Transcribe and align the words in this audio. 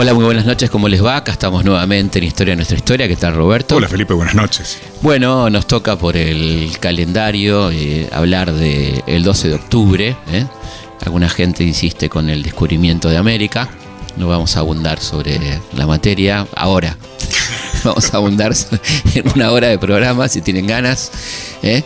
Hola, 0.00 0.14
muy 0.14 0.24
buenas 0.24 0.46
noches, 0.46 0.70
¿cómo 0.70 0.88
les 0.88 1.04
va? 1.04 1.16
Acá 1.16 1.32
estamos 1.32 1.64
nuevamente 1.64 2.20
en 2.20 2.24
Historia 2.24 2.52
de 2.52 2.56
nuestra 2.58 2.76
historia. 2.76 3.08
¿Qué 3.08 3.16
tal, 3.16 3.34
Roberto? 3.34 3.74
Hola, 3.74 3.88
Felipe, 3.88 4.14
buenas 4.14 4.36
noches. 4.36 4.78
Bueno, 5.02 5.50
nos 5.50 5.66
toca 5.66 5.96
por 5.96 6.16
el 6.16 6.70
calendario 6.78 7.72
eh, 7.72 8.08
hablar 8.12 8.52
del 8.52 9.24
12 9.24 9.48
de 9.48 9.54
octubre. 9.56 10.16
¿eh? 10.30 10.46
Alguna 11.04 11.28
gente 11.28 11.64
insiste 11.64 12.08
con 12.08 12.30
el 12.30 12.44
descubrimiento 12.44 13.08
de 13.08 13.16
América. 13.16 13.70
No 14.16 14.28
vamos 14.28 14.56
a 14.56 14.60
abundar 14.60 15.00
sobre 15.00 15.40
la 15.76 15.84
materia 15.88 16.46
ahora. 16.54 16.96
Vamos 17.84 18.14
a 18.14 18.18
abundar 18.18 18.52
en 19.14 19.28
una 19.34 19.50
hora 19.50 19.66
de 19.66 19.78
programa 19.78 20.28
si 20.28 20.42
tienen 20.42 20.68
ganas. 20.68 21.10
¿eh? 21.62 21.82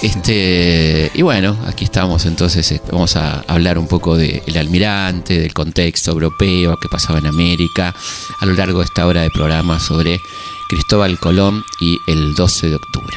Este, 0.00 1.10
y 1.12 1.22
bueno, 1.22 1.58
aquí 1.66 1.84
estamos 1.84 2.24
entonces, 2.24 2.70
eh, 2.70 2.80
vamos 2.92 3.16
a 3.16 3.40
hablar 3.48 3.78
un 3.78 3.88
poco 3.88 4.16
del 4.16 4.56
almirante, 4.56 5.40
del 5.40 5.52
contexto 5.52 6.12
europeo, 6.12 6.78
qué 6.80 6.88
pasaba 6.88 7.18
en 7.18 7.26
América, 7.26 7.92
a 8.38 8.46
lo 8.46 8.52
largo 8.52 8.78
de 8.78 8.84
esta 8.84 9.06
hora 9.08 9.22
de 9.22 9.30
programa 9.30 9.80
sobre 9.80 10.20
Cristóbal 10.68 11.18
Colón 11.18 11.64
y 11.80 11.98
el 12.06 12.34
12 12.34 12.68
de 12.68 12.74
octubre. 12.76 13.16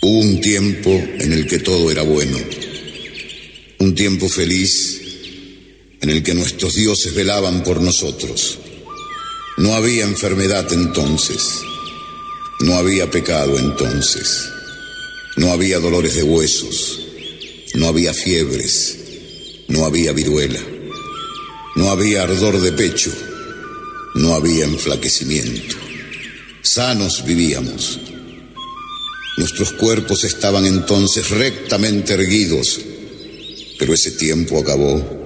Hubo 0.00 0.18
un 0.18 0.40
tiempo 0.40 0.90
en 0.90 1.32
el 1.32 1.46
que 1.46 1.60
todo 1.60 1.88
era 1.88 2.02
bueno, 2.02 2.36
un 3.78 3.94
tiempo 3.94 4.28
feliz 4.28 5.00
en 6.00 6.10
el 6.10 6.22
que 6.24 6.34
nuestros 6.34 6.74
dioses 6.74 7.14
velaban 7.14 7.62
por 7.62 7.80
nosotros. 7.80 8.58
No 9.56 9.72
había 9.76 10.02
enfermedad 10.02 10.66
entonces, 10.72 11.60
no 12.58 12.74
había 12.74 13.08
pecado 13.08 13.56
entonces, 13.56 14.48
no 15.36 15.52
había 15.52 15.78
dolores 15.78 16.16
de 16.16 16.24
huesos, 16.24 17.00
no 17.74 17.86
había 17.86 18.12
fiebres, 18.12 18.98
no 19.68 19.84
había 19.84 20.12
viruela, 20.12 20.58
no 21.76 21.88
había 21.88 22.24
ardor 22.24 22.60
de 22.60 22.72
pecho, 22.72 23.12
no 24.16 24.34
había 24.34 24.64
enflaquecimiento. 24.64 25.76
Sanos 26.60 27.24
vivíamos. 27.24 28.00
Nuestros 29.36 29.72
cuerpos 29.74 30.24
estaban 30.24 30.66
entonces 30.66 31.30
rectamente 31.30 32.14
erguidos, 32.14 32.80
pero 33.78 33.94
ese 33.94 34.10
tiempo 34.10 34.58
acabó. 34.58 35.22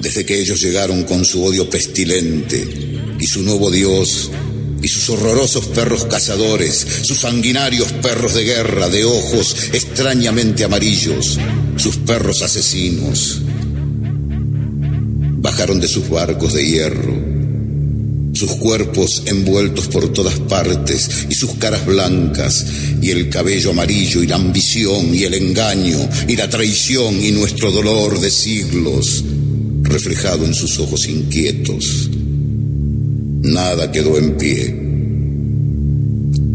Desde 0.00 0.24
que 0.24 0.40
ellos 0.40 0.62
llegaron 0.62 1.04
con 1.04 1.26
su 1.26 1.44
odio 1.44 1.68
pestilente 1.68 3.01
y 3.22 3.26
su 3.28 3.42
nuevo 3.42 3.70
Dios 3.70 4.32
y 4.82 4.88
sus 4.88 5.08
horrorosos 5.10 5.66
perros 5.66 6.06
cazadores, 6.06 6.84
sus 7.02 7.20
sanguinarios 7.20 7.92
perros 7.92 8.34
de 8.34 8.42
guerra 8.42 8.88
de 8.88 9.04
ojos 9.04 9.68
extrañamente 9.72 10.64
amarillos, 10.64 11.38
sus 11.76 11.98
perros 11.98 12.42
asesinos. 12.42 13.40
Bajaron 15.38 15.78
de 15.78 15.86
sus 15.86 16.08
barcos 16.10 16.52
de 16.54 16.66
hierro, 16.66 17.14
sus 18.34 18.50
cuerpos 18.56 19.22
envueltos 19.26 19.86
por 19.86 20.12
todas 20.12 20.40
partes 20.40 21.26
y 21.30 21.34
sus 21.34 21.52
caras 21.54 21.86
blancas 21.86 22.66
y 23.00 23.10
el 23.10 23.30
cabello 23.30 23.70
amarillo 23.70 24.20
y 24.20 24.26
la 24.26 24.34
ambición 24.34 25.14
y 25.14 25.22
el 25.22 25.34
engaño 25.34 26.08
y 26.26 26.34
la 26.34 26.50
traición 26.50 27.24
y 27.24 27.30
nuestro 27.30 27.70
dolor 27.70 28.18
de 28.18 28.32
siglos 28.32 29.22
reflejado 29.82 30.44
en 30.44 30.54
sus 30.54 30.80
ojos 30.80 31.06
inquietos. 31.06 32.10
Nada 33.42 33.90
quedó 33.90 34.16
en 34.18 34.36
pie. 34.36 34.74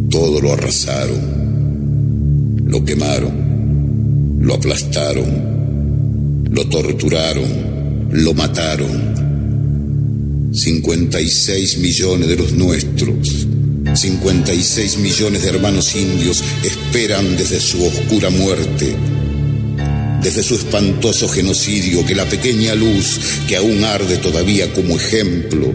Todo 0.09 0.39
lo 0.39 0.53
arrasaron, 0.53 1.19
lo 2.65 2.85
quemaron, 2.85 4.37
lo 4.39 4.53
aplastaron, 4.53 6.45
lo 6.49 6.65
torturaron, 6.69 8.07
lo 8.11 8.33
mataron. 8.33 9.17
56 10.53 11.77
millones 11.79 12.29
de 12.29 12.37
los 12.37 12.53
nuestros, 12.53 13.47
56 13.93 14.97
millones 14.99 15.41
de 15.41 15.49
hermanos 15.49 15.93
indios 15.93 16.41
esperan 16.63 17.35
desde 17.35 17.59
su 17.59 17.83
oscura 17.83 18.29
muerte 18.29 18.95
desde 20.21 20.41
su 20.43 20.55
espantoso 20.55 21.29
genocidio, 21.29 22.05
que 22.05 22.15
la 22.15 22.25
pequeña 22.25 22.75
luz 22.75 23.19
que 23.47 23.55
aún 23.55 23.83
arde 23.85 24.17
todavía 24.17 24.73
como 24.73 24.97
ejemplo 24.97 25.73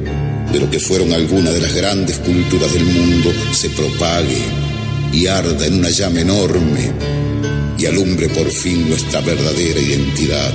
de 0.52 0.60
lo 0.60 0.70
que 0.70 0.78
fueron 0.78 1.12
algunas 1.12 1.54
de 1.54 1.60
las 1.60 1.74
grandes 1.74 2.18
culturas 2.18 2.72
del 2.72 2.84
mundo 2.84 3.32
se 3.52 3.70
propague 3.70 4.42
y 5.12 5.26
arda 5.26 5.66
en 5.66 5.78
una 5.78 5.90
llama 5.90 6.20
enorme 6.20 6.92
y 7.78 7.86
alumbre 7.86 8.28
por 8.28 8.50
fin 8.50 8.88
nuestra 8.88 9.20
verdadera 9.20 9.80
identidad. 9.80 10.52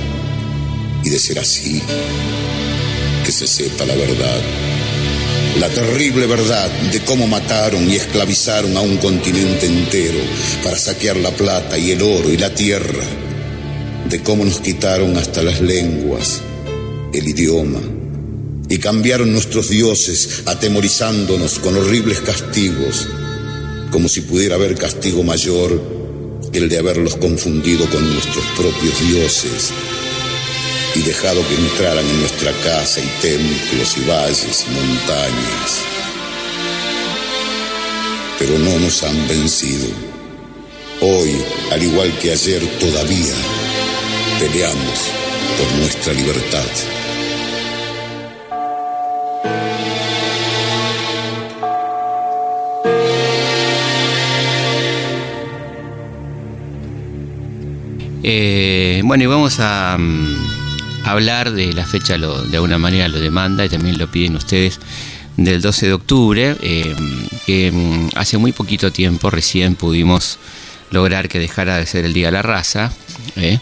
Y 1.04 1.10
de 1.10 1.18
ser 1.18 1.38
así, 1.38 1.82
que 3.24 3.32
se 3.32 3.46
sepa 3.46 3.84
la 3.86 3.94
verdad. 3.94 4.40
La 5.58 5.68
terrible 5.68 6.26
verdad 6.26 6.70
de 6.92 7.00
cómo 7.00 7.26
mataron 7.26 7.90
y 7.90 7.96
esclavizaron 7.96 8.76
a 8.76 8.80
un 8.80 8.96
continente 8.98 9.66
entero 9.66 10.20
para 10.62 10.76
saquear 10.76 11.16
la 11.16 11.30
plata 11.30 11.76
y 11.76 11.90
el 11.90 12.02
oro 12.02 12.30
y 12.30 12.36
la 12.36 12.54
tierra 12.54 13.04
de 14.08 14.22
cómo 14.22 14.44
nos 14.44 14.60
quitaron 14.60 15.16
hasta 15.16 15.42
las 15.42 15.60
lenguas, 15.60 16.40
el 17.12 17.28
idioma, 17.28 17.80
y 18.68 18.78
cambiaron 18.78 19.32
nuestros 19.32 19.68
dioses 19.68 20.42
atemorizándonos 20.46 21.58
con 21.58 21.76
horribles 21.76 22.20
castigos, 22.20 23.08
como 23.90 24.08
si 24.08 24.20
pudiera 24.22 24.56
haber 24.56 24.76
castigo 24.76 25.22
mayor 25.22 25.80
que 26.52 26.58
el 26.58 26.68
de 26.68 26.78
haberlos 26.78 27.16
confundido 27.16 27.88
con 27.90 28.12
nuestros 28.12 28.44
propios 28.56 29.00
dioses 29.00 29.72
y 30.94 31.02
dejado 31.02 31.46
que 31.46 31.54
entraran 31.54 32.06
en 32.06 32.20
nuestra 32.20 32.52
casa 32.64 33.00
y 33.00 33.22
templos 33.22 33.96
y 33.96 34.08
valles 34.08 34.64
y 34.66 34.74
montañas. 34.74 35.82
Pero 38.38 38.58
no 38.58 38.78
nos 38.78 39.02
han 39.02 39.28
vencido. 39.28 39.88
Hoy, 41.00 41.36
al 41.70 41.82
igual 41.82 42.16
que 42.18 42.32
ayer, 42.32 42.62
todavía 42.78 43.34
peleamos 44.40 44.98
por 45.56 45.78
nuestra 45.78 46.12
libertad. 46.12 46.97
Eh, 58.22 59.00
bueno, 59.04 59.24
y 59.24 59.26
vamos 59.26 59.60
a, 59.60 59.96
mm, 59.98 60.36
hablar 61.04 61.52
de 61.52 61.72
la 61.72 61.86
fecha, 61.86 62.18
lo, 62.18 62.42
de 62.42 62.56
alguna 62.56 62.78
manera 62.78 63.08
lo 63.08 63.20
demanda 63.20 63.64
y 63.64 63.68
también 63.68 63.98
lo 63.98 64.10
piden 64.10 64.36
ustedes, 64.36 64.80
del 65.36 65.62
12 65.62 65.86
de 65.86 65.92
octubre, 65.92 66.56
eh, 66.60 66.94
que 67.46 67.70
mm, 67.72 68.10
hace 68.16 68.38
muy 68.38 68.52
poquito 68.52 68.90
tiempo 68.90 69.30
recién 69.30 69.76
pudimos 69.76 70.38
lograr 70.90 71.28
que 71.28 71.38
dejara 71.38 71.76
de 71.76 71.86
ser 71.86 72.04
el 72.04 72.12
Día 72.12 72.26
de 72.26 72.32
la 72.32 72.42
Raza. 72.42 72.92
¿eh? 73.36 73.58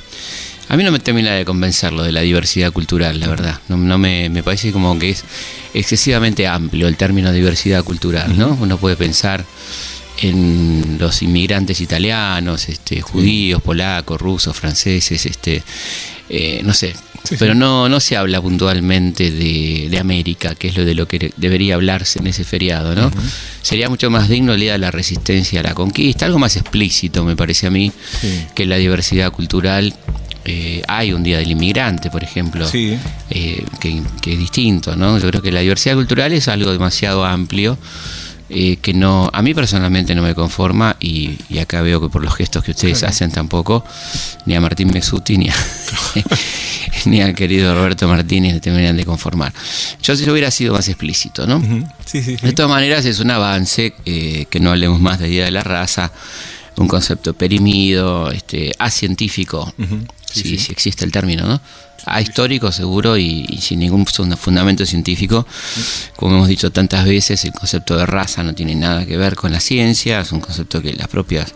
A 0.68 0.76
mí 0.76 0.82
no 0.82 0.90
me 0.90 0.98
termina 0.98 1.32
de 1.32 1.44
convencer 1.44 1.92
lo 1.92 2.02
de 2.02 2.12
la 2.12 2.22
diversidad 2.22 2.72
cultural, 2.72 3.20
la 3.20 3.28
verdad. 3.28 3.60
No, 3.68 3.98
me, 3.98 4.28
me, 4.30 4.42
parece 4.42 4.72
como 4.72 4.98
que 4.98 5.10
es 5.10 5.24
excesivamente 5.74 6.48
amplio 6.48 6.88
el 6.88 6.96
término 6.96 7.30
diversidad 7.30 7.84
cultural, 7.84 8.36
¿no? 8.36 8.56
Uno 8.60 8.76
puede 8.76 8.96
pensar 8.96 9.44
en 10.18 10.96
los 10.98 11.22
inmigrantes 11.22 11.80
italianos, 11.80 12.68
este, 12.68 13.00
judíos, 13.00 13.62
polacos, 13.62 14.20
rusos, 14.20 14.56
franceses, 14.56 15.26
este, 15.26 15.62
eh, 16.28 16.60
no 16.64 16.72
sé, 16.72 16.94
pero 17.38 17.54
no, 17.54 17.88
no 17.88 18.00
se 18.00 18.16
habla 18.16 18.40
puntualmente 18.40 19.30
de, 19.30 19.88
de, 19.90 19.98
América, 19.98 20.54
que 20.54 20.68
es 20.68 20.76
lo 20.76 20.84
de 20.84 20.94
lo 20.94 21.08
que 21.08 21.32
debería 21.36 21.74
hablarse 21.74 22.20
en 22.20 22.28
ese 22.28 22.44
feriado, 22.44 22.94
¿no? 22.94 23.10
Sería 23.62 23.88
mucho 23.88 24.10
más 24.10 24.28
digno 24.28 24.54
el 24.54 24.60
día 24.60 24.72
de 24.72 24.78
la 24.78 24.90
resistencia 24.90 25.60
a 25.60 25.62
la 25.64 25.74
conquista, 25.74 26.26
algo 26.26 26.38
más 26.38 26.56
explícito 26.56 27.24
me 27.24 27.34
parece 27.34 27.66
a 27.66 27.70
mí 27.70 27.90
que 28.54 28.64
la 28.66 28.76
diversidad 28.76 29.32
cultural 29.32 29.94
eh, 30.48 30.80
hay 30.86 31.12
un 31.12 31.24
Día 31.24 31.38
del 31.38 31.50
Inmigrante, 31.50 32.08
por 32.08 32.22
ejemplo, 32.22 32.68
eh, 32.72 33.64
que, 33.80 34.02
es 34.26 34.38
distinto, 34.38 34.94
¿no? 34.94 35.18
Yo 35.18 35.28
creo 35.28 35.42
que 35.42 35.50
la 35.50 35.58
diversidad 35.58 35.96
cultural 35.96 36.32
es 36.32 36.46
algo 36.46 36.70
demasiado 36.70 37.24
amplio. 37.24 37.76
Eh, 38.48 38.76
que 38.80 38.94
no 38.94 39.28
a 39.32 39.42
mí 39.42 39.54
personalmente 39.54 40.14
no 40.14 40.22
me 40.22 40.32
conforma 40.32 40.96
y, 41.00 41.36
acá 41.58 41.82
veo 41.82 42.00
que 42.00 42.08
por 42.08 42.22
los 42.22 42.32
gestos 42.32 42.62
que 42.62 42.70
ustedes 42.70 43.02
hacen 43.02 43.32
tampoco 43.32 43.84
ni 44.44 44.54
a 44.54 44.60
Martín 44.60 44.88
Mesuti 44.92 45.36
ni 45.36 45.48
a, 45.48 45.54
ni 47.06 47.20
al 47.22 47.34
querido 47.34 47.74
Roberto 47.74 48.06
Martínez 48.06 48.54
le 48.54 48.60
terminarían 48.60 48.96
de 48.96 49.04
conformar. 49.04 49.52
Yo 50.00 50.14
si 50.14 50.24
lo 50.24 50.30
hubiera 50.30 50.52
sido 50.52 50.74
más 50.74 50.86
explícito, 50.86 51.44
¿no? 51.44 51.60
De 52.12 52.52
todas 52.52 52.70
maneras 52.70 53.04
es 53.04 53.18
un 53.18 53.32
avance, 53.32 53.94
eh, 54.04 54.46
que 54.48 54.60
no 54.60 54.70
hablemos 54.70 55.00
más 55.00 55.18
de 55.18 55.26
Día 55.26 55.46
de 55.46 55.50
la 55.50 55.64
Raza, 55.64 56.12
un 56.76 56.86
concepto 56.86 57.34
perimido, 57.34 58.30
este, 58.30 58.72
asientífico, 58.78 59.74
si, 60.30 60.54
existe 60.54 61.04
el 61.04 61.10
término, 61.10 61.48
¿no? 61.48 61.60
A 62.04 62.20
histórico 62.20 62.70
seguro 62.70 63.16
y, 63.16 63.58
sin 63.60 63.80
ningún 63.80 64.06
fundamento 64.06 64.86
científico. 64.86 65.46
Como 66.16 66.36
hemos 66.36 66.48
dicho 66.48 66.70
tantas 66.70 67.04
veces, 67.04 67.44
el 67.44 67.52
concepto 67.52 67.96
de 67.96 68.06
raza 68.06 68.42
no 68.42 68.54
tiene 68.54 68.74
nada 68.74 69.06
que 69.06 69.16
ver 69.16 69.34
con 69.34 69.52
la 69.52 69.60
ciencia, 69.60 70.20
es 70.20 70.32
un 70.32 70.40
concepto 70.40 70.82
que 70.82 70.92
las 70.92 71.08
propias, 71.08 71.52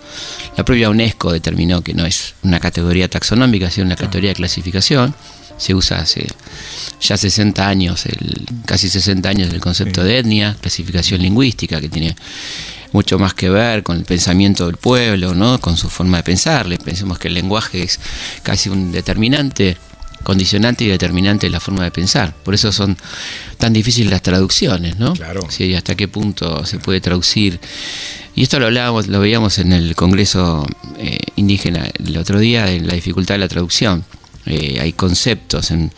la 0.57 0.65
propia 0.65 0.91
UNESCO 0.91 1.33
determinó 1.33 1.83
que 1.83 1.95
no 1.95 2.05
es 2.07 2.35
una 2.43 2.59
categoría 2.59 3.09
taxonómica, 3.09 3.71
sino 3.71 3.87
una 3.87 3.97
categoría 3.97 4.31
de 4.31 4.37
clasificación. 4.37 5.15
Se 5.57 5.75
usa 5.75 5.99
hace 5.99 6.27
ya 7.01 7.19
60 7.19 7.69
años, 7.69 8.07
el, 8.07 8.47
casi 8.65 8.89
60 8.89 9.29
años 9.29 9.53
el 9.53 9.61
concepto 9.61 10.03
de 10.03 10.19
etnia, 10.19 10.57
clasificación 10.61 11.21
lingüística, 11.21 11.81
que 11.81 11.91
tiene 11.91 12.17
mucho 12.93 13.19
más 13.19 13.35
que 13.35 13.51
ver 13.51 13.83
con 13.83 13.97
el 13.97 14.05
pensamiento 14.05 14.67
del 14.67 14.77
pueblo, 14.77 15.35
¿no? 15.35 15.61
con 15.61 15.77
su 15.77 15.89
forma 15.89 16.19
de 16.19 16.23
pensar. 16.23 16.67
Pensemos 16.85 17.19
que 17.19 17.29
el 17.29 17.35
lenguaje 17.35 17.83
es 17.83 18.01
casi 18.43 18.69
un 18.69 18.93
determinante, 18.93 19.77
condicionante 20.23 20.85
y 20.85 20.89
determinante 20.89 21.47
de 21.47 21.51
la 21.51 21.61
forma 21.61 21.85
de 21.85 21.91
pensar. 21.91 22.35
Por 22.45 22.55
eso 22.55 22.73
son 22.73 22.97
tan 23.59 23.73
difíciles 23.73 24.11
las 24.11 24.23
traducciones, 24.23 24.99
¿no? 24.99 25.15
Claro. 25.15 25.47
Sí, 25.49 25.75
hasta 25.75 25.95
qué 25.95 26.09
punto 26.09 26.65
se 26.67 26.79
puede 26.79 27.01
traducir. 27.01 27.61
Y 28.35 28.43
esto 28.43 28.59
lo 28.61 28.67
hablábamos, 28.67 29.09
lo 29.09 29.21
veíamos 29.21 29.59
en 29.59 29.73
el 29.73 29.95
Congreso 29.95 30.67
eh, 30.99 31.19
Indígena 31.37 31.91
el 32.05 32.17
otro 32.17 32.39
día, 32.39 32.67
de 32.67 32.81
la 32.81 32.95
dificultad 32.95 33.35
de 33.35 33.39
la 33.41 33.49
traducción. 33.49 34.05
Eh, 34.47 34.79
hay 34.81 34.93
conceptos 34.95 35.71
en, 35.71 35.93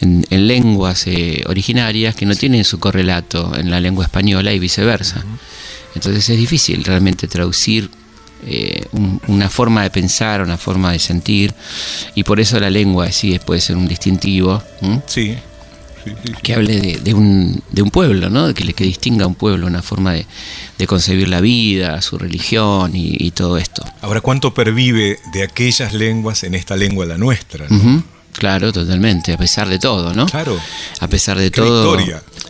en, 0.00 0.46
lenguas 0.46 1.06
eh, 1.06 1.44
originarias 1.46 2.14
que 2.14 2.24
no 2.24 2.34
tienen 2.34 2.64
su 2.64 2.78
correlato 2.80 3.52
en 3.56 3.70
la 3.70 3.80
lengua 3.80 4.04
española 4.04 4.52
y 4.52 4.58
viceversa. 4.58 5.24
Entonces 5.94 6.28
es 6.28 6.38
difícil 6.38 6.82
realmente 6.84 7.28
traducir 7.28 7.90
eh, 8.46 8.84
una 9.26 9.48
forma 9.48 9.82
de 9.82 9.90
pensar, 9.90 10.42
una 10.42 10.58
forma 10.58 10.92
de 10.92 10.98
sentir, 10.98 11.54
y 12.14 12.24
por 12.24 12.40
eso 12.40 12.60
la 12.60 12.70
lengua 12.70 13.10
sí 13.12 13.38
puede 13.44 13.60
ser 13.60 13.76
un 13.76 13.88
distintivo. 13.88 14.62
Sí. 15.06 15.36
Que 16.42 16.54
hable 16.54 16.98
de, 16.98 17.14
un, 17.14 17.62
de 17.70 17.80
un 17.80 17.90
pueblo, 17.90 18.28
¿no? 18.28 18.52
Que, 18.52 18.74
que 18.74 18.84
distinga 18.84 19.24
a 19.24 19.26
un 19.26 19.34
pueblo, 19.34 19.66
una 19.66 19.80
forma 19.80 20.12
de, 20.12 20.26
concebir 20.86 21.28
la 21.28 21.40
vida, 21.40 22.02
su 22.02 22.18
religión 22.18 22.90
y, 22.94 23.30
todo 23.30 23.56
esto. 23.56 23.82
Ahora, 24.02 24.20
¿cuánto 24.20 24.52
pervive 24.52 25.18
de 25.32 25.42
aquellas 25.42 25.94
lenguas 25.94 26.44
en 26.44 26.54
esta 26.54 26.76
lengua 26.76 27.06
la 27.06 27.16
nuestra? 27.16 27.66
Claro, 28.32 28.72
totalmente, 28.72 29.32
a 29.32 29.38
pesar 29.38 29.68
de 29.68 29.78
todo, 29.78 30.12
¿no? 30.12 30.26
Claro. 30.26 30.58
A 31.00 31.08
pesar 31.08 31.38
de 31.38 31.50
todo. 31.50 31.96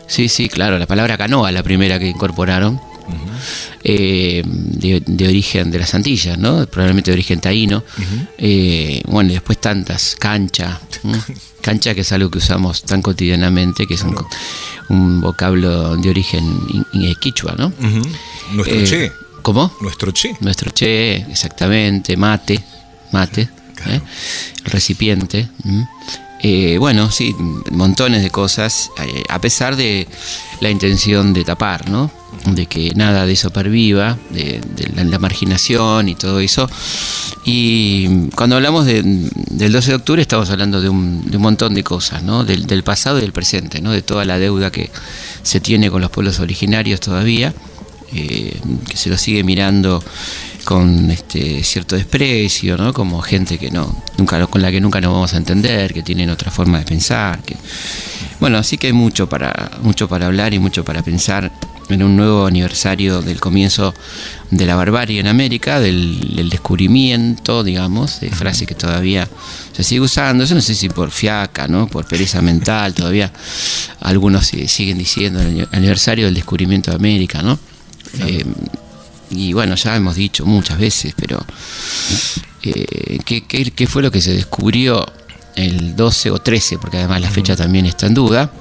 Sí, 0.07 0.27
sí, 0.27 0.49
claro, 0.49 0.77
la 0.77 0.87
palabra 0.87 1.17
canoa, 1.17 1.51
la 1.51 1.63
primera 1.63 1.97
que 1.97 2.07
incorporaron, 2.07 2.81
eh, 3.83 4.41
de, 4.45 5.27
origen 5.27 5.69
de 5.69 5.77
las 5.77 5.93
Antillas, 5.93 6.37
¿no? 6.39 6.65
probablemente 6.65 7.11
de 7.11 7.15
origen 7.15 7.39
taíno. 7.39 7.83
Eh, 8.37 9.01
bueno, 9.05 9.29
y 9.29 9.33
después 9.33 9.59
tantas, 9.59 10.15
cancha, 10.17 10.81
cancha 11.61 11.93
que 11.93 12.01
es 12.01 12.11
algo 12.11 12.31
que 12.31 12.39
usamos 12.39 12.83
tan 12.83 13.01
cotidianamente, 13.01 13.85
que 13.85 13.93
es 13.93 14.03
un, 14.89 15.21
vocablo 15.21 15.97
de 15.97 16.09
origen 16.09 16.59
quichua, 17.19 17.55
¿no? 17.57 17.71
Nuestro 18.53 18.79
eh, 18.79 18.83
che. 18.83 19.11
¿Cómo? 19.41 19.71
Nuestro 19.81 20.11
che. 20.11 20.35
Nuestro 20.39 20.71
che, 20.71 21.17
exactamente, 21.29 22.17
mate, 22.17 22.59
mate, 23.11 23.47
el 23.85 24.01
recipiente. 24.71 25.49
bueno, 26.79 27.11
sí, 27.11 27.35
montones 27.71 28.23
de 28.23 28.31
cosas, 28.31 28.89
a 29.29 29.39
pesar 29.39 29.75
de 29.75 30.07
la 30.59 30.71
intención 30.71 31.33
de 31.33 31.43
tapar, 31.43 31.87
¿no? 31.89 32.24
De 32.53 32.67
que 32.67 32.93
nada 32.95 33.25
de 33.25 33.33
eso 33.33 33.49
perviva, 33.49 34.17
de, 34.29 34.61
la, 34.95 35.19
marginación 35.19 36.09
y 36.09 36.15
todo 36.15 36.39
eso. 36.39 36.69
Y 37.45 38.29
cuando 38.35 38.57
hablamos 38.57 38.85
del 38.85 39.31
12 39.71 39.89
de 39.89 39.95
octubre 39.95 40.21
estamos 40.21 40.49
hablando 40.49 40.81
de 40.81 40.89
un, 40.89 41.25
montón 41.39 41.73
de 41.73 41.83
cosas, 41.83 42.23
¿no? 42.23 42.43
Del, 42.43 42.83
pasado 42.83 43.17
y 43.17 43.21
del 43.21 43.31
presente, 43.31 43.81
¿no? 43.81 43.91
de 43.91 44.01
toda 44.01 44.25
la 44.25 44.37
deuda 44.37 44.71
que 44.71 44.91
se 45.41 45.59
tiene 45.59 45.89
con 45.89 46.01
los 46.01 46.11
pueblos 46.11 46.39
originarios 46.39 46.99
todavía, 46.99 47.53
eh, 48.13 48.59
que 48.87 48.97
se 48.97 49.09
lo 49.09 49.17
sigue 49.17 49.43
mirando 49.43 50.03
con 50.65 51.11
este 51.11 51.63
cierto 51.63 51.95
desprecio, 51.95 52.75
¿no? 52.75 52.91
Como 52.91 53.21
gente 53.21 53.57
que 53.57 53.71
no 53.71 54.03
nunca 54.17 54.45
con 54.47 54.61
la 54.61 54.71
que 54.71 54.81
nunca 54.81 54.99
nos 54.99 55.13
vamos 55.13 55.33
a 55.33 55.37
entender, 55.37 55.93
que 55.93 56.01
tienen 56.01 56.29
otra 56.29 56.51
forma 56.51 56.79
de 56.79 56.85
pensar, 56.85 57.41
que 57.43 57.55
bueno, 58.39 58.57
así 58.57 58.77
que 58.77 58.87
hay 58.87 58.93
mucho 58.93 59.29
para 59.29 59.71
mucho 59.81 60.09
para 60.09 60.25
hablar 60.25 60.53
y 60.53 60.59
mucho 60.59 60.83
para 60.83 61.03
pensar 61.03 61.51
en 61.89 62.03
un 62.03 62.15
nuevo 62.15 62.45
aniversario 62.45 63.21
del 63.21 63.39
comienzo 63.39 63.93
de 64.51 64.65
la 64.65 64.75
barbarie 64.75 65.19
en 65.19 65.27
América, 65.27 65.79
del, 65.79 66.49
descubrimiento, 66.49 67.63
digamos, 67.63 68.19
de 68.19 68.29
frase 68.29 68.65
que 68.65 68.75
todavía 68.75 69.27
se 69.73 69.83
sigue 69.83 70.01
usando, 70.01 70.43
eso 70.43 70.55
no 70.55 70.61
sé 70.61 70.75
si 70.75 70.89
por 70.89 71.11
fiaca, 71.11 71.67
¿no? 71.67 71.87
por 71.87 72.07
pereza 72.07 72.41
mental, 72.41 72.93
todavía 72.95 73.31
algunos 74.01 74.47
siguen 74.47 74.97
diciendo 74.97 75.41
el 75.41 75.67
aniversario 75.71 76.25
del 76.25 76.35
descubrimiento 76.35 76.91
de 76.91 76.97
América, 76.97 77.41
¿no? 77.41 77.59
Eh, 78.19 78.45
y 79.31 79.53
bueno, 79.53 79.75
ya 79.75 79.95
hemos 79.95 80.15
dicho 80.15 80.45
muchas 80.45 80.77
veces, 80.77 81.13
pero 81.17 81.43
eh, 82.63 83.19
¿qué, 83.25 83.41
qué 83.43 83.87
fue 83.87 84.01
lo 84.01 84.11
que 84.11 84.21
se 84.21 84.33
descubrió 84.33 85.05
el 85.55 85.95
12 85.95 86.31
o 86.31 86.39
13? 86.39 86.77
Porque 86.77 86.97
además 86.97 87.21
la 87.21 87.31
fecha 87.31 87.55
también 87.55 87.85
está 87.87 88.05
en 88.07 88.13
duda 88.13 88.51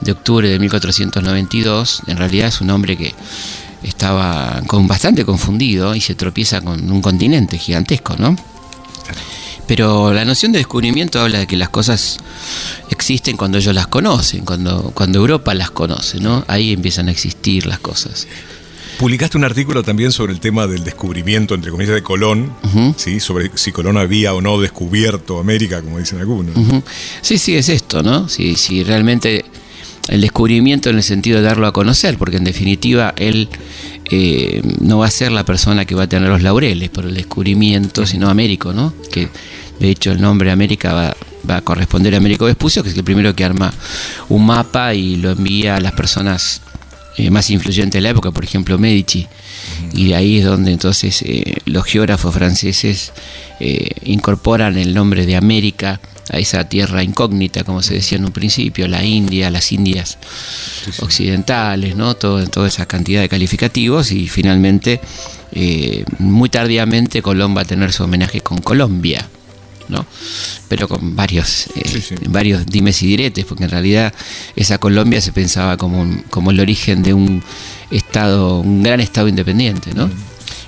de 0.00 0.12
octubre 0.12 0.48
de 0.48 0.58
1492, 0.58 2.02
en 2.06 2.16
realidad 2.16 2.48
es 2.48 2.60
un 2.60 2.70
hombre 2.70 2.96
que 2.96 3.14
estaba 3.82 4.62
con 4.66 4.86
bastante 4.88 5.24
confundido 5.24 5.94
y 5.94 6.00
se 6.00 6.14
tropieza 6.14 6.60
con 6.60 6.90
un 6.90 7.02
continente 7.02 7.58
gigantesco, 7.58 8.16
¿no? 8.18 8.36
Pero 9.66 10.12
la 10.12 10.24
noción 10.24 10.52
de 10.52 10.58
descubrimiento 10.58 11.20
habla 11.20 11.40
de 11.40 11.46
que 11.46 11.56
las 11.56 11.70
cosas 11.70 12.18
existen 12.90 13.36
cuando 13.36 13.58
ellos 13.58 13.74
las 13.74 13.88
conocen, 13.88 14.44
cuando, 14.44 14.92
cuando 14.94 15.18
Europa 15.18 15.54
las 15.54 15.70
conoce, 15.70 16.20
¿no? 16.20 16.44
Ahí 16.46 16.72
empiezan 16.72 17.08
a 17.08 17.10
existir 17.10 17.66
las 17.66 17.80
cosas. 17.80 18.28
Publicaste 18.98 19.36
un 19.36 19.44
artículo 19.44 19.82
también 19.82 20.10
sobre 20.10 20.32
el 20.32 20.40
tema 20.40 20.66
del 20.66 20.82
descubrimiento, 20.82 21.54
entre 21.54 21.70
comillas, 21.70 21.94
de 21.94 22.02
Colón, 22.02 22.54
¿sí? 22.96 23.20
sobre 23.20 23.50
si 23.54 23.70
Colón 23.70 23.98
había 23.98 24.32
o 24.32 24.40
no 24.40 24.58
descubierto 24.58 25.38
América, 25.38 25.82
como 25.82 25.98
dicen 25.98 26.18
algunos. 26.18 26.54
Sí, 27.20 27.36
sí, 27.36 27.56
es 27.56 27.68
esto, 27.68 28.02
¿no? 28.02 28.28
Si, 28.28 28.54
si 28.54 28.84
realmente 28.84 29.44
el 30.08 30.20
descubrimiento 30.20 30.90
en 30.90 30.96
el 30.96 31.02
sentido 31.02 31.38
de 31.38 31.44
darlo 31.44 31.66
a 31.66 31.72
conocer, 31.72 32.16
porque 32.18 32.36
en 32.36 32.44
definitiva 32.44 33.14
él 33.16 33.48
eh, 34.10 34.62
no 34.80 34.98
va 34.98 35.06
a 35.06 35.10
ser 35.10 35.32
la 35.32 35.44
persona 35.44 35.84
que 35.84 35.94
va 35.94 36.04
a 36.04 36.08
tener 36.08 36.28
los 36.28 36.42
laureles 36.42 36.90
por 36.90 37.06
el 37.06 37.14
descubrimiento, 37.14 38.06
sino 38.06 38.28
Américo, 38.28 38.72
¿no? 38.72 38.94
Que 39.10 39.28
de 39.80 39.90
hecho 39.90 40.12
el 40.12 40.20
nombre 40.20 40.50
América 40.50 40.92
va, 40.92 41.56
a 41.56 41.60
corresponder 41.60 42.14
a 42.14 42.18
Américo 42.18 42.44
Vespucio, 42.44 42.82
que 42.82 42.90
es 42.90 42.96
el 42.96 43.04
primero 43.04 43.34
que 43.34 43.44
arma 43.44 43.72
un 44.28 44.46
mapa 44.46 44.94
y 44.94 45.16
lo 45.16 45.30
envía 45.30 45.76
a 45.76 45.80
las 45.80 45.92
personas 45.92 46.60
eh, 47.16 47.30
más 47.30 47.50
influyentes 47.50 47.98
de 47.98 48.00
la 48.00 48.10
época, 48.10 48.30
por 48.30 48.44
ejemplo 48.44 48.78
Medici. 48.78 49.26
Y 49.92 50.08
de 50.08 50.14
ahí 50.14 50.38
es 50.38 50.44
donde 50.44 50.72
entonces 50.72 51.22
eh, 51.22 51.56
los 51.64 51.84
geógrafos 51.84 52.32
franceses 52.34 53.12
incorporan 54.04 54.76
el 54.76 54.94
nombre 54.94 55.24
de 55.24 55.34
América 55.34 55.98
a 56.30 56.38
esa 56.38 56.68
tierra 56.68 57.02
incógnita, 57.02 57.64
como 57.64 57.82
se 57.82 57.94
decía 57.94 58.18
en 58.18 58.24
un 58.24 58.32
principio, 58.32 58.88
la 58.88 59.04
India, 59.04 59.50
las 59.50 59.72
Indias 59.72 60.18
occidentales, 61.00 61.96
¿no? 61.96 62.16
Todo, 62.16 62.44
toda 62.46 62.68
esa 62.68 62.86
cantidad 62.86 63.20
de 63.20 63.28
calificativos 63.28 64.12
y 64.12 64.28
finalmente, 64.28 65.00
eh, 65.52 66.04
muy 66.18 66.48
tardíamente, 66.48 67.22
Colón 67.22 67.56
va 67.56 67.62
a 67.62 67.64
tener 67.64 67.92
su 67.92 68.04
homenaje 68.04 68.40
con 68.40 68.58
Colombia. 68.58 69.28
¿no? 69.88 70.04
pero 70.68 70.88
con 70.88 71.14
varios, 71.14 71.68
eh, 71.76 72.16
varios 72.28 72.66
dimes 72.66 73.02
y 73.02 73.06
diretes, 73.06 73.44
porque 73.44 73.64
en 73.64 73.70
realidad 73.70 74.12
esa 74.56 74.78
Colombia 74.78 75.20
se 75.20 75.32
pensaba 75.32 75.76
como, 75.76 76.22
como 76.30 76.50
el 76.50 76.60
origen 76.60 77.02
de 77.02 77.14
un 77.14 77.42
estado, 77.90 78.60
un 78.60 78.82
gran 78.82 79.00
estado 79.00 79.28
independiente, 79.28 79.94
¿no? 79.94 80.10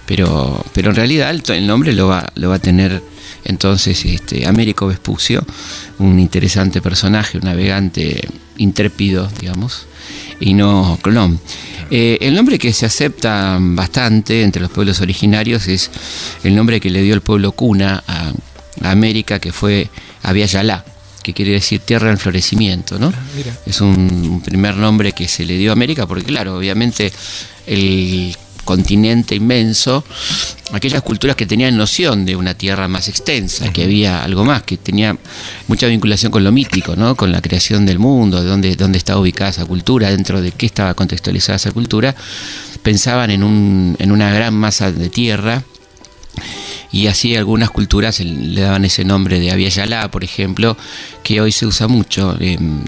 Pero, 0.07 0.65
pero 0.73 0.91
en 0.91 0.97
realidad 0.97 1.31
el, 1.31 1.67
nombre 1.67 1.93
lo 1.93 2.09
va, 2.09 2.31
lo 2.35 2.49
va 2.49 2.57
a 2.57 2.61
tener 2.61 3.03
entonces, 3.49 4.05
este, 4.05 4.47
Américo 4.47 4.87
Vespucio, 4.87 5.45
un 5.99 6.21
interesante 6.21 6.83
personaje, 6.83 7.39
un 7.39 7.45
navegante 7.45 8.29
intrépido, 8.59 9.29
digamos, 9.41 9.87
y 10.39 10.53
no 10.53 10.99
Colón. 11.01 11.41
Eh, 11.91 12.19
el 12.21 12.35
nombre 12.35 12.59
que 12.59 12.75
se 12.75 12.85
acepta 12.85 13.57
bastante 13.59 14.43
entre 14.43 14.61
los 14.61 14.71
pueblos 14.71 15.01
originarios 15.01 15.67
es 15.67 15.91
el 16.45 16.55
nombre 16.55 16.79
que 16.79 16.91
le 16.91 17.01
dio 17.01 17.15
el 17.15 17.23
pueblo 17.23 17.53
cuna 17.53 18.05
a, 18.07 18.33
América, 18.83 19.41
que 19.41 19.51
fue 19.51 19.89
Aviala, 20.23 20.85
que 21.23 21.33
quiere 21.33 21.53
decir 21.53 21.81
tierra 21.81 22.11
en 22.11 22.19
florecimiento, 22.19 22.99
¿no? 22.99 23.09
Ah, 23.09 23.51
es 23.67 23.81
un 23.81 24.41
primer 24.45 24.77
nombre 24.77 25.13
que 25.13 25.27
se 25.27 25.45
le 25.45 25.57
dio 25.57 25.71
a 25.71 25.73
América, 25.73 26.07
porque 26.07 26.25
claro, 26.25 26.59
obviamente 26.59 27.11
el 27.67 28.37
continente 28.69 29.35
inmenso, 29.35 30.05
aquellas 30.73 31.01
culturas 31.01 31.37
que 31.37 31.47
tenían 31.47 31.75
noción 31.75 32.27
de 32.27 32.37
una 32.37 32.53
tierra 32.53 32.87
más 32.87 33.09
extensa, 33.09 33.73
que 33.73 33.85
había 33.85 34.23
algo 34.23 34.45
más, 34.45 34.63
que 34.65 34.77
tenía 34.77 35.17
mucha 35.69 35.87
vinculación 35.87 36.31
con 36.31 36.45
lo 36.45 36.53
mítico, 36.53 36.95
¿no? 36.95 37.17
con 37.17 37.33
la 37.33 37.41
creación 37.41 37.87
del 37.87 37.99
mundo, 37.99 38.43
de 38.43 38.47
dónde, 38.47 38.77
dónde 38.77 38.99
estaba 38.99 39.21
ubicada 39.21 39.53
esa 39.53 39.65
cultura, 39.65 40.11
dentro 40.11 40.43
de 40.43 40.53
qué 40.53 40.67
estaba 40.67 40.93
contextualizada 40.93 41.57
esa 41.57 41.73
cultura, 41.73 42.15
pensaban 42.83 43.31
en, 43.31 43.43
un, 43.43 43.97
en 43.99 44.13
una 44.13 44.31
gran 44.35 44.53
masa 44.53 44.93
de 44.93 45.09
tierra 45.09 45.65
y 46.91 47.07
así 47.07 47.37
algunas 47.37 47.71
culturas 47.71 48.21
le 48.21 48.61
daban 48.61 48.85
ese 48.85 49.05
nombre 49.05 49.41
de 49.41 49.71
Yalá, 49.71 50.11
por 50.11 50.25
ejemplo, 50.25 50.77
que 51.23 51.41
hoy 51.41 51.53
se 51.53 51.67
usa 51.67 51.87
mucho. 51.89 52.37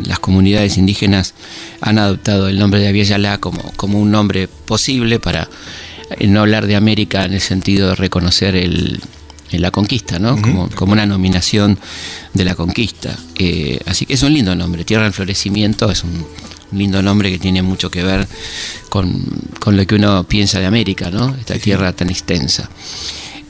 las 0.05 0.19
comunidades 0.19 0.79
indígenas 0.79 1.35
han 1.81 1.99
adoptado 1.99 2.49
el 2.49 2.59
nombre 2.59 2.81
de 2.81 3.05
Yalá 3.05 3.39
como, 3.39 3.61
como 3.77 4.01
un 4.01 4.11
nombre 4.11 4.49
posible 4.49 5.21
para 5.21 5.49
eh, 6.19 6.27
no 6.27 6.41
hablar 6.41 6.67
de 6.67 6.77
América 6.77 7.25
en 7.25 7.35
el 7.35 7.41
sentido 7.41 7.89
de 7.91 7.95
reconocer 7.95 8.57
el, 8.57 9.01
la 9.53 9.71
conquista, 9.71 10.19
¿no? 10.19 10.41
como, 10.41 10.71
como, 10.71 10.93
una 10.93 11.07
nominación 11.07 11.79
de 12.33 12.45
la 12.45 12.55
conquista. 12.55 13.17
Eh, 13.37 13.81
así 13.87 14.07
que 14.07 14.15
es 14.15 14.23
un 14.23 14.33
lindo 14.33 14.55
nombre. 14.55 14.85
Tierra 14.85 15.05
del 15.05 15.13
Florecimiento 15.13 15.91
es 15.91 16.05
un 16.05 16.27
lindo 16.73 17.03
nombre 17.03 17.31
que 17.31 17.39
tiene 17.39 17.63
mucho 17.63 17.91
que 17.91 18.03
ver 18.03 18.27
con, 18.89 19.25
con 19.59 19.77
lo 19.77 19.87
que 19.87 19.97
uno 19.97 20.25
piensa 20.25 20.59
de 20.61 20.67
América, 20.67 21.11
¿no? 21.11 21.35
Esta 21.39 21.59
tierra 21.59 21.93
tan 21.93 22.11
extensa. 22.11 22.71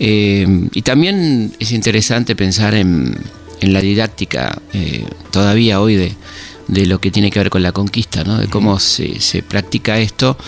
Eh, 0.02 0.69
y 0.73 0.83
también 0.83 1.52
es 1.59 1.73
interesante 1.73 2.35
pensar 2.35 2.75
en, 2.75 3.16
la 3.61 3.83
didáctica 3.83 4.59
eh, 4.73 5.04
todavía 5.30 5.83
hoy 5.83 5.97
de, 5.97 6.87
lo 6.87 6.99
que 6.99 7.11
tiene 7.11 7.30
que 7.30 7.38
ver 7.38 7.50
con 7.50 7.62
la 7.62 7.73
conquista, 7.73 8.25
¿no? 8.25 8.38
de 8.38 8.49
cómo 8.49 8.80
se, 8.80 9.42
practica 9.47 9.99
esto. 9.99 10.38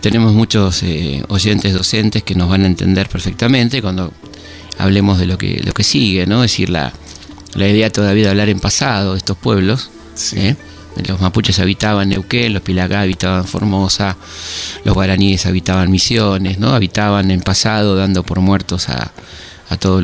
Tenemos 0.00 0.34
muchos 0.34 0.82
eh, 0.82 1.22
oyentes 1.28 1.72
docentes 1.72 2.24
que 2.24 2.34
nos 2.34 2.48
van 2.48 2.64
a 2.64 2.66
entender 2.66 3.08
perfectamente 3.08 3.80
cuando 3.80 4.12
hablemos 4.78 5.20
de 5.20 5.26
lo 5.26 5.38
que, 5.38 5.62
lo 5.64 5.72
que 5.72 5.84
sigue, 5.84 6.26
¿no? 6.26 6.42
es 6.42 6.50
decir, 6.50 6.68
la, 6.68 6.92
la 7.54 7.68
idea 7.68 7.90
todavía 7.90 8.24
de 8.24 8.30
hablar 8.30 8.48
en 8.48 8.58
pasado 8.58 9.12
de 9.12 9.18
estos 9.18 9.36
pueblos. 9.36 9.90
Sí 10.14 10.56
los 11.06 11.20
mapuches 11.20 11.58
habitaban 11.58 12.08
Neuquén, 12.08 12.52
los 12.52 12.62
pilagá 12.62 13.02
habitaban 13.02 13.46
Formosa, 13.46 14.16
los 14.84 14.94
guaraníes 14.94 15.46
habitaban 15.46 15.90
Misiones, 15.90 16.58
¿no? 16.58 16.74
Habitaban 16.74 17.30
en 17.30 17.40
pasado 17.40 17.96
dando 17.96 18.22
por 18.22 18.40
muertos 18.40 18.88
a, 18.88 19.12
todos 19.78 20.02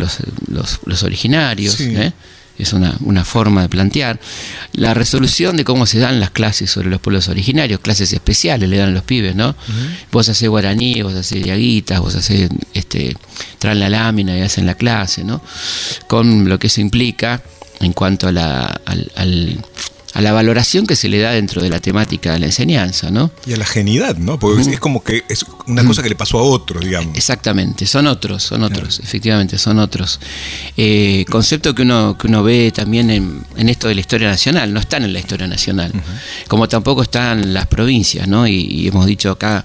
los, 0.49 1.03
originarios. 1.03 1.81
¿eh? 1.81 2.13
Es 2.59 2.73
una, 2.73 3.25
forma 3.25 3.63
de 3.63 3.69
plantear. 3.69 4.21
La 4.73 4.95
resolución 4.95 5.57
de 5.57 5.65
cómo 5.65 5.87
se 5.87 5.99
dan 5.99 6.21
las 6.21 6.31
clases 6.31 6.71
sobre 6.71 6.89
los 6.89 7.01
pueblos 7.01 7.29
originarios, 7.29 7.81
clases 7.81 8.13
especiales 8.13 8.69
le 8.69 8.77
dan 8.77 8.91
a 8.91 8.93
los 8.93 9.03
pibes, 9.03 9.35
¿no? 9.35 9.57
Vos 10.13 10.29
hacés 10.29 10.49
guaraní, 10.49 11.03
vos 11.03 11.15
hacés 11.15 11.43
diaguitas, 11.43 11.99
vos 12.01 12.15
hacés, 12.15 12.49
este, 12.73 13.17
traen 13.59 13.81
la 13.81 13.89
lámina 13.89 14.37
y 14.39 14.43
hacen 14.43 14.67
la 14.67 14.75
clase, 14.75 15.25
¿no? 15.25 15.43
Con 16.07 16.49
lo 16.49 16.59
que 16.59 16.69
eso 16.69 16.81
implica 16.81 17.43
en 17.81 17.93
cuanto 17.93 18.29
a 18.29 18.33
la, 18.33 18.81
al 18.87 19.65
a 20.15 20.21
la 20.21 20.33
valoración 20.33 20.87
que 20.87 20.97
se 20.97 21.09
le 21.09 21.19
da 21.19 21.33
dentro 21.33 21.61
de 21.63 21.69
la 21.69 21.81
temática 21.81 22.33
de 22.33 22.39
la 22.39 22.47
enseñanza, 22.47 23.11
¿no? 23.11 23.31
Y 23.47 23.53
a 23.53 23.57
la 23.57 23.67
genidad, 23.67 24.17
¿no? 24.17 24.39
Porque 24.39 24.63
es 24.63 24.81
como 24.81 25.03
que 25.03 25.25
es 25.29 25.45
una 25.67 25.85
cosa 25.85 26.03
que 26.03 26.09
le 26.09 26.15
pasó 26.15 26.39
a 26.39 26.43
otros, 26.43 26.85
digamos. 26.85 27.17
Exactamente, 27.17 27.85
son 27.87 28.07
otros, 28.07 28.43
son 28.43 28.63
otros, 28.63 29.01
efectivamente, 29.01 29.59
son 29.59 29.79
otros. 29.81 30.21
Eh, 30.77 31.25
concepto 31.29 31.75
que 31.75 31.83
uno, 31.83 32.17
que 32.17 32.29
uno 32.29 32.43
ve 32.43 32.73
también 32.73 33.11
en, 33.11 33.69
esto 33.69 33.89
de 33.89 33.95
la 33.97 34.01
historia 34.01 34.29
nacional, 34.29 34.73
no 34.73 34.81
están 34.81 35.05
en 35.05 35.13
la 35.13 35.19
historia 35.19 35.47
nacional, 35.47 35.93
como 36.49 36.69
tampoco 36.69 37.03
están 37.03 37.53
las 37.53 37.67
provincias, 37.67 38.29
¿no? 38.29 38.47
y 38.47 38.87
hemos 38.87 39.07
dicho 39.07 39.31
acá 39.33 39.65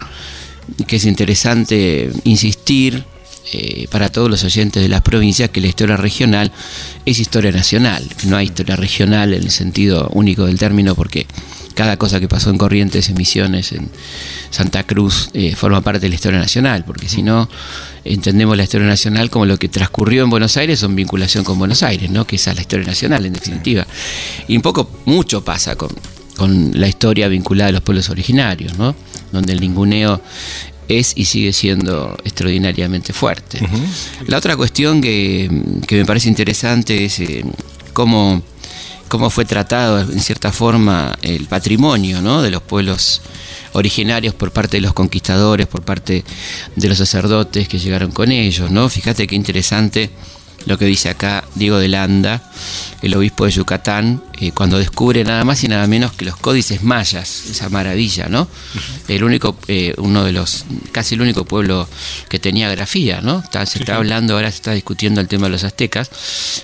que 0.87 0.95
es 0.95 1.05
interesante 1.05 2.11
insistir 2.23 3.03
eh, 3.51 3.87
para 3.89 4.09
todos 4.09 4.29
los 4.29 4.43
oyentes 4.43 4.83
de 4.83 4.89
las 4.89 5.01
provincias 5.01 5.49
que 5.49 5.61
la 5.61 5.67
historia 5.67 5.97
regional 5.97 6.51
es 7.05 7.19
historia 7.19 7.51
nacional. 7.51 8.07
No 8.25 8.37
hay 8.37 8.45
historia 8.45 8.75
regional 8.75 9.33
en 9.33 9.43
el 9.43 9.51
sentido 9.51 10.09
único 10.13 10.45
del 10.45 10.59
término 10.59 10.95
porque 10.95 11.25
cada 11.73 11.97
cosa 11.97 12.19
que 12.19 12.27
pasó 12.27 12.49
en 12.49 12.57
Corrientes, 12.57 13.09
en 13.09 13.15
Misiones, 13.15 13.71
en 13.71 13.89
Santa 14.49 14.83
Cruz, 14.83 15.29
eh, 15.33 15.55
forma 15.55 15.81
parte 15.81 16.01
de 16.01 16.09
la 16.09 16.15
historia 16.15 16.37
nacional, 16.37 16.83
porque 16.85 17.07
si 17.07 17.23
no, 17.23 17.49
entendemos 18.03 18.57
la 18.57 18.63
historia 18.63 18.85
nacional 18.85 19.29
como 19.29 19.45
lo 19.45 19.57
que 19.57 19.69
transcurrió 19.69 20.23
en 20.23 20.29
Buenos 20.29 20.57
Aires 20.57 20.83
en 20.83 20.95
vinculación 20.95 21.43
con 21.43 21.57
Buenos 21.57 21.81
Aires, 21.81 22.09
¿no? 22.09 22.27
que 22.27 22.35
esa 22.35 22.51
es 22.51 22.57
la 22.57 22.61
historia 22.63 22.85
nacional 22.85 23.25
en 23.25 23.33
definitiva. 23.33 23.87
Y 24.47 24.55
un 24.55 24.61
poco, 24.61 24.91
mucho 25.05 25.43
pasa 25.43 25.75
con, 25.75 25.89
con 26.35 26.71
la 26.73 26.87
historia 26.87 27.27
vinculada 27.27 27.69
a 27.69 27.71
los 27.71 27.81
pueblos 27.81 28.09
originarios, 28.09 28.77
¿no? 28.77 28.95
donde 29.31 29.53
el 29.53 29.61
ninguneo 29.61 30.21
es 30.89 31.13
y 31.15 31.25
sigue 31.25 31.53
siendo 31.53 32.17
extraordinariamente 32.25 33.13
fuerte. 33.13 33.59
La 34.27 34.37
otra 34.37 34.57
cuestión 34.57 34.99
que, 34.99 35.47
me 35.89 36.05
parece 36.05 36.27
interesante 36.27 37.05
es 37.05 37.19
eh, 37.19 37.45
cómo, 37.93 38.41
cómo, 39.07 39.29
fue 39.29 39.45
tratado 39.45 40.01
en 40.01 40.19
cierta 40.19 40.51
forma 40.51 41.17
el 41.21 41.45
patrimonio 41.45 42.21
¿no? 42.21 42.41
de 42.41 42.49
los 42.49 42.63
pueblos 42.63 43.21
originarios 43.73 44.33
por 44.33 44.51
parte 44.51 44.77
de 44.77 44.81
los 44.81 44.93
conquistadores, 44.93 45.67
por 45.67 45.83
parte 45.83 46.25
de 46.75 46.89
los 46.89 46.97
sacerdotes 46.97 47.67
que 47.67 47.77
llegaron 47.77 48.11
con 48.11 48.31
ellos. 48.31 48.71
¿no? 48.71 48.89
Fíjate 48.89 49.27
qué 49.27 49.35
interesante 49.35 50.09
lo 50.65 50.77
que 50.77 50.85
dice 50.85 51.09
acá 51.09 51.45
Diego 51.55 51.77
de 51.77 51.87
Landa, 51.87 52.41
el 53.01 53.15
obispo 53.15 53.45
de 53.45 53.51
Yucatán, 53.51 54.21
eh, 54.39 54.51
cuando 54.51 54.77
descubre 54.77 55.23
nada 55.23 55.43
más 55.45 55.63
y 55.63 55.67
nada 55.67 55.87
menos 55.87 56.13
que 56.13 56.25
los 56.25 56.37
códices 56.37 56.83
mayas, 56.83 57.45
esa 57.49 57.69
maravilla, 57.69 58.27
¿no? 58.27 58.47
El 59.07 59.23
único, 59.23 59.57
eh, 59.67 59.93
uno 59.97 60.23
de 60.23 60.31
los, 60.31 60.65
casi 60.91 61.15
el 61.15 61.21
único 61.21 61.45
pueblo 61.45 61.87
que 62.29 62.39
tenía 62.39 62.69
grafía, 62.69 63.21
¿no? 63.21 63.43
se 63.65 63.79
está 63.79 63.95
hablando, 63.95 64.35
ahora 64.35 64.51
se 64.51 64.57
está 64.57 64.73
discutiendo 64.73 65.21
el 65.21 65.27
tema 65.27 65.47
de 65.47 65.51
los 65.51 65.63
aztecas, 65.63 66.09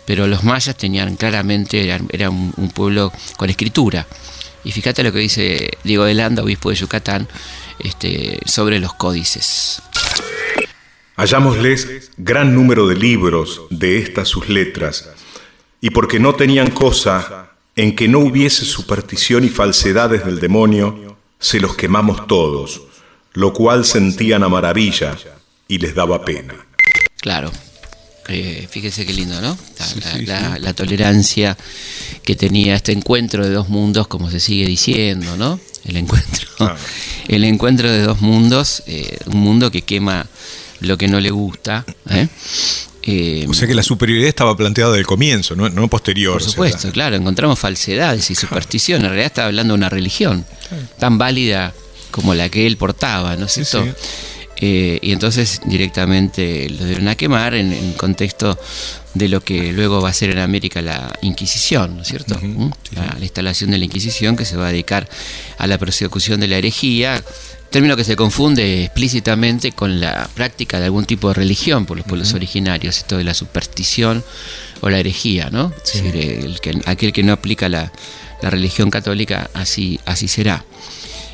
pero 0.06 0.28
los 0.28 0.44
mayas 0.44 0.75
tenían 0.75 1.16
claramente, 1.16 1.90
era 2.10 2.30
un, 2.30 2.54
un 2.58 2.70
pueblo 2.70 3.12
con 3.38 3.50
escritura. 3.50 4.08
Y 4.64 4.72
fíjate 4.72 5.04
lo 5.04 5.12
que 5.12 5.20
dice 5.20 5.70
Diego 5.84 6.06
de 6.06 6.16
Landa, 6.16 6.42
obispo 6.42 6.72
de 6.72 6.75
Yucatán, 6.75 7.28
este, 7.80 8.40
sobre 8.46 8.80
los 8.80 8.94
códices. 8.94 9.82
Hallámosles 11.15 12.12
gran 12.17 12.53
número 12.53 12.88
de 12.88 12.95
libros 12.95 13.62
de 13.69 14.00
estas 14.00 14.27
sus 14.27 14.50
letras, 14.50 15.10
y 15.79 15.91
porque 15.91 16.19
no 16.19 16.36
tenían 16.36 16.72
cosa 16.72 17.51
en 17.75 17.95
que 17.95 18.07
no 18.07 18.19
hubiese 18.19 18.65
superstición 18.65 19.43
y 19.45 19.50
falsedades 19.50 20.25
del 20.25 20.39
demonio, 20.39 21.17
se 21.39 21.60
los 21.60 21.75
quemamos 21.75 22.27
todos, 22.27 22.81
lo 23.34 23.53
cual 23.53 23.86
sentían 23.86 24.43
a 24.43 24.50
maravilla 24.50 25.17
y 25.67 25.77
les 25.77 25.95
daba 25.95 26.25
pena. 26.25 26.55
Claro, 27.22 27.51
eh, 28.27 28.67
fíjese 28.69 29.05
qué 29.05 29.13
lindo, 29.13 29.39
¿no? 29.39 29.57
La, 30.25 30.74
tolerancia 30.74 31.57
que 32.24 32.36
tenía 32.36 32.75
este 32.75 32.91
encuentro 32.91 33.45
de 33.45 33.53
dos 33.53 33.69
mundos, 33.69 34.07
como 34.07 34.29
se 34.29 34.39
sigue 34.39 34.65
diciendo, 34.65 35.38
¿no? 35.38 35.60
El 35.86 35.98
encuentro, 35.98 36.48
el 37.27 37.43
encuentro 37.43 37.89
de 37.89 38.01
dos 38.01 38.22
mundos, 38.22 38.84
eh, 38.88 39.17
un 39.27 39.38
mundo 39.38 39.72
que 39.72 39.84
quema 39.84 40.27
lo 40.86 40.98
que 40.98 41.08
no 41.08 41.20
le 41.20 41.32
gusta. 41.32 41.86
¿eh? 42.10 42.27
Eh, 43.04 43.46
o 43.48 43.54
sea 43.54 43.68
que 43.68 43.75
la 43.75 43.84
superioridad 43.84 44.30
estaba 44.30 44.58
planteada 44.58 44.92
del 44.94 45.06
comienzo, 45.06 45.56
no, 45.56 45.88
posterior. 45.88 46.34
Por 46.34 46.44
supuesto, 46.44 46.92
claro, 46.92 47.15
encontramos 47.15 47.60
falsedades 47.60 48.30
y 48.32 48.36
superstición. 48.36 49.01
En 49.01 49.08
realidad 49.08 49.27
estaba 49.27 49.48
hablando 49.48 49.74
de 49.74 49.77
una 49.77 49.89
religión 49.89 50.46
tan 50.98 51.18
válida 51.18 51.74
como 52.12 52.34
la 52.34 52.50
que 52.50 52.65
él 52.65 52.77
portaba, 52.77 53.36
¿no 53.36 53.46
es 53.46 53.54
cierto? 53.54 53.86
Eh, 54.58 55.00
y 55.01 55.12
entonces 55.12 55.62
directamente 55.65 56.70
lo 56.70 56.86
dieron 56.86 57.10
a 57.10 57.15
quemar 57.15 57.56
en, 57.56 57.74
en, 57.74 57.92
contexto 57.92 58.58
de 59.13 59.27
lo 59.27 59.42
que 59.42 59.74
luego 59.74 60.01
va 60.01 60.10
a 60.10 60.13
ser 60.13 60.30
en 60.30 60.39
América 60.39 60.82
la 60.82 61.12
Inquisición, 61.22 61.98
¿no 61.98 62.04
es 62.04 62.08
cierto? 62.08 62.39
¿Mm? 62.42 62.72
la, 62.96 63.18
instalación 63.20 63.72
de 63.72 63.77
la 63.80 63.86
Inquisición 63.86 64.38
que 64.38 64.46
se 64.46 64.56
va 64.56 64.68
a 64.68 64.72
dedicar 64.72 65.10
a 65.58 65.68
la 65.68 65.77
persecución 65.77 66.39
de 66.39 66.48
la 66.48 66.58
herejía, 66.58 67.22
término 67.69 67.95
que 67.95 68.03
se 68.03 68.15
confunde 68.15 68.84
explícitamente 68.86 69.72
con 69.72 70.00
la 70.00 70.29
práctica 70.34 70.79
de 70.79 70.86
algún 70.86 71.05
tipo 71.05 71.27
de 71.29 71.34
religión 71.34 71.86
por 71.86 71.98
los 71.98 72.05
pueblos 72.05 72.34
originarios, 72.34 72.98
esto 72.98 73.17
de 73.17 73.24
la 73.24 73.34
superstición 73.34 74.24
o 74.81 74.89
la 74.89 75.00
herejía, 75.00 75.50
¿no? 75.50 75.74
el 75.93 76.60
que, 76.62 76.79
aquel 76.86 77.12
que 77.12 77.24
no 77.24 77.34
aplica 77.34 77.69
la, 77.69 77.91
religión 78.41 78.91
católica, 78.91 79.50
así, 79.55 80.00
así 80.05 80.27
será. 80.27 80.63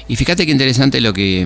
Y 0.07 0.15
fíjate 0.15 0.45
qué 0.45 0.51
interesante 0.53 1.01
lo 1.01 1.11
que, 1.11 1.45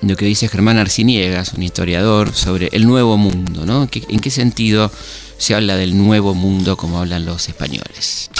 lo 0.00 0.16
que 0.16 0.24
dice 0.24 0.48
Germán 0.48 0.78
Arciniegas, 0.78 1.52
un 1.52 1.62
historiador, 1.62 2.34
sobre 2.34 2.70
el 2.72 2.86
nuevo 2.86 3.18
mundo, 3.18 3.66
¿no? 3.66 3.86
¿En 4.08 4.20
qué 4.20 4.30
sentido 4.30 4.90
se 5.36 5.54
habla 5.54 5.76
del 5.76 5.98
nuevo 5.98 6.34
mundo 6.34 6.78
como 6.78 6.98
hablan 6.98 7.26
los 7.26 7.48
españoles? 7.48 8.30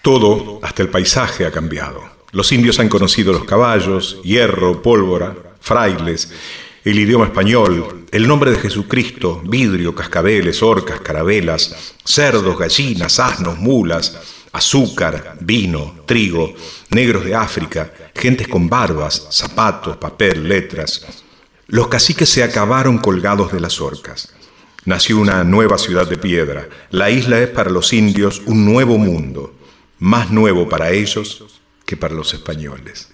Todo, 0.00 0.60
hasta 0.62 0.82
el 0.82 0.88
paisaje, 0.88 1.44
ha 1.44 1.50
cambiado. 1.50 2.13
Los 2.34 2.50
indios 2.50 2.80
han 2.80 2.88
conocido 2.88 3.32
los 3.32 3.44
caballos, 3.44 4.20
hierro, 4.24 4.82
pólvora, 4.82 5.36
frailes, 5.60 6.32
el 6.84 6.98
idioma 6.98 7.26
español, 7.26 8.06
el 8.10 8.26
nombre 8.26 8.50
de 8.50 8.58
Jesucristo, 8.58 9.40
vidrio, 9.44 9.94
cascabeles, 9.94 10.60
orcas, 10.60 10.98
carabelas, 10.98 11.94
cerdos, 12.04 12.58
gallinas, 12.58 13.20
asnos, 13.20 13.56
mulas, 13.58 14.18
azúcar, 14.50 15.36
vino, 15.42 15.94
trigo, 16.06 16.52
negros 16.90 17.24
de 17.24 17.36
África, 17.36 17.92
gentes 18.16 18.48
con 18.48 18.68
barbas, 18.68 19.28
zapatos, 19.30 19.96
papel, 19.98 20.48
letras. 20.48 21.06
los 21.68 21.86
caciques 21.86 22.28
se 22.28 22.42
acabaron 22.42 22.98
colgados 22.98 23.52
de 23.52 23.60
las 23.60 23.80
orcas. 23.80 24.34
Nació 24.84 25.18
una 25.18 25.44
nueva 25.44 25.78
ciudad 25.78 26.08
de 26.08 26.18
piedra. 26.18 26.68
La 26.90 27.10
isla 27.10 27.40
es 27.40 27.48
para 27.48 27.70
los 27.70 27.92
indios 27.92 28.42
un 28.44 28.64
nuevo 28.64 28.98
mundo, 28.98 29.54
más 30.00 30.32
nuevo 30.32 30.68
para 30.68 30.90
ellos 30.90 31.44
que 31.84 31.96
para 31.96 32.14
los 32.14 32.32
españoles. 32.34 33.08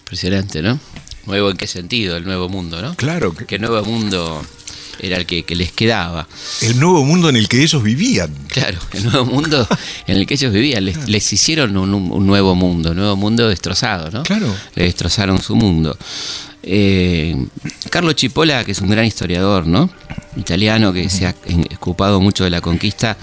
Impresionante, 0.00 0.62
¿no? 0.62 0.78
Nuevo 1.26 1.50
en 1.50 1.56
qué 1.56 1.66
sentido, 1.66 2.16
el 2.16 2.24
nuevo 2.24 2.48
mundo, 2.48 2.80
¿no? 2.80 2.94
Claro. 2.96 3.34
Que 3.34 3.58
nuevo 3.58 3.84
mundo 3.84 4.42
era 5.00 5.16
el 5.16 5.26
que, 5.26 5.44
les 5.54 5.72
quedaba. 5.72 6.26
El 6.62 6.80
nuevo 6.80 7.04
mundo 7.04 7.28
en 7.28 7.36
el 7.36 7.48
que 7.48 7.62
ellos 7.62 7.82
vivían. 7.82 8.34
Claro, 8.48 8.78
el 8.92 9.04
nuevo 9.04 9.26
mundo 9.26 9.66
en 10.06 10.16
el 10.16 10.26
que 10.26 10.34
ellos 10.34 10.52
vivían. 10.52 10.84
Les, 10.84 11.32
hicieron 11.32 11.76
un, 11.76 12.26
nuevo 12.26 12.54
mundo, 12.54 12.90
un 12.90 12.96
nuevo 12.96 13.16
mundo 13.16 13.48
destrozado, 13.48 14.10
¿no? 14.10 14.22
Claro. 14.22 14.52
Le 14.74 14.84
destrozaron 14.84 15.40
su 15.40 15.54
mundo. 15.54 15.96
Eh, 16.62 17.36
Carlo 17.90 18.12
Chipola, 18.12 18.64
que 18.64 18.72
es 18.72 18.80
un 18.80 18.90
gran 18.90 19.04
historiador, 19.04 19.66
¿no? 19.66 19.90
Italiano 20.36 20.92
que 20.92 21.08
se 21.08 21.26
ha 21.26 21.34
ocupado 21.76 22.20
mucho 22.20 22.44
de 22.44 22.50
la 22.50 22.60
conquista, 22.60 23.16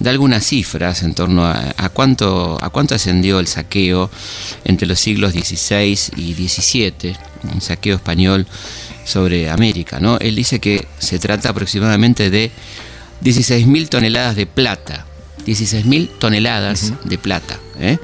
da 0.00 0.10
algunas 0.10 0.44
cifras 0.44 1.02
en 1.02 1.14
torno 1.14 1.46
a, 1.46 1.88
cuánto, 1.92 2.58
a 2.60 2.70
cuánto 2.70 2.94
ascendió 2.94 3.40
el 3.40 3.46
saqueo 3.46 4.10
entre 4.64 4.86
los 4.86 5.00
siglos 5.00 5.32
XVI 5.32 5.98
y 6.16 6.34
XVII, 6.34 7.16
un 7.52 7.60
saqueo 7.60 7.96
español 7.96 8.46
sobre 9.04 9.50
América. 9.50 10.00
¿no? 10.00 10.18
Él 10.18 10.36
dice 10.36 10.60
que 10.60 10.86
se 10.98 11.18
trata 11.18 11.50
aproximadamente 11.50 12.30
de 12.30 12.50
16.000 13.22 13.88
toneladas 13.88 14.36
de 14.36 14.46
plata. 14.46 15.06
16.000 15.46 16.10
toneladas 16.18 16.92
de 17.04 17.18
plata. 17.18 17.58
¿eh? 17.80 17.98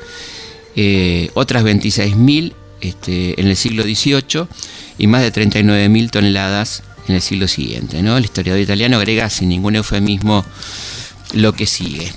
Eh, 0.77 1.31
otras 1.35 1.63
26.000 1.63 2.53
este, 2.81 3.41
en 3.41 3.49
el 3.49 3.57
siglo 3.57 3.83
XVIII 3.83 4.47
y 4.99 5.07
más 5.07 5.23
de 5.23 5.33
39.000 5.33 6.11
toneladas 6.11 6.83
en 7.07 7.15
el 7.15 7.23
siglo 7.23 7.47
siguiente. 7.49 8.03
¿no? 8.03 8.17
El 8.17 8.25
historiador 8.25 8.61
italiano 8.61 8.97
agrega 8.97 9.29
sin 9.31 9.49
ningún 9.51 9.77
eufemismo 9.77 10.45
lo 11.35 11.53
que 11.53 11.67
sigue. 11.67 12.13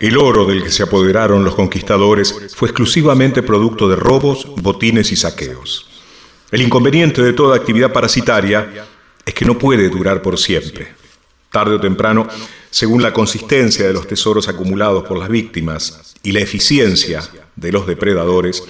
El 0.00 0.18
oro 0.18 0.44
del 0.44 0.62
que 0.62 0.70
se 0.70 0.82
apoderaron 0.82 1.44
los 1.44 1.54
conquistadores 1.54 2.34
fue 2.54 2.68
exclusivamente 2.68 3.42
producto 3.42 3.88
de 3.88 3.96
robos, 3.96 4.46
botines 4.56 5.12
y 5.12 5.16
saqueos. 5.16 5.88
El 6.50 6.62
inconveniente 6.62 7.22
de 7.22 7.32
toda 7.32 7.56
actividad 7.56 7.92
parasitaria 7.92 8.86
es 9.24 9.34
que 9.34 9.44
no 9.44 9.58
puede 9.58 9.88
durar 9.88 10.20
por 10.20 10.38
siempre. 10.38 10.92
Tarde 11.50 11.76
o 11.76 11.80
temprano, 11.80 12.28
según 12.70 13.02
la 13.02 13.12
consistencia 13.12 13.86
de 13.86 13.92
los 13.92 14.06
tesoros 14.06 14.48
acumulados 14.48 15.04
por 15.04 15.18
las 15.18 15.28
víctimas 15.28 16.14
y 16.22 16.32
la 16.32 16.40
eficiencia 16.40 17.22
de 17.54 17.72
los 17.72 17.86
depredadores, 17.86 18.62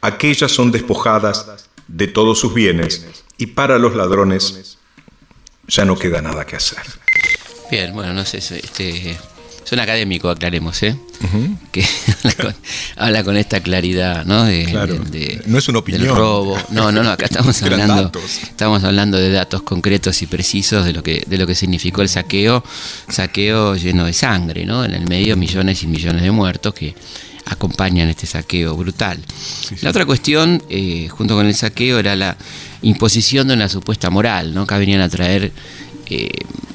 aquellas 0.00 0.50
son 0.50 0.72
despojadas 0.72 1.68
de 1.86 2.08
todos 2.08 2.38
sus 2.38 2.54
bienes 2.54 3.06
y 3.36 3.46
para 3.46 3.78
los 3.78 3.94
ladrones 3.94 4.78
ya 5.68 5.84
no 5.84 5.98
queda 5.98 6.22
nada 6.22 6.46
que 6.46 6.56
hacer. 6.56 6.82
Bien, 7.70 7.92
bueno, 7.92 8.12
no 8.12 8.24
sé, 8.24 8.38
este, 8.38 9.16
es 9.64 9.72
un 9.72 9.78
académico, 9.78 10.28
aclaremos, 10.28 10.82
¿eh? 10.82 10.96
Que 11.70 11.84
habla 12.96 13.22
con, 13.22 13.36
esta 13.36 13.60
claridad, 13.60 14.24
¿no? 14.24 14.44
De, 14.44 15.40
no 15.46 15.58
es 15.58 15.68
una 15.68 15.78
opinión. 15.78 16.02
Del 16.02 16.16
robo. 16.16 16.58
No, 16.70 16.90
no, 16.90 17.04
no, 17.04 17.10
acá 17.10 17.26
estamos 17.26 17.62
hablando, 17.62 18.10
estamos 18.42 18.82
hablando 18.82 19.18
de 19.18 19.30
datos 19.30 19.62
concretos 19.62 20.20
y 20.22 20.26
precisos 20.26 20.84
de 20.84 20.92
lo 20.92 21.02
que, 21.04 21.22
de 21.24 21.38
lo 21.38 21.46
que 21.46 21.54
significó 21.54 22.02
el 22.02 22.08
saqueo, 22.08 22.64
saqueo 23.08 23.76
lleno 23.76 24.06
de 24.06 24.12
sangre, 24.12 24.64
¿no? 24.64 24.84
En 24.84 24.94
el 24.94 25.06
medio 25.06 25.36
millones 25.36 25.82
y 25.84 25.86
millones 25.86 26.22
de 26.22 26.30
muertos 26.32 26.74
que 26.74 26.94
acompañan 27.44 28.08
este 28.08 28.26
saqueo 28.26 28.76
brutal. 28.76 29.18
La 29.82 29.90
otra 29.90 30.06
cuestión, 30.06 30.62
eh, 30.68 31.08
junto 31.08 31.34
con 31.34 31.46
el 31.46 31.54
saqueo, 31.54 31.98
era 31.98 32.16
la 32.16 32.36
imposición 32.82 33.48
de 33.48 33.54
una 33.54 33.68
supuesta 33.68 34.10
moral, 34.10 34.54
¿no? 34.54 34.62
Acá 34.62 34.78
venían 34.78 35.00
a 35.00 35.08
traer 35.08 35.52
eh, 36.10 36.30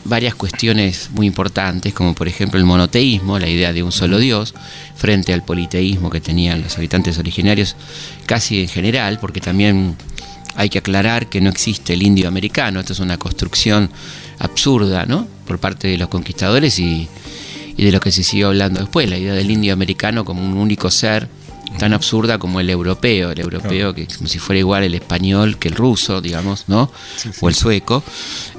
varias 0.05 0.35
cuestiones 0.35 1.09
muy 1.11 1.27
importantes, 1.27 1.93
como 1.93 2.13
por 2.13 2.27
ejemplo 2.27 2.59
el 2.59 2.65
monoteísmo, 2.65 3.39
la 3.39 3.49
idea 3.49 3.73
de 3.73 3.83
un 3.83 3.91
solo 3.91 4.19
Dios, 4.19 4.53
frente 4.95 5.33
al 5.33 5.43
politeísmo 5.43 6.09
que 6.09 6.21
tenían 6.21 6.61
los 6.61 6.77
habitantes 6.77 7.17
originarios 7.17 7.75
casi 8.25 8.61
en 8.61 8.67
general, 8.67 9.19
porque 9.19 9.41
también 9.41 9.95
hay 10.55 10.69
que 10.69 10.77
aclarar 10.77 11.27
que 11.27 11.41
no 11.41 11.49
existe 11.49 11.93
el 11.93 12.03
indio 12.03 12.27
americano, 12.27 12.79
esto 12.79 12.93
es 12.93 12.99
una 12.99 13.17
construcción 13.17 13.89
absurda, 14.39 15.05
¿no? 15.05 15.27
Por 15.47 15.59
parte 15.59 15.87
de 15.87 15.97
los 15.97 16.07
conquistadores 16.07 16.79
y, 16.79 17.07
y 17.75 17.83
de 17.83 17.91
lo 17.91 17.99
que 17.99 18.11
se 18.11 18.23
siguió 18.23 18.47
hablando 18.47 18.79
después, 18.79 19.09
la 19.09 19.17
idea 19.17 19.33
del 19.33 19.51
indio 19.51 19.73
americano 19.73 20.23
como 20.23 20.43
un 20.43 20.53
único 20.53 20.89
ser 20.91 21.27
tan 21.77 21.93
absurda 21.93 22.37
como 22.37 22.59
el 22.59 22.69
europeo, 22.69 23.31
el 23.31 23.39
europeo 23.39 23.93
que 23.93 24.07
como 24.07 24.27
si 24.27 24.39
fuera 24.39 24.59
igual 24.59 24.83
el 24.83 24.95
español 24.95 25.57
que 25.57 25.67
el 25.67 25.75
ruso, 25.75 26.21
digamos, 26.21 26.65
¿no? 26.67 26.91
O 27.41 27.49
el 27.49 27.55
sueco. 27.55 28.03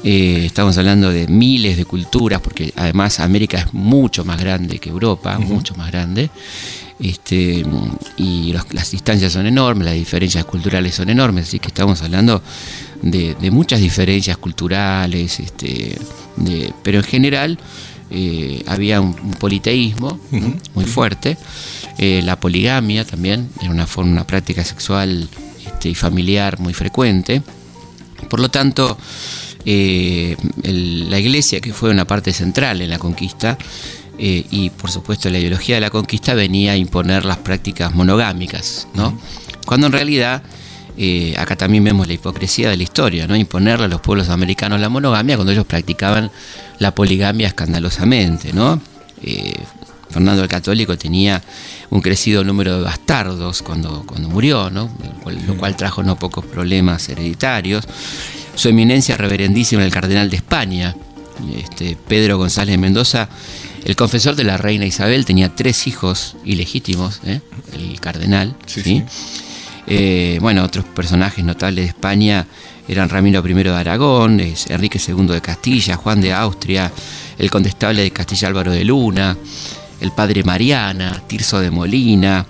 Eh, 0.05 0.45
estamos 0.47 0.77
hablando 0.79 1.11
de 1.11 1.27
miles 1.27 1.77
de 1.77 1.85
culturas, 1.85 2.41
porque 2.41 2.73
además 2.77 3.21
América 3.21 3.59
es 3.59 3.75
mucho 3.75 4.25
más 4.25 4.41
grande 4.41 4.79
que 4.79 4.91
Europa, 4.91 5.39
mucho 5.39 5.75
más 5.75 5.91
grande. 5.91 6.31
Este, 6.99 7.63
y 8.17 8.55
las 8.73 8.91
distancias 8.91 9.33
son 9.33 9.47
enormes, 9.47 9.85
las 9.85 9.95
diferencias 9.95 10.45
culturales 10.47 10.95
son 10.95 11.11
enormes, 11.11 11.49
así 11.49 11.59
que 11.59 11.69
estamos 11.69 12.01
hablando 12.01 12.43
de, 13.03 13.51
muchas 13.51 13.81
diferencias 13.81 14.39
culturales, 14.39 15.39
este, 15.41 15.99
pero 16.83 16.99
en 16.99 17.05
general 17.05 17.59
eh, 18.11 18.63
había 18.67 19.01
un, 19.01 19.15
politeísmo 19.39 20.19
muy 20.75 20.85
fuerte. 20.85 21.37
Eh, 21.99 22.21
la 22.25 22.39
poligamia 22.39 23.05
también 23.05 23.49
era 23.61 23.71
una 23.71 23.87
forma, 23.87 24.13
una 24.13 24.27
práctica 24.27 24.65
sexual 24.65 25.29
este, 25.65 25.91
y 25.91 25.95
familiar 25.95 26.59
muy 26.59 26.75
frecuente. 26.75 27.43
Por 28.29 28.41
lo 28.41 28.51
tanto, 28.51 28.97
eh, 29.65 30.37
la 30.63 31.19
iglesia, 31.19 31.61
que 31.61 31.73
fue 31.73 31.91
una 31.91 32.07
parte 32.07 32.33
central 32.33 32.81
en 32.81 32.91
la 32.91 32.99
conquista, 32.99 33.59
eh, 34.19 34.47
y 34.51 34.71
por 34.71 34.91
supuesto 34.91 35.29
la 35.29 35.39
ideología 35.39 35.75
de 35.75 35.83
la 35.83 35.91
conquista 35.91 36.33
venía 36.33 36.73
a 36.73 36.77
imponer 36.77 37.25
las 37.25 37.39
prácticas 37.39 37.95
monogámicas, 37.95 38.89
¿no? 38.95 39.19
Cuando 39.67 39.89
en 39.89 39.93
realidad, 39.93 40.43
acá 41.37 41.57
también 41.57 41.85
vemos 41.85 42.07
la 42.07 42.15
hipocresía 42.15 42.71
de 42.71 42.77
la 42.77 42.83
historia, 42.83 43.27
¿no? 43.27 43.37
Imponerle 43.37 43.85
a 43.87 43.89
los 43.89 44.01
pueblos 44.01 44.29
americanos 44.29 44.81
la 44.81 44.89
monogamia 44.89 45.37
cuando 45.37 45.53
ellos 45.53 45.67
practicaban 45.67 46.31
la 46.79 46.95
poligamia 46.95 47.49
escandalosamente, 47.49 48.53
¿no? 48.53 48.81
Fernando 50.11 50.43
el 50.43 50.49
Católico 50.49 50.97
tenía 50.97 51.43
un 51.91 52.01
crecido 52.01 52.45
número 52.45 52.77
de 52.77 52.83
bastardos 52.83 53.63
cuando, 53.63 54.05
cuando 54.07 54.29
murió, 54.29 54.71
¿no? 54.71 54.91
lo 55.47 55.57
cual 55.57 55.77
trajo 55.77 56.03
no 56.03 56.19
pocos 56.19 56.45
problemas 56.45 57.09
hereditarios. 57.09 57.85
Su 58.55 58.69
eminencia 58.69 59.17
reverendísima 59.17 59.85
el 59.85 59.91
cardenal 59.91 60.31
de 60.31 60.37
España, 60.37 60.97
este, 61.57 61.97
Pedro 62.09 62.39
González 62.39 62.79
Mendoza, 62.79 63.29
el 63.85 63.95
confesor 63.95 64.37
de 64.37 64.45
la 64.45 64.57
reina 64.57 64.87
Isabel, 64.87 65.25
tenía 65.25 65.55
tres 65.55 65.87
hijos 65.87 66.37
ilegítimos, 66.45 67.21
¿eh? 67.27 67.41
el 67.75 68.01
cardenal. 68.01 68.57
Sí, 68.67 69.05
eh, 69.87 70.39
bueno, 70.41 70.65
otros 70.65 70.85
personajes 70.85 71.45
notables 71.45 71.85
de 71.85 71.89
España 71.89 72.47
eran 72.89 73.09
Ramiro 73.09 73.43
I 73.47 73.55
de 73.55 73.71
Aragón, 73.71 74.41
Enrique 74.69 75.01
II 75.05 75.27
de 75.27 75.41
Castilla, 75.41 75.97
Juan 75.97 76.21
de 76.21 76.33
Austria, 76.33 76.93
el 77.39 77.51
condestable 77.51 78.03
de 78.03 78.11
Castilla 78.11 78.49
Álvaro 78.49 78.73
de 78.73 78.85
Luna, 78.85 79.37
el 80.01 80.13
padre 80.13 80.45
Mariana, 80.45 81.23
Tirso 81.27 81.59
de 81.61 81.71
Molina, 81.71 82.47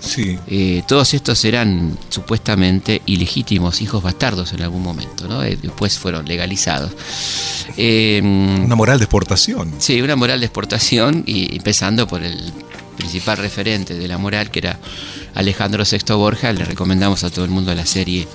eh, 0.48 0.82
todos 0.86 1.14
estos 1.14 1.44
eran 1.44 1.96
supuestamente 2.08 3.02
ilegítimos 3.06 3.80
hijos 3.80 4.02
bastardos 4.02 4.52
en 4.52 4.62
algún 4.62 4.82
momento, 4.82 5.28
¿no? 5.28 5.42
Eh, 5.44 5.56
después 5.60 5.98
fueron 5.98 6.26
legalizados. 6.26 6.92
Eh, 7.76 8.20
una 8.22 8.74
moral 8.74 8.98
de 8.98 9.04
exportación. 9.04 9.72
Sí, 9.78 10.00
una 10.02 10.16
moral 10.16 10.40
de 10.40 10.46
exportación, 10.46 11.22
y 11.26 11.54
empezando 11.54 12.06
por 12.08 12.24
el 12.24 12.52
principal 12.96 13.36
referente 13.38 13.94
de 13.94 14.08
la 14.08 14.18
moral, 14.18 14.50
que 14.50 14.60
era 14.60 14.78
Alejandro 15.34 15.84
VI 15.90 16.14
Borja, 16.14 16.52
le 16.52 16.64
recomendamos 16.64 17.24
a 17.24 17.30
todo 17.30 17.44
el 17.44 17.50
mundo 17.50 17.74
la 17.74 17.86
serie 17.86 18.26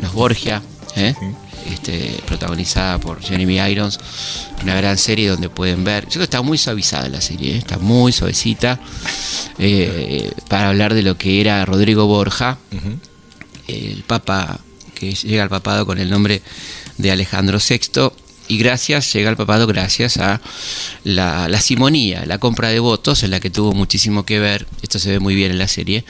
Los 0.00 0.12
Borgia, 0.12 0.62
¿eh? 0.96 1.14
este, 1.70 2.20
protagonizada 2.26 2.98
por 2.98 3.20
Jeremy 3.20 3.58
Irons, 3.58 3.98
una 4.62 4.74
gran 4.74 4.96
serie 4.96 5.28
donde 5.28 5.48
pueden 5.50 5.84
ver, 5.84 6.04
yo 6.04 6.10
creo 6.10 6.20
que 6.20 6.24
está 6.24 6.42
muy 6.42 6.58
suavizada 6.58 7.08
la 7.08 7.20
serie, 7.20 7.54
¿eh? 7.54 7.58
está 7.58 7.78
muy 7.78 8.12
suavecita, 8.12 8.80
eh, 9.58 10.30
para 10.48 10.68
hablar 10.68 10.94
de 10.94 11.02
lo 11.02 11.18
que 11.18 11.40
era 11.40 11.64
Rodrigo 11.64 12.06
Borja, 12.06 12.58
el 13.66 14.02
papa 14.06 14.60
que 14.94 15.12
llega 15.12 15.42
al 15.42 15.50
papado 15.50 15.86
con 15.86 15.98
el 15.98 16.10
nombre 16.10 16.42
de 16.96 17.10
Alejandro 17.10 17.58
VI, 17.58 18.10
y 18.48 18.58
gracias, 18.58 19.12
llega 19.12 19.28
al 19.28 19.36
papado 19.36 19.66
gracias 19.66 20.16
a 20.16 20.40
la, 21.04 21.60
simonía, 21.60 22.24
la 22.26 22.38
compra 22.38 22.70
de 22.70 22.80
votos, 22.80 23.22
en 23.22 23.30
la 23.30 23.40
que 23.40 23.50
tuvo 23.50 23.72
muchísimo 23.72 24.24
que 24.24 24.40
ver, 24.40 24.66
esto 24.82 24.98
se 24.98 25.10
ve 25.10 25.20
muy 25.20 25.34
bien 25.34 25.52
en 25.52 25.58
la 25.58 25.68
serie, 25.68 26.04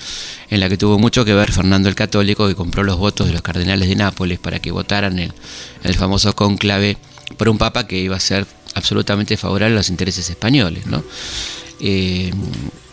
en 0.48 0.60
la 0.60 0.68
que 0.68 0.76
tuvo 0.76 0.98
mucho 0.98 1.24
que 1.24 1.34
ver 1.34 1.52
Fernando 1.52 1.88
el 1.88 1.94
Católico, 1.94 2.46
que 2.46 2.54
compró 2.54 2.84
los 2.84 2.96
votos 2.96 3.26
de 3.26 3.32
los 3.32 3.42
cardenales 3.42 3.88
de 3.88 3.96
Nápoles 3.96 4.38
para 4.38 4.60
que 4.60 4.70
votaran 4.70 5.18
en 5.18 5.34
el 5.82 5.94
famoso 5.94 6.34
conclave 6.34 6.96
por 7.36 7.48
un 7.48 7.58
papa 7.58 7.86
que 7.86 7.98
iba 7.98 8.16
a 8.16 8.20
ser 8.20 8.46
absolutamente 8.74 9.36
favorable 9.36 9.74
a 9.74 9.78
los 9.78 9.90
intereses 9.90 10.30
españoles. 10.30 10.86
¿no? 10.86 11.02
Eh, 11.80 12.32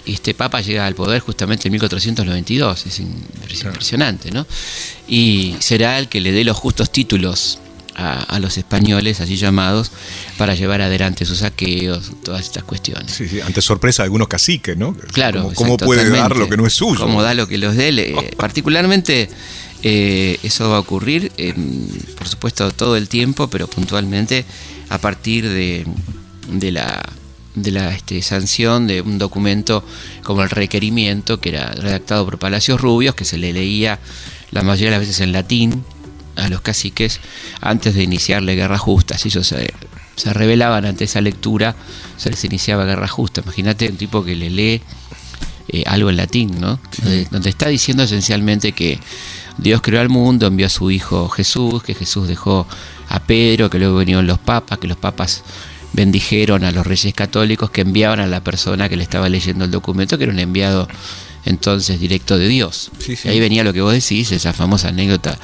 este 0.05 0.33
papa 0.33 0.61
llega 0.61 0.85
al 0.85 0.95
poder 0.95 1.21
justamente 1.21 1.67
en 1.67 1.73
1492, 1.73 2.85
es 2.85 2.99
impresionante, 2.99 4.31
¿no? 4.31 4.45
Y 5.07 5.55
será 5.59 5.97
el 5.97 6.09
que 6.09 6.21
le 6.21 6.31
dé 6.31 6.43
los 6.43 6.55
justos 6.55 6.91
títulos 6.91 7.59
a, 7.95 8.39
los 8.39 8.57
españoles, 8.57 9.21
así 9.21 9.37
llamados, 9.37 9.91
para 10.37 10.55
llevar 10.55 10.81
adelante 10.81 11.25
sus 11.25 11.39
saqueos, 11.39 12.11
todas 12.23 12.41
estas 12.41 12.63
cuestiones. 12.63 13.11
Sí, 13.11 13.27
sí, 13.27 13.41
ante 13.41 13.61
sorpresa 13.61 14.03
de 14.03 14.05
algunos 14.05 14.27
caciques, 14.27 14.77
¿no? 14.77 14.93
Claro. 15.13 15.51
¿Cómo, 15.55 15.77
puede 15.77 16.09
dar 16.09 16.35
lo 16.35 16.49
que 16.49 16.57
no 16.57 16.65
es 16.67 16.73
suyo? 16.73 17.01
¿Cómo 17.01 17.21
da 17.23 17.33
lo 17.33 17.47
que 17.47 17.57
los 17.57 17.75
dé? 17.75 18.15
particularmente 18.37 19.29
eh, 19.83 20.39
eso 20.43 20.69
va 20.69 20.77
a 20.77 20.79
ocurrir, 20.79 21.31
por 22.17 22.27
supuesto, 22.27 22.71
todo 22.71 22.97
el 22.97 23.07
tiempo, 23.07 23.49
pero 23.49 23.67
puntualmente 23.67 24.45
a 24.89 24.97
partir 24.97 25.47
de, 25.47 25.85
de 26.49 26.71
la 26.71 27.01
de 27.55 27.71
la 27.71 27.95
este, 27.95 28.21
sanción 28.21 28.85
de 28.85 29.01
un 29.01 29.17
documento 29.17 29.83
como 30.23 30.43
el 30.43 30.49
requerimiento 30.49 31.39
que 31.39 31.49
era 31.49 31.71
redactado 31.71 32.25
por 32.25 32.37
Palacios 32.37 32.81
Rubios, 32.81 33.15
que 33.15 33.23
se 33.23 33.37
le 33.37 33.53
leía 33.53 33.99
la 34.51 34.61
mayoría 34.61 34.91
de 34.91 34.97
las 34.97 34.99
veces 34.99 35.21
en 35.21 35.31
latín, 35.31 35.85
a 36.35 36.49
los 36.49 36.61
caciques 36.61 37.19
antes 37.61 37.95
de 37.95 38.03
iniciar 38.03 38.43
la 38.43 38.53
guerra 38.53 38.77
justa. 38.77 39.17
Si 39.17 39.29
ellos 39.29 39.47
se, 39.47 39.73
se 40.15 40.33
rebelaban 40.33 40.85
ante 40.85 41.05
esa 41.05 41.21
lectura, 41.21 41.75
se 42.17 42.29
les 42.29 42.43
iniciaba 42.43 42.85
guerra 42.85 43.07
justa. 43.07 43.41
Imagínate 43.41 43.89
un 43.89 43.97
tipo 43.97 44.23
que 44.23 44.35
le 44.35 44.49
lee 44.49 44.81
eh, 45.67 45.83
algo 45.87 46.09
en 46.09 46.17
latín, 46.17 46.59
¿no? 46.59 46.79
Donde, 47.31 47.49
está 47.49 47.69
diciendo 47.69 48.03
esencialmente 48.03 48.71
que 48.71 48.99
Dios 49.57 49.81
creó 49.81 49.99
al 49.99 50.09
mundo, 50.09 50.47
envió 50.47 50.67
a 50.67 50.69
su 50.69 50.91
Hijo 50.91 51.27
Jesús, 51.29 51.81
que 51.81 51.95
Jesús 51.95 52.27
dejó 52.27 52.67
a 53.09 53.19
Pedro, 53.21 53.69
que 53.69 53.79
luego 53.79 53.97
vinieron 53.97 54.27
los 54.27 54.37
papas, 54.37 54.77
que 54.77 54.87
los 54.87 54.97
papas 54.97 55.43
bendijeron 55.93 56.63
a 56.65 56.71
los 56.71 56.85
reyes 56.85 57.13
católicos 57.13 57.71
que 57.71 57.81
enviaban 57.81 58.19
a 58.19 58.27
la 58.27 58.41
persona 58.41 58.89
que 58.89 58.95
le 58.95 59.03
estaba 59.03 59.27
leyendo 59.27 59.65
el 59.65 59.71
documento, 59.71 60.17
que 60.17 60.25
era 60.25 60.33
un 60.33 60.39
enviado 60.39 60.87
entonces 61.45 61.99
directo 61.99 62.37
de 62.37 62.47
Dios. 62.47 62.91
Y 63.23 63.27
ahí 63.27 63.39
venía 63.39 63.63
lo 63.63 63.73
que 63.73 63.81
vos 63.81 63.93
decís, 63.93 64.31
esa 64.31 64.53
famosa 64.53 64.89
anécdota 64.89 65.39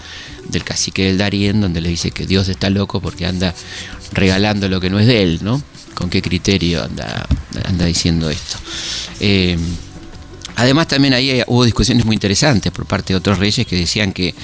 del 0.52 0.64
cacique 0.64 1.06
del 1.06 1.18
Darién, 1.18 1.62
donde 1.62 1.82
le 1.82 1.90
dice 1.90 2.12
que 2.12 2.26
Dios 2.26 2.48
está 2.50 2.70
loco 2.70 3.02
porque 3.02 3.26
anda 3.26 3.54
regalando 4.12 4.68
lo 4.70 4.80
que 4.80 4.90
no 4.90 5.00
es 5.00 5.08
de 5.08 5.24
él, 5.24 5.40
¿no? 5.42 5.62
¿Con 5.96 6.10
qué 6.10 6.22
criterio 6.22 6.84
anda, 6.84 7.28
anda 7.66 7.86
diciendo 7.86 8.30
esto? 8.30 8.58
Eh, 9.20 9.58
además 10.56 10.88
también 10.88 11.14
ahí 11.14 11.42
hubo 11.48 11.64
discusiones 11.66 12.06
muy 12.06 12.16
interesantes 12.16 12.72
por 12.72 12.86
parte 12.86 13.14
de 13.14 13.18
otros 13.18 13.40
reyes 13.40 13.66
que 13.66 13.76
decían 13.76 14.12
que 14.12 14.36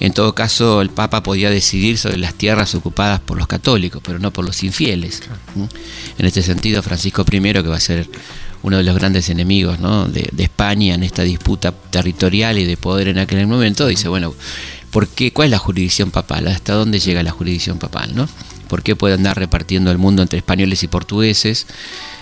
en 0.00 0.12
todo 0.12 0.34
caso 0.34 0.80
el 0.80 0.90
Papa 0.90 1.22
podía 1.22 1.50
decidir 1.50 1.98
sobre 1.98 2.18
las 2.18 2.34
tierras 2.34 2.74
ocupadas 2.74 3.20
por 3.20 3.38
los 3.38 3.46
católicos, 3.46 4.02
pero 4.04 4.18
no 4.18 4.32
por 4.32 4.44
los 4.44 4.62
infieles. 4.62 5.22
En 6.18 6.26
este 6.26 6.42
sentido, 6.42 6.82
Francisco 6.82 7.24
I, 7.30 7.40
que 7.40 7.62
va 7.62 7.76
a 7.76 7.80
ser 7.80 8.08
uno 8.62 8.76
de 8.76 8.84
los 8.84 8.94
grandes 8.94 9.28
enemigos 9.28 9.78
de, 10.12 10.28
de, 10.32 10.44
España 10.44 10.94
en 10.94 11.02
esta 11.02 11.22
disputa 11.22 11.72
territorial 11.72 12.58
y 12.58 12.64
de 12.64 12.76
poder 12.76 13.08
en 13.08 13.18
aquel 13.18 13.46
momento, 13.48 13.86
dice, 13.86 14.08
bueno, 14.08 14.34
¿Por 14.92 15.08
qué? 15.08 15.32
¿Cuál 15.32 15.46
es 15.46 15.50
la 15.50 15.58
jurisdicción 15.58 16.10
papal? 16.10 16.46
¿Hasta 16.48 16.74
dónde 16.74 17.00
llega 17.00 17.22
la 17.22 17.32
jurisdicción 17.32 17.78
papal? 17.78 18.14
¿no? 18.14 18.28
¿Por 18.68 18.82
qué 18.82 18.94
puede 18.94 19.14
andar 19.14 19.38
repartiendo 19.38 19.90
el 19.90 19.98
mundo 19.98 20.22
entre 20.22 20.38
españoles 20.38 20.82
y 20.82 20.88
portugueses? 20.88 21.66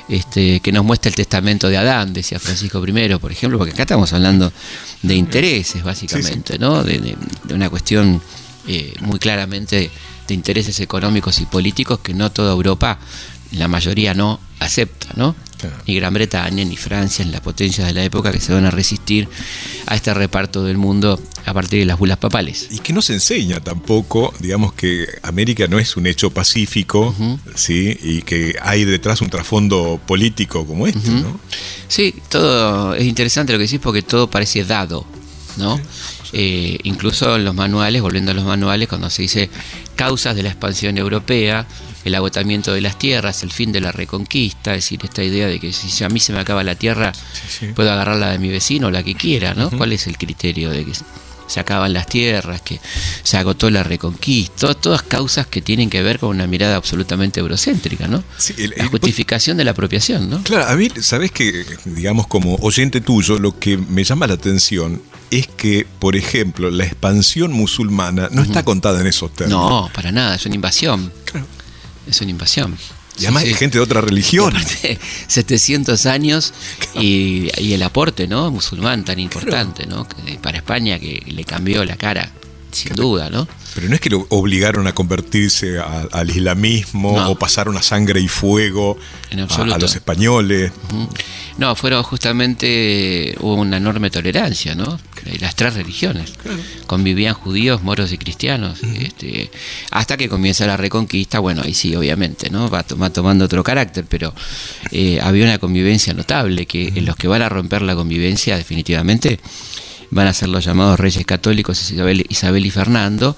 Este, 0.08 0.60
que 0.60 0.72
nos 0.72 0.84
muestra 0.84 1.08
el 1.08 1.14
testamento 1.14 1.68
de 1.68 1.76
Adán, 1.76 2.12
decía 2.12 2.40
Francisco 2.40 2.84
I, 2.84 3.14
por 3.16 3.30
ejemplo, 3.30 3.58
porque 3.58 3.72
acá 3.72 3.82
estamos 3.82 4.12
hablando 4.12 4.52
de 5.02 5.14
intereses, 5.14 5.84
básicamente, 5.84 6.58
¿no? 6.58 6.82
De, 6.82 7.16
una 7.52 7.70
cuestión 7.70 8.20
eh, 8.66 8.92
muy 9.02 9.20
claramente 9.20 9.90
de 10.26 10.34
intereses 10.34 10.80
económicos 10.80 11.40
y 11.40 11.46
políticos 11.46 12.00
que 12.00 12.12
no 12.12 12.32
toda 12.32 12.52
Europa, 12.52 12.98
la 13.52 13.68
mayoría 13.68 14.14
no 14.14 14.40
acepta, 14.58 15.08
¿no? 15.14 15.36
Ni 15.86 15.94
Gran 15.94 16.14
Bretaña 16.14 16.64
ni 16.64 16.76
Francia, 16.76 17.24
en 17.24 17.32
las 17.32 17.40
potencias 17.40 17.86
de 17.86 17.94
la 17.94 18.04
época, 18.04 18.32
que 18.32 18.40
se 18.40 18.52
van 18.52 18.64
a 18.64 18.70
resistir 18.70 19.28
a 19.86 19.94
este 19.94 20.14
reparto 20.14 20.64
del 20.64 20.76
mundo 20.76 21.20
a 21.44 21.54
partir 21.54 21.80
de 21.80 21.86
las 21.86 21.98
bulas 21.98 22.18
papales. 22.18 22.68
Y 22.70 22.78
que 22.78 22.92
no 22.92 23.02
se 23.02 23.14
enseña 23.14 23.60
tampoco, 23.60 24.32
digamos 24.38 24.72
que 24.72 25.06
América 25.22 25.66
no 25.66 25.78
es 25.78 25.96
un 25.96 26.06
hecho 26.06 26.30
pacífico, 26.30 27.14
¿sí? 27.54 27.96
Y 28.02 28.22
que 28.22 28.56
hay 28.62 28.84
detrás 28.84 29.20
un 29.20 29.30
trasfondo 29.30 30.00
político 30.06 30.66
como 30.66 30.86
este, 30.86 31.10
¿no? 31.10 31.40
Sí, 31.88 32.14
todo 32.28 32.94
es 32.94 33.04
interesante 33.04 33.52
lo 33.52 33.58
que 33.58 33.64
decís 33.64 33.80
porque 33.82 34.02
todo 34.02 34.30
parece 34.30 34.64
dado, 34.64 35.06
¿no? 35.56 35.80
Eh, 36.32 36.78
incluso 36.84 37.36
en 37.36 37.44
los 37.44 37.54
manuales, 37.54 38.02
volviendo 38.02 38.30
a 38.30 38.34
los 38.34 38.44
manuales, 38.44 38.88
cuando 38.88 39.10
se 39.10 39.22
dice 39.22 39.50
causas 39.96 40.36
de 40.36 40.42
la 40.42 40.50
expansión 40.50 40.96
europea, 40.96 41.66
el 42.04 42.14
agotamiento 42.14 42.72
de 42.72 42.80
las 42.80 42.98
tierras, 42.98 43.42
el 43.42 43.52
fin 43.52 43.72
de 43.72 43.80
la 43.80 43.92
reconquista, 43.92 44.74
es 44.74 44.84
decir, 44.84 45.00
esta 45.04 45.22
idea 45.22 45.46
de 45.46 45.60
que 45.60 45.72
si 45.72 46.04
a 46.04 46.08
mí 46.08 46.20
se 46.20 46.32
me 46.32 46.40
acaba 46.40 46.64
la 46.64 46.74
tierra, 46.74 47.12
puedo 47.74 47.90
agarrar 47.92 48.16
la 48.16 48.30
de 48.30 48.38
mi 48.38 48.48
vecino, 48.48 48.90
la 48.90 49.02
que 49.02 49.14
quiera, 49.14 49.54
¿no? 49.54 49.70
¿Cuál 49.70 49.92
es 49.92 50.06
el 50.06 50.16
criterio 50.16 50.70
de 50.70 50.84
que 50.84 50.92
se 51.50 51.58
acaban 51.58 51.92
las 51.92 52.06
tierras, 52.06 52.62
que 52.62 52.80
se 53.24 53.36
agotó 53.36 53.70
la 53.70 53.82
reconquista, 53.82 54.72
todas 54.74 55.02
causas 55.02 55.48
que 55.48 55.60
tienen 55.60 55.90
que 55.90 56.00
ver 56.00 56.20
con 56.20 56.30
una 56.30 56.46
mirada 56.46 56.76
absolutamente 56.76 57.40
eurocéntrica, 57.40 58.06
¿no? 58.06 58.22
la 58.76 58.86
justificación 58.86 59.56
de 59.56 59.64
la 59.64 59.72
apropiación, 59.72 60.30
¿no? 60.30 60.42
Claro, 60.44 60.68
a 60.68 60.76
mí, 60.76 60.88
sabes 61.00 61.32
que, 61.32 61.66
digamos, 61.84 62.28
como 62.28 62.54
oyente 62.56 63.00
tuyo, 63.00 63.38
lo 63.38 63.58
que 63.58 63.76
me 63.76 64.04
llama 64.04 64.28
la 64.28 64.34
atención 64.34 65.02
es 65.32 65.48
que, 65.48 65.86
por 65.98 66.14
ejemplo, 66.14 66.70
la 66.70 66.84
expansión 66.84 67.52
musulmana 67.52 68.28
no 68.30 68.42
está 68.42 68.64
contada 68.64 69.00
en 69.00 69.08
esos 69.08 69.32
términos. 69.32 69.68
No, 69.68 69.90
para 69.92 70.12
nada, 70.12 70.36
es 70.36 70.46
una 70.46 70.54
invasión. 70.54 71.12
Claro 71.24 71.46
es 72.10 72.20
una 72.20 72.30
invasión. 72.30 72.76
Y 73.18 73.24
además 73.24 73.44
hay 73.44 73.54
gente 73.54 73.78
de 73.78 73.84
otra 73.84 74.00
religión. 74.00 74.54
700 75.26 76.06
años 76.06 76.54
y, 76.94 77.50
el 77.58 77.82
aporte 77.82 78.26
¿no? 78.26 78.50
musulmán 78.50 79.04
tan 79.04 79.18
importante 79.18 79.86
¿no? 79.86 80.06
para 80.42 80.58
España 80.58 80.98
que 80.98 81.22
le 81.26 81.44
cambió 81.44 81.84
la 81.84 81.96
cara, 81.96 82.30
sin 82.72 82.94
duda. 82.94 83.28
¿no? 83.28 83.46
Pero 83.74 83.88
no 83.88 83.94
es 83.94 84.00
que 84.00 84.10
lo 84.10 84.26
obligaron 84.30 84.86
a 84.86 84.94
convertirse 84.94 85.78
al 85.78 86.30
islamismo 86.30 87.30
o 87.30 87.34
pasaron 87.38 87.76
a 87.76 87.82
sangre 87.82 88.20
y 88.20 88.28
fuego 88.28 88.98
a, 89.30 89.78
los 89.78 89.94
españoles. 89.94 90.72
No, 91.58 91.76
fueron 91.76 92.02
justamente, 92.02 93.36
hubo 93.40 93.54
una 93.54 93.76
enorme 93.76 94.10
tolerancia, 94.10 94.74
¿no? 94.74 94.98
Las 95.40 95.54
tres 95.54 95.74
religiones. 95.74 96.32
Convivían 96.86 97.34
judíos, 97.34 97.82
moros 97.82 98.12
y 98.12 98.18
cristianos. 98.18 98.82
este, 98.82 99.50
hasta 99.90 100.16
que 100.16 100.28
comienza 100.28 100.66
la 100.66 100.76
reconquista, 100.76 101.38
bueno, 101.38 101.62
ahí 101.64 101.74
sí, 101.74 101.94
obviamente, 101.94 102.50
¿no? 102.50 102.68
Va, 102.70 102.82
tomando 102.82 103.44
otro 103.44 103.62
carácter, 103.62 104.04
pero 104.08 104.34
eh, 104.90 105.20
había 105.22 105.44
una 105.44 105.58
convivencia 105.58 106.14
notable, 106.14 106.66
que 106.66 106.88
en 106.88 107.04
los 107.04 107.16
que 107.16 107.28
van 107.28 107.42
a 107.42 107.48
romper 107.48 107.82
la 107.82 107.94
convivencia 107.94 108.56
definitivamente 108.56 109.40
van 110.10 110.26
a 110.26 110.32
ser 110.32 110.48
los 110.48 110.64
llamados 110.64 110.98
reyes 110.98 111.24
católicos 111.24 111.90
Isabel, 111.90 112.26
Isabel 112.28 112.66
y 112.66 112.70
Fernando, 112.70 113.36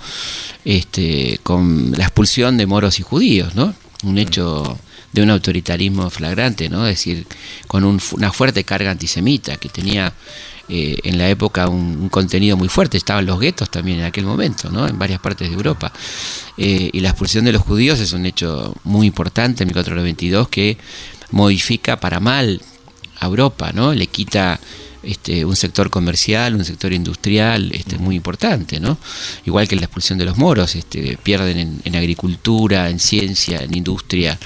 este, 0.64 1.38
con 1.42 1.92
la 1.92 2.04
expulsión 2.04 2.56
de 2.56 2.66
moros 2.66 2.98
y 2.98 3.02
judíos, 3.02 3.54
¿no? 3.54 3.74
Un 4.04 4.18
hecho 4.18 4.78
de 5.12 5.22
un 5.22 5.30
autoritarismo 5.30 6.08
flagrante, 6.10 6.68
¿no? 6.68 6.86
Es 6.86 6.96
decir, 6.96 7.26
con 7.66 7.84
una 7.84 8.32
fuerte 8.32 8.64
carga 8.64 8.90
antisemita 8.90 9.56
que 9.56 9.68
tenía 9.68 10.12
eh, 10.68 10.96
en 11.04 11.18
la 11.18 11.28
época 11.28 11.68
un, 11.68 12.08
contenido 12.08 12.56
muy 12.56 12.68
fuerte. 12.68 12.96
Estaban 12.96 13.26
los 13.26 13.40
guetos 13.40 13.70
también 13.70 14.00
en 14.00 14.04
aquel 14.04 14.24
momento, 14.24 14.70
¿no? 14.70 14.86
En 14.86 14.98
varias 14.98 15.20
partes 15.20 15.48
de 15.48 15.54
Europa. 15.54 15.92
Eh, 16.56 16.90
y 16.92 17.00
la 17.00 17.10
expulsión 17.10 17.44
de 17.44 17.52
los 17.52 17.62
judíos 17.62 18.00
es 18.00 18.12
un 18.12 18.26
hecho 18.26 18.74
muy 18.84 19.06
importante 19.06 19.62
en 19.64 19.68
1492 19.68 20.48
que 20.48 20.78
modifica 21.30 21.98
para 21.98 22.20
mal 22.20 22.60
a 23.20 23.26
Europa, 23.26 23.72
¿no? 23.72 23.92
Le 23.94 24.06
quita 24.06 24.60
este, 25.02 25.44
un 25.44 25.56
sector 25.56 25.90
comercial, 25.90 26.54
un 26.54 26.64
sector 26.64 26.92
industrial 26.92 27.72
este, 27.72 27.98
muy 27.98 28.16
importante, 28.16 28.80
¿no? 28.80 28.98
Igual 29.44 29.68
que 29.68 29.76
la 29.76 29.82
expulsión 29.82 30.18
de 30.18 30.24
los 30.24 30.36
moros, 30.38 30.76
este, 30.76 31.18
pierden 31.22 31.80
en, 31.84 31.96
agricultura, 31.96 32.88
en 32.88 33.00
ciencia, 33.00 33.60
en 33.60 33.74
industria, 33.76 34.38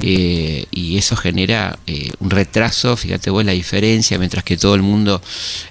eh, 0.00 0.66
y 0.70 0.96
eso 0.96 1.16
genera 1.16 1.78
eh, 1.86 2.10
un 2.20 2.30
retraso, 2.30 2.96
fíjate 2.96 3.30
vos 3.30 3.44
la 3.44 3.52
diferencia, 3.52 4.18
mientras 4.18 4.44
que 4.44 4.56
todo 4.56 4.74
el 4.74 4.82
mundo 4.82 5.20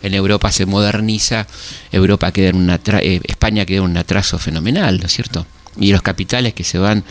en 0.01 0.13
Europa 0.13 0.51
se 0.51 0.65
moderniza, 0.65 1.47
Europa 1.91 2.31
queda 2.31 2.49
en 2.49 2.57
una 2.57 2.79
eh, 3.01 3.21
España 3.23 3.65
queda 3.65 3.79
en 3.79 3.83
un 3.83 3.97
atraso 3.97 4.37
fenomenal, 4.37 4.99
¿no 4.99 5.05
es 5.05 5.13
cierto? 5.13 5.45
Y 5.79 5.91
los 5.91 6.01
capitales 6.01 6.53
que 6.53 6.63
se 6.63 6.77
van 6.77 7.03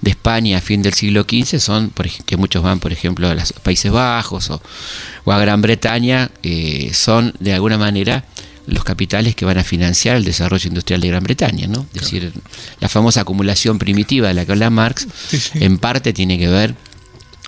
de 0.00 0.10
España 0.10 0.58
a 0.58 0.60
fin 0.60 0.82
del 0.82 0.94
siglo 0.94 1.22
XV 1.28 1.58
son, 1.58 1.90
por 1.90 2.08
que 2.08 2.36
muchos 2.36 2.62
van, 2.62 2.80
por 2.80 2.92
ejemplo, 2.92 3.28
a 3.28 3.34
los 3.34 3.52
Países 3.52 3.90
Bajos 3.92 4.50
o, 4.50 4.62
a 5.26 5.38
Gran 5.38 5.62
Bretaña, 5.62 6.30
eh, 6.42 6.90
son 6.94 7.34
de 7.38 7.52
alguna 7.52 7.78
manera 7.78 8.24
los 8.66 8.84
capitales 8.84 9.34
que 9.34 9.44
van 9.44 9.58
a 9.58 9.64
financiar 9.64 10.16
el 10.16 10.24
desarrollo 10.24 10.68
industrial 10.68 11.00
de 11.00 11.08
Gran 11.08 11.22
Bretaña, 11.22 11.66
¿no? 11.66 11.86
Es 11.94 12.02
decir, 12.02 12.32
la 12.78 12.88
famosa 12.88 13.22
acumulación 13.22 13.78
primitiva 13.78 14.28
de 14.28 14.34
la 14.34 14.44
que 14.46 14.52
habla 14.52 14.70
Marx, 14.70 15.06
en 15.54 15.78
parte 15.78 16.12
tiene 16.12 16.38
que 16.38 16.48
ver 16.48 16.74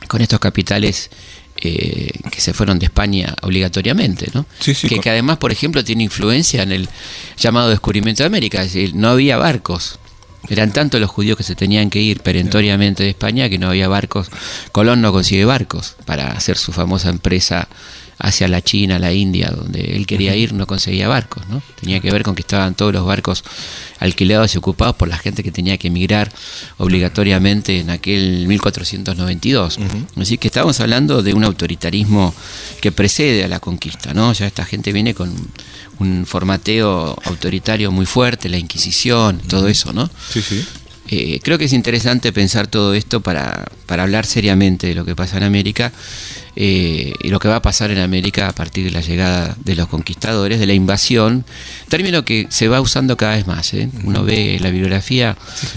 con 0.08 0.20
estos 0.20 0.40
capitales 0.40 1.10
eh, 1.58 2.10
que 2.30 2.40
se 2.40 2.52
fueron 2.52 2.78
de 2.78 2.86
España 2.86 3.36
obligatoriamente, 3.42 4.30
¿no? 4.34 4.46
que, 4.64 4.74
que, 4.74 5.10
además, 5.10 5.38
por 5.38 5.52
ejemplo, 5.52 5.84
tiene 5.84 6.02
influencia 6.02 6.62
en 6.64 6.72
el 6.72 6.88
llamado 7.36 7.70
descubrimiento 7.70 8.24
de 8.24 8.26
América, 8.26 8.62
es 8.62 8.72
decir, 8.72 8.94
no 8.94 9.10
había 9.10 9.36
barcos 9.36 10.00
eran 10.48 10.72
tantos 10.72 11.00
los 11.00 11.10
judíos 11.10 11.36
que 11.36 11.44
se 11.44 11.54
tenían 11.54 11.90
que 11.90 12.00
ir 12.00 12.20
perentoriamente 12.20 13.02
de 13.02 13.10
España 13.10 13.48
que 13.48 13.58
no 13.58 13.68
había 13.68 13.88
barcos. 13.88 14.30
Colón 14.72 15.00
no 15.00 15.12
consigue 15.12 15.44
barcos 15.44 15.96
para 16.04 16.32
hacer 16.32 16.58
su 16.58 16.72
famosa 16.72 17.10
empresa 17.10 17.68
hacia 18.22 18.46
la 18.46 18.62
China, 18.62 19.00
la 19.00 19.12
India, 19.12 19.50
donde 19.50 19.96
él 19.96 20.06
quería 20.06 20.36
ir, 20.36 20.52
no 20.52 20.64
conseguía 20.64 21.08
barcos, 21.08 21.42
¿no? 21.48 21.60
Tenía 21.80 21.98
que 21.98 22.08
ver 22.12 22.22
con 22.22 22.36
que 22.36 22.42
estaban 22.42 22.76
todos 22.76 22.92
los 22.92 23.04
barcos 23.04 23.42
alquilados 23.98 24.54
y 24.54 24.58
ocupados 24.58 24.94
por 24.94 25.08
la 25.08 25.18
gente 25.18 25.42
que 25.42 25.50
tenía 25.50 25.76
que 25.76 25.88
emigrar 25.88 26.32
obligatoriamente 26.78 27.80
en 27.80 27.90
aquel 27.90 28.46
1492. 28.46 29.80
Así 30.16 30.38
que 30.38 30.46
estamos 30.46 30.78
hablando 30.78 31.20
de 31.24 31.34
un 31.34 31.42
autoritarismo 31.42 32.32
que 32.80 32.92
precede 32.92 33.42
a 33.42 33.48
la 33.48 33.58
conquista, 33.58 34.14
¿no? 34.14 34.32
Ya 34.32 34.46
esta 34.46 34.64
gente 34.64 34.92
viene 34.92 35.14
con 35.14 35.34
un 35.98 36.24
formateo 36.24 37.18
autoritario 37.24 37.90
muy 37.90 38.06
fuerte, 38.06 38.48
la 38.48 38.58
Inquisición, 38.58 39.40
todo 39.48 39.66
eso, 39.66 39.92
¿no? 39.92 40.08
Sí, 40.32 40.42
sí. 40.42 40.64
Eh, 41.14 41.40
creo 41.42 41.58
que 41.58 41.66
es 41.66 41.74
interesante 41.74 42.32
pensar 42.32 42.68
todo 42.68 42.94
esto 42.94 43.20
para, 43.20 43.66
para, 43.84 44.02
hablar 44.02 44.24
seriamente 44.24 44.86
de 44.86 44.94
lo 44.94 45.04
que 45.04 45.14
pasa 45.14 45.36
en 45.36 45.42
América 45.42 45.92
eh, 46.56 47.12
y 47.22 47.28
lo 47.28 47.38
que 47.38 47.48
va 47.48 47.56
a 47.56 47.62
pasar 47.62 47.90
en 47.90 47.98
América 47.98 48.48
a 48.48 48.54
partir 48.54 48.86
de 48.86 48.92
la 48.92 49.02
llegada 49.02 49.54
de 49.62 49.76
los 49.76 49.88
conquistadores, 49.88 50.58
de 50.58 50.66
la 50.66 50.72
invasión, 50.72 51.44
término 51.90 52.24
que 52.24 52.46
se 52.48 52.66
va 52.66 52.80
usando 52.80 53.18
cada 53.18 53.36
vez 53.36 53.46
más. 53.46 53.74
¿eh? 53.74 53.90
Uno 54.04 54.24
ve 54.24 54.56
la 54.58 54.70
bibliografía, 54.70 55.36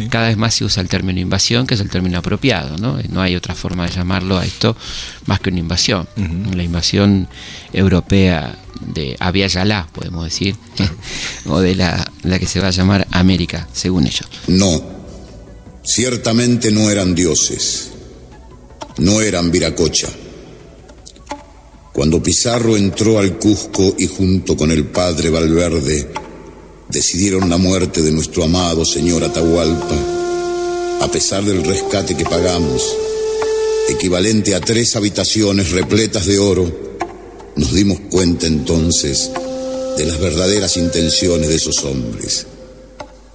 cada 0.09 0.29
vez 0.29 0.37
más 0.37 0.53
se 0.53 0.63
usa 0.63 0.81
el 0.81 0.87
término 0.87 1.19
invasión, 1.19 1.67
que 1.67 1.73
es 1.73 1.81
el 1.81 1.89
término 1.89 2.17
apropiado. 2.19 2.77
No, 2.77 2.97
no 3.09 3.21
hay 3.21 3.35
otra 3.35 3.55
forma 3.55 3.85
de 3.85 3.91
llamarlo 3.91 4.37
a 4.37 4.45
esto 4.45 4.77
más 5.25 5.41
que 5.41 5.49
una 5.49 5.59
invasión. 5.59 6.07
La 6.55 6.63
invasión 6.63 7.27
europea 7.73 8.57
de 8.79 9.17
Abya 9.19 9.47
Yalá, 9.47 9.89
podemos 9.91 10.23
decir, 10.23 10.55
o 11.45 11.59
de 11.59 11.75
la, 11.75 12.09
la 12.23 12.39
que 12.39 12.45
se 12.45 12.61
va 12.61 12.69
a 12.69 12.71
llamar 12.71 13.05
América, 13.11 13.67
según 13.73 14.07
ellos. 14.07 14.29
No. 14.47 14.95
Ciertamente 15.85 16.71
no 16.71 16.89
eran 16.89 17.13
dioses, 17.13 17.91
no 18.97 19.21
eran 19.21 19.51
Viracocha. 19.51 20.09
Cuando 21.93 22.23
Pizarro 22.23 22.75
entró 22.75 23.19
al 23.19 23.37
Cusco 23.37 23.93
y 23.99 24.07
junto 24.07 24.57
con 24.57 24.71
el 24.71 24.85
padre 24.87 25.29
Valverde 25.29 26.09
decidieron 26.89 27.51
la 27.51 27.57
muerte 27.57 28.01
de 28.01 28.11
nuestro 28.11 28.43
amado 28.43 28.83
señor 28.83 29.23
Atahualpa, 29.23 29.95
a 31.01 31.07
pesar 31.11 31.43
del 31.43 31.63
rescate 31.63 32.17
que 32.17 32.25
pagamos, 32.25 32.83
equivalente 33.87 34.55
a 34.55 34.61
tres 34.61 34.95
habitaciones 34.95 35.69
repletas 35.69 36.25
de 36.25 36.39
oro, 36.39 36.95
nos 37.55 37.73
dimos 37.73 37.99
cuenta 38.09 38.47
entonces 38.47 39.29
de 39.97 40.05
las 40.05 40.19
verdaderas 40.19 40.77
intenciones 40.77 41.47
de 41.47 41.55
esos 41.55 41.83
hombres. 41.83 42.47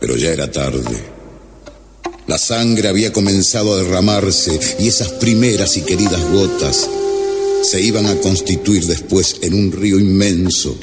Pero 0.00 0.16
ya 0.16 0.30
era 0.30 0.50
tarde. 0.50 1.19
La 2.26 2.38
sangre 2.38 2.88
había 2.88 3.12
comenzado 3.12 3.74
a 3.74 3.78
derramarse 3.78 4.58
y 4.78 4.88
esas 4.88 5.08
primeras 5.08 5.76
y 5.76 5.82
queridas 5.82 6.22
gotas 6.30 6.88
se 7.62 7.80
iban 7.80 8.06
a 8.06 8.14
constituir 8.16 8.86
después 8.86 9.38
en 9.42 9.54
un 9.54 9.72
río 9.72 9.98
inmenso 9.98 10.76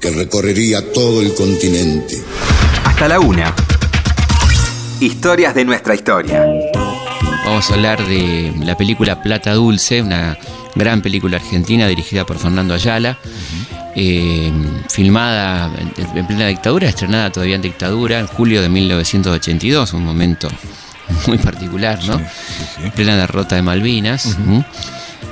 que 0.00 0.10
recorrería 0.10 0.92
todo 0.92 1.22
el 1.22 1.34
continente. 1.34 2.22
Hasta 2.84 3.08
la 3.08 3.20
una. 3.20 3.54
Historias 5.00 5.54
de 5.54 5.64
nuestra 5.64 5.94
historia. 5.94 6.46
Vamos 7.44 7.70
a 7.70 7.74
hablar 7.74 8.06
de 8.06 8.52
la 8.60 8.76
película 8.76 9.22
Plata 9.22 9.52
Dulce, 9.54 10.02
una 10.02 10.38
gran 10.74 11.02
película 11.02 11.36
argentina 11.36 11.86
dirigida 11.88 12.26
por 12.26 12.38
Fernando 12.38 12.74
Ayala. 12.74 13.18
Eh, 13.96 14.52
filmada 14.88 15.70
en, 15.76 16.26
plena 16.26 16.48
dictadura, 16.48 16.88
estrenada 16.88 17.30
todavía 17.30 17.54
en 17.54 17.62
dictadura 17.62 18.18
en 18.18 18.26
julio 18.26 18.60
de 18.60 18.68
1982, 18.68 19.92
un 19.92 20.04
momento 20.04 20.48
muy 21.28 21.38
particular, 21.38 22.02
¿no? 22.04 22.20
Plena 22.94 23.16
derrota 23.16 23.54
de 23.54 23.62
Malvinas. 23.62 24.36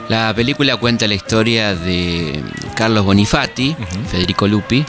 La 0.08 0.32
película 0.34 0.76
cuenta 0.76 1.08
la 1.08 1.14
historia 1.14 1.74
de 1.74 2.42
Carlos 2.76 3.04
Bonifati, 3.04 3.74
Federico 4.10 4.46
Lupi, 4.46 4.84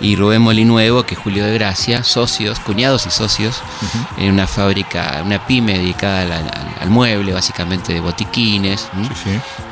y 0.00 0.16
Rubén 0.16 0.42
Molinuevo, 0.42 1.04
que 1.04 1.14
es 1.14 1.20
Julio 1.20 1.44
de 1.44 1.54
Gracia, 1.54 2.04
socios, 2.04 2.60
cuñados 2.60 3.06
y 3.06 3.10
socios, 3.10 3.62
en 4.18 4.32
una 4.32 4.46
fábrica, 4.46 5.22
una 5.24 5.46
pyme 5.46 5.78
dedicada 5.78 6.42
al, 6.80 6.90
mueble, 6.90 7.32
básicamente 7.32 7.92
de 7.94 8.00
botiquines, 8.00 8.88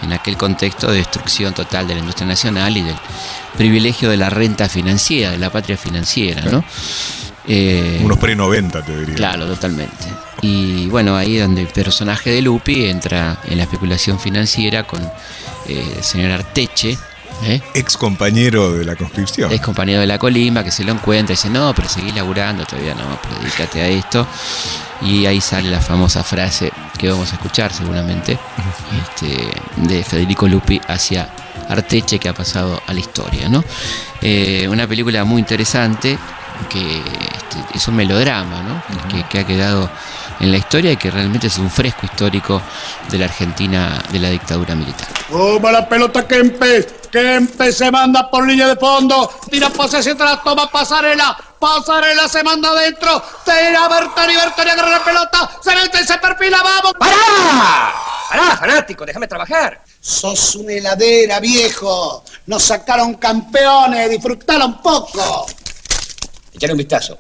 en 0.03 0.13
aquel 0.13 0.37
contexto 0.37 0.91
de 0.91 0.99
destrucción 0.99 1.53
total 1.55 1.87
de 1.87 1.95
la 1.95 2.01
industria 2.01 2.27
nacional 2.27 2.77
y 2.77 2.83
del 2.83 2.97
privilegio 3.57 4.11
de 4.11 4.17
la 4.17 4.31
renta 4.31 4.69
financiera, 4.69 5.33
de 5.33 5.39
la 5.39 5.51
patria 5.51 5.77
financiera, 5.77 6.43
¿no? 6.43 6.65
Eh, 7.47 8.01
Unos 8.03 8.19
pre-90, 8.19 8.85
te 8.85 8.99
diría. 8.99 9.15
Claro, 9.15 9.47
totalmente. 9.47 10.07
Y 10.41 10.87
bueno, 10.87 11.17
ahí 11.17 11.37
donde 11.37 11.63
el 11.63 11.69
personaje 11.69 12.31
de 12.31 12.43
Lupi 12.43 12.87
entra 12.87 13.39
en 13.45 13.59
la 13.59 13.65
especulación 13.65 14.19
financiera 14.19 14.85
con 14.85 15.03
eh, 15.69 15.95
el 15.97 16.03
señor 16.03 16.33
Arteche, 16.33 16.99
¿Eh? 17.43 17.61
Ex 17.75 17.97
compañero 17.97 18.73
de 18.73 18.85
la 18.85 18.97
conscripción. 18.97 19.53
Ex 19.53 19.61
compañero 19.63 20.01
de 20.01 20.07
la 20.07 20.19
colima 20.19 20.65
que 20.65 20.71
se 20.71 20.85
lo 20.85 20.93
encuentra 20.93 21.35
y 21.35 21.37
dice, 21.37 21.51
no, 21.51 21.75
pero 21.75 21.89
seguí 21.89 22.13
laburando, 22.13 22.65
todavía 22.65 22.95
no, 22.95 23.19
pero 23.23 23.41
dedícate 23.41 23.81
a 23.83 23.89
esto. 23.89 24.27
Y 25.03 25.27
ahí 25.27 25.41
sale 25.41 25.71
la 25.71 25.81
famosa 25.81 26.23
frase 26.23 26.73
que 26.99 27.11
vamos 27.11 27.31
a 27.33 27.35
escuchar 27.35 27.73
seguramente, 27.73 28.39
este, 29.03 29.51
de 29.77 30.05
Federico 30.05 30.49
Lupi 30.49 30.81
hacia 30.87 31.29
Arteche 31.69 32.19
que 32.19 32.29
ha 32.29 32.35
pasado 32.35 32.81
a 32.87 32.93
la 32.93 33.01
historia. 33.01 33.49
¿no? 33.49 33.65
Eh, 34.21 34.67
una 34.69 34.87
película 34.87 35.25
muy 35.25 35.41
interesante 35.41 36.19
que 36.69 36.99
este, 36.99 37.77
es 37.77 37.89
un 37.89 37.97
melodrama 37.97 38.63
¿no? 38.63 38.83
que, 39.29 39.39
ha 39.39 39.47
quedado 39.47 39.91
en 40.41 40.51
la 40.51 40.59
historia 40.59 40.93
y 40.93 40.97
que 40.97 41.11
realmente 41.11 41.49
es 41.49 41.59
un 41.59 41.71
fresco 41.71 42.07
histórico 42.07 42.63
de 43.11 43.19
la 43.19 43.27
Argentina 43.27 44.03
de 44.11 44.19
la 44.19 44.31
dictadura 44.31 44.75
militar. 44.75 45.09
Toma 45.29 45.73
la 45.73 45.89
pelota 45.89 46.27
Kempes, 46.27 46.87
Kempes 47.15 47.77
se 47.77 47.93
manda 47.93 48.29
por 48.29 48.45
línea 48.45 48.67
de 48.67 48.75
fondo, 48.75 49.33
tira 49.49 49.71
posesión, 49.71 50.19
la 50.19 50.43
toma 50.43 50.69
pasarela, 50.69 51.39
pasarela 51.61 52.27
se 52.27 52.43
manda 52.43 52.71
adentro, 52.71 53.23
tira 53.45 53.87
Bertoni, 53.87 54.35
Bertoni 54.35 54.71
agarra 54.71 54.91
la 54.91 55.05
pelota, 55.05 55.61
se 55.63 55.77
mete, 55.77 56.05
se 56.05 56.19
perfila, 56.19 56.61
vamos. 56.61 56.93
¡Pará! 56.99 57.95
¡Pará, 58.31 58.57
fanático! 58.57 59.07
Déjame 59.07 59.29
trabajar. 59.29 59.81
Sos 60.01 60.57
una 60.57 60.73
heladera, 60.73 61.39
viejo. 61.39 62.25
Nos 62.47 62.65
sacaron 62.65 63.15
campeones, 63.15 64.11
disfrutaron 64.11 64.83
poco. 64.83 65.47
Echale 66.53 66.73
un 66.73 66.79
vistazo. 66.79 67.17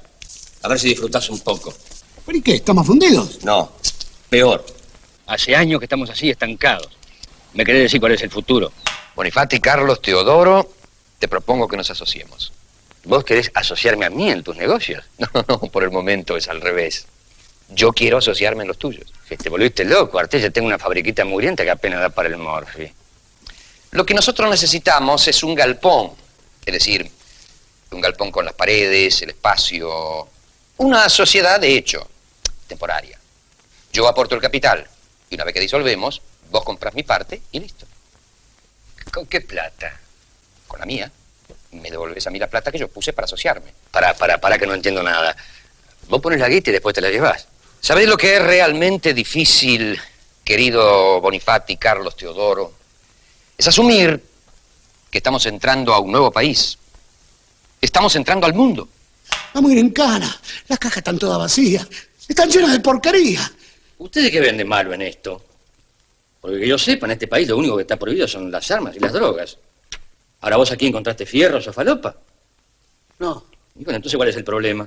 A 0.65 0.69
ver 0.71 0.81
si 0.81 0.89
disfrutás 0.89 1.31
un 1.31 1.39
poco. 1.39 1.73
¿Pero 2.27 2.37
y 2.37 2.43
qué? 2.43 2.57
¿Estamos 2.57 2.85
fundidos? 2.85 3.45
No, 3.45 3.71
peor. 4.29 4.67
Hace 5.29 5.55
años 5.55 5.79
que 5.79 5.85
estamos 5.85 6.11
así, 6.11 6.31
estancados. 6.31 6.89
¿Me 7.53 7.65
querés 7.65 7.83
decir 7.83 8.01
cuál 8.01 8.11
es 8.11 8.23
el 8.23 8.31
futuro? 8.31 8.73
Bonifati, 9.14 9.61
Carlos, 9.61 10.03
Teodoro, 10.03 10.72
te 11.18 11.29
propongo 11.29 11.68
que 11.68 11.77
nos 11.77 11.90
asociemos. 11.90 12.53
¿Vos 13.05 13.24
querés 13.24 13.50
asociarme 13.55 14.07
a 14.07 14.11
mí 14.11 14.31
en 14.31 14.42
tus 14.42 14.57
negocios? 14.57 15.05
No, 15.18 15.29
no, 15.46 15.59
por 15.61 15.85
el 15.85 15.90
momento 15.90 16.37
es 16.37 16.48
al 16.48 16.61
revés. 16.61 17.07
Yo 17.68 17.92
quiero 17.92 18.18
asociarme 18.18 18.62
en 18.62 18.68
los 18.68 18.79
tuyos. 18.79 19.12
te 19.29 19.48
volviste 19.48 19.85
loco, 19.85 20.18
Artella. 20.18 20.50
Tengo 20.50 20.66
una 20.66 20.79
fabriquita 20.79 21.24
muriente 21.24 21.64
que 21.64 21.70
apenas 21.70 22.00
da 22.00 22.09
para 22.11 22.29
el 22.29 22.37
morfi. 22.37 22.90
Lo 23.92 24.05
que 24.05 24.14
nosotros 24.14 24.50
necesitamos 24.50 25.27
es 25.29 25.42
un 25.42 25.55
galpón. 25.55 26.12
Es 26.66 26.74
decir, 26.74 27.11
un 27.90 28.00
galpón 28.00 28.31
con 28.31 28.44
las 28.44 28.55
paredes, 28.55 29.22
el 29.22 29.31
espacio. 29.31 30.29
Una 30.79 31.09
sociedad 31.09 31.61
de 31.61 31.77
hecho, 31.77 32.07
temporaria. 32.66 33.18
Yo 33.92 34.09
aporto 34.09 34.35
el 34.35 34.40
capital 34.40 34.87
y 35.31 35.37
una 35.37 35.44
vez 35.44 35.55
que 35.55 35.61
disolvemos, 35.61 36.20
vos 36.50 36.64
compras 36.64 36.94
mi 36.94 37.05
parte 37.05 37.40
y 37.53 37.61
listo. 37.61 37.87
¿Con 39.14 39.27
qué 39.27 39.40
plata? 39.40 39.96
Con 40.66 40.81
la 40.81 40.87
mía. 40.87 41.11
Me 41.70 41.88
devolves 41.88 42.27
a 42.27 42.31
mí 42.31 42.38
la 42.40 42.48
plata 42.48 42.72
que 42.72 42.79
yo 42.79 42.88
puse 42.88 43.12
para 43.12 43.27
asociarme. 43.27 43.72
Para, 43.92 44.12
para, 44.14 44.38
para 44.38 44.59
que 44.59 44.66
no 44.66 44.74
entiendo 44.74 45.05
nada. 45.05 45.37
Vos 46.09 46.20
pones 46.20 46.40
la 46.40 46.48
guita 46.48 46.70
y 46.70 46.72
después 46.72 46.96
te 46.96 47.00
la 47.00 47.11
llevas. 47.11 47.46
¿Sabés 47.81 48.09
lo 48.09 48.16
que 48.16 48.35
es 48.35 48.42
realmente 48.42 49.14
difícil, 49.14 50.00
querido 50.42 51.20
Bonifati, 51.20 51.77
Carlos, 51.77 52.16
Teodoro? 52.16 52.72
Es 53.57 53.68
asumir 53.68 54.20
que 55.12 55.18
estamos 55.18 55.46
entrando 55.46 55.94
a 55.94 56.00
un 56.00 56.11
nuevo 56.11 56.33
país. 56.33 56.77
Estamos 57.81 58.16
entrando 58.16 58.46
al 58.46 58.55
mundo. 58.55 58.88
Vamos 59.53 59.70
a 59.70 59.74
ir 59.74 59.79
en 59.79 59.90
cana. 59.90 60.40
Las 60.66 60.79
cajas 60.81 60.98
están 60.98 61.20
todas 61.20 61.38
vacías. 61.38 61.87
Están 62.27 62.50
llenas 62.50 62.72
de 62.72 62.81
porquería. 62.81 63.48
¿Ustedes 63.98 64.33
qué 64.33 64.40
ven 64.40 64.57
de 64.57 64.64
malo 64.64 64.92
en 64.92 65.03
esto? 65.03 65.40
Porque 66.45 66.61
que 66.61 66.69
yo 66.69 66.77
sepa, 66.77 67.07
en 67.07 67.13
este 67.13 67.27
país 67.27 67.49
lo 67.49 67.57
único 67.57 67.75
que 67.75 67.85
está 67.85 67.97
prohibido 67.97 68.29
son 68.29 68.51
las 68.51 68.71
armas 68.71 68.95
y 68.95 69.01
las 69.01 69.15
drogas. 69.15 69.57
Ahora 70.43 70.59
vos 70.59 70.71
aquí 70.71 70.87
encontraste 70.87 71.25
fierros 71.25 71.67
o 71.69 71.73
falopa. 71.73 72.15
No. 73.19 73.47
Y 73.75 73.83
bueno, 73.83 73.97
entonces 73.97 74.15
¿cuál 74.15 74.29
es 74.29 74.37
el 74.37 74.45
problema? 74.45 74.87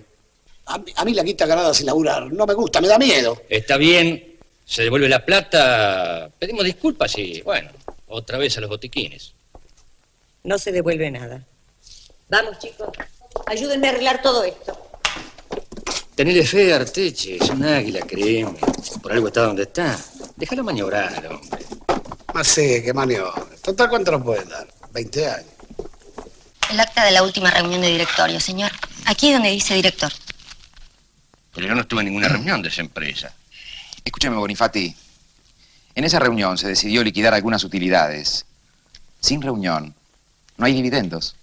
A, 0.68 0.78
mí 1.04 1.16
la 1.16 1.24
quita 1.24 1.48
ganada 1.48 1.74
sin 1.74 1.88
laburar. 1.88 2.32
No 2.32 2.46
me 2.46 2.54
gusta, 2.54 2.80
me 2.80 2.88
da 2.88 3.00
miedo. 3.00 3.42
Está 3.50 3.76
bien. 3.78 4.38
Se 4.66 4.84
devuelve 4.84 5.10
la 5.10 5.26
plata. 5.26 6.30
Pedimos 6.38 6.64
disculpas 6.64 7.18
y, 7.18 7.42
bueno, 7.42 7.72
otra 8.06 8.38
vez 8.38 8.56
a 8.60 8.62
los 8.62 8.70
botiquines. 8.70 9.34
No 10.44 10.60
se 10.60 10.72
devuelve 10.72 11.10
nada. 11.10 11.44
Vamos, 12.30 12.60
chicos. 12.60 12.90
Ayúdenme 13.48 13.88
a 13.88 13.90
arreglar 13.90 14.22
todo 14.22 14.44
esto. 14.44 14.78
Tenele 16.14 16.46
fe, 16.46 16.72
Arteche. 16.72 17.38
Es 17.38 17.50
un 17.50 17.64
águila, 17.64 18.02
créeme. 18.02 18.60
Por 19.02 19.12
algo 19.12 19.30
está 19.30 19.42
donde 19.42 19.64
está. 19.64 19.98
Déjalo 20.38 20.64
maniobrar, 20.64 21.26
hombre. 21.34 21.66
Más 22.34 22.48
sé 22.48 22.84
que 22.84 22.94
maniobra. 22.94 23.44
Total, 23.64 23.90
¿cuánto 23.90 24.12
nos 24.12 24.22
pueden 24.22 24.48
dar? 24.48 24.68
20 24.94 25.30
años. 25.30 25.52
El 26.70 26.80
acta 26.80 27.04
de 27.04 27.12
la 27.12 27.24
última 27.24 27.50
reunión 27.50 27.82
de 27.82 27.88
directorio, 27.88 28.40
señor. 28.40 28.72
Aquí 29.06 29.30
es 29.30 29.34
donde 29.34 29.50
dice 29.50 29.74
director. 29.74 30.12
Pero 31.56 31.68
yo 31.68 31.74
no 31.74 31.82
estuve 31.82 32.02
en 32.02 32.08
ninguna 32.10 32.28
reunión 32.28 32.62
de 32.62 32.70
esa 32.70 32.82
empresa. 32.82 33.34
Escúcheme, 34.06 34.36
Bonifati. 34.36 34.96
En 35.96 36.04
esa 36.04 36.20
reunión 36.20 36.56
se 36.60 36.68
decidió 36.68 37.04
liquidar 37.04 37.34
algunas 37.34 37.64
utilidades. 37.64 38.46
Sin 39.20 39.42
reunión, 39.42 39.96
no 40.58 40.66
hay 40.66 40.74
dividendos. 40.74 41.36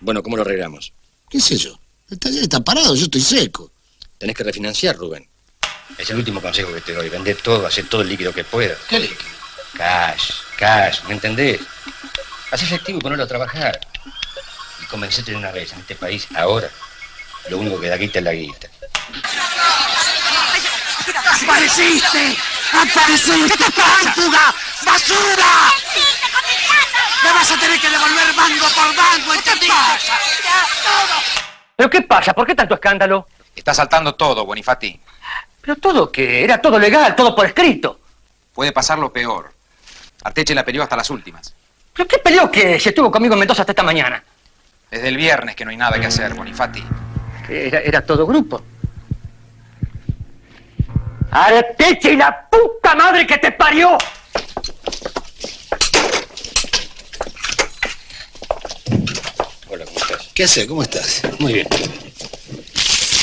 Bueno, 0.00 0.22
¿cómo 0.22 0.36
lo 0.36 0.42
arreglamos? 0.42 0.94
¿Qué 1.28 1.40
sé 1.40 1.58
yo? 1.58 1.78
El 2.08 2.18
taller 2.18 2.44
está 2.44 2.60
parado, 2.60 2.94
yo 2.94 3.04
estoy 3.04 3.20
seco. 3.20 3.70
Tenés 4.16 4.34
que 4.34 4.44
refinanciar, 4.44 4.96
Rubén. 4.96 5.29
Es 5.98 6.10
el 6.10 6.16
último 6.16 6.40
consejo 6.40 6.72
que 6.72 6.80
te 6.80 6.92
doy. 6.94 7.08
Vender 7.08 7.36
todo, 7.36 7.66
hacer 7.66 7.88
todo 7.88 8.02
el 8.02 8.08
líquido 8.08 8.32
que 8.32 8.44
puedas. 8.44 8.78
¿Qué 8.88 8.98
líquido? 8.98 9.30
Cash, 9.76 10.30
cash, 10.56 11.02
¿me 11.04 11.14
entendés? 11.14 11.60
Haz 12.50 12.62
efectivo 12.62 12.98
y 12.98 13.02
ponelo 13.02 13.22
a 13.22 13.26
trabajar. 13.26 13.78
Y 14.82 14.86
convencete 14.86 15.32
de 15.32 15.36
una 15.36 15.52
vez, 15.52 15.72
en 15.72 15.80
este 15.80 15.94
país, 15.94 16.26
ahora, 16.34 16.68
lo 17.48 17.58
único 17.58 17.80
que 17.80 17.88
da 17.88 17.96
guita 17.96 18.18
es 18.18 18.24
la 18.24 18.32
guita. 18.32 18.68
¡Apareciste! 21.42 22.36
¡Apareciste, 22.72 23.64
fuga! 24.14 24.54
¡Basura! 24.84 25.72
Me 27.22 27.32
vas 27.32 27.50
a 27.50 27.60
tener 27.60 27.80
que 27.80 27.90
devolver 27.90 28.34
banco 28.34 28.66
por 28.74 28.96
banco, 28.96 29.34
¿entendés? 29.34 29.70
¿Pero 31.76 31.90
qué 31.90 32.02
pasa? 32.02 32.32
¿Por 32.32 32.46
qué 32.46 32.54
tanto 32.54 32.74
escándalo? 32.74 33.26
Está 33.54 33.74
saltando 33.74 34.14
todo, 34.14 34.44
Bonifati. 34.44 35.00
Pero 35.60 35.76
todo 35.76 36.10
que 36.10 36.42
era 36.42 36.60
todo 36.60 36.78
legal, 36.78 37.14
todo 37.14 37.34
por 37.34 37.46
escrito. 37.46 38.00
Puede 38.52 38.72
pasar 38.72 38.98
lo 38.98 39.12
peor. 39.12 39.52
Arteche 40.22 40.54
la 40.54 40.64
peleó 40.64 40.82
hasta 40.82 40.96
las 40.96 41.10
últimas. 41.10 41.54
¿Pero 41.92 42.08
qué 42.08 42.18
peleó 42.18 42.50
que 42.50 42.78
se 42.78 42.90
estuvo 42.90 43.10
conmigo 43.10 43.34
en 43.34 43.40
Mendoza 43.40 43.62
hasta 43.62 43.72
esta 43.72 43.82
mañana? 43.82 44.22
Desde 44.90 45.08
el 45.08 45.16
viernes 45.16 45.54
que 45.54 45.64
no 45.64 45.70
hay 45.70 45.76
nada 45.76 46.00
que 46.00 46.06
hacer, 46.06 46.34
Bonifati. 46.34 46.82
Era, 47.48 47.80
era 47.80 48.04
todo 48.04 48.26
grupo. 48.26 48.62
Arteche 51.30 52.12
y 52.12 52.16
la 52.16 52.48
puta 52.48 52.94
madre 52.94 53.26
que 53.26 53.38
te 53.38 53.52
parió. 53.52 53.96
Hola, 59.68 59.84
¿cómo 59.84 59.98
estás? 59.98 60.28
¿Qué 60.34 60.44
haces? 60.44 60.66
¿Cómo 60.66 60.82
estás? 60.82 61.22
Muy 61.38 61.52
bien. 61.52 61.68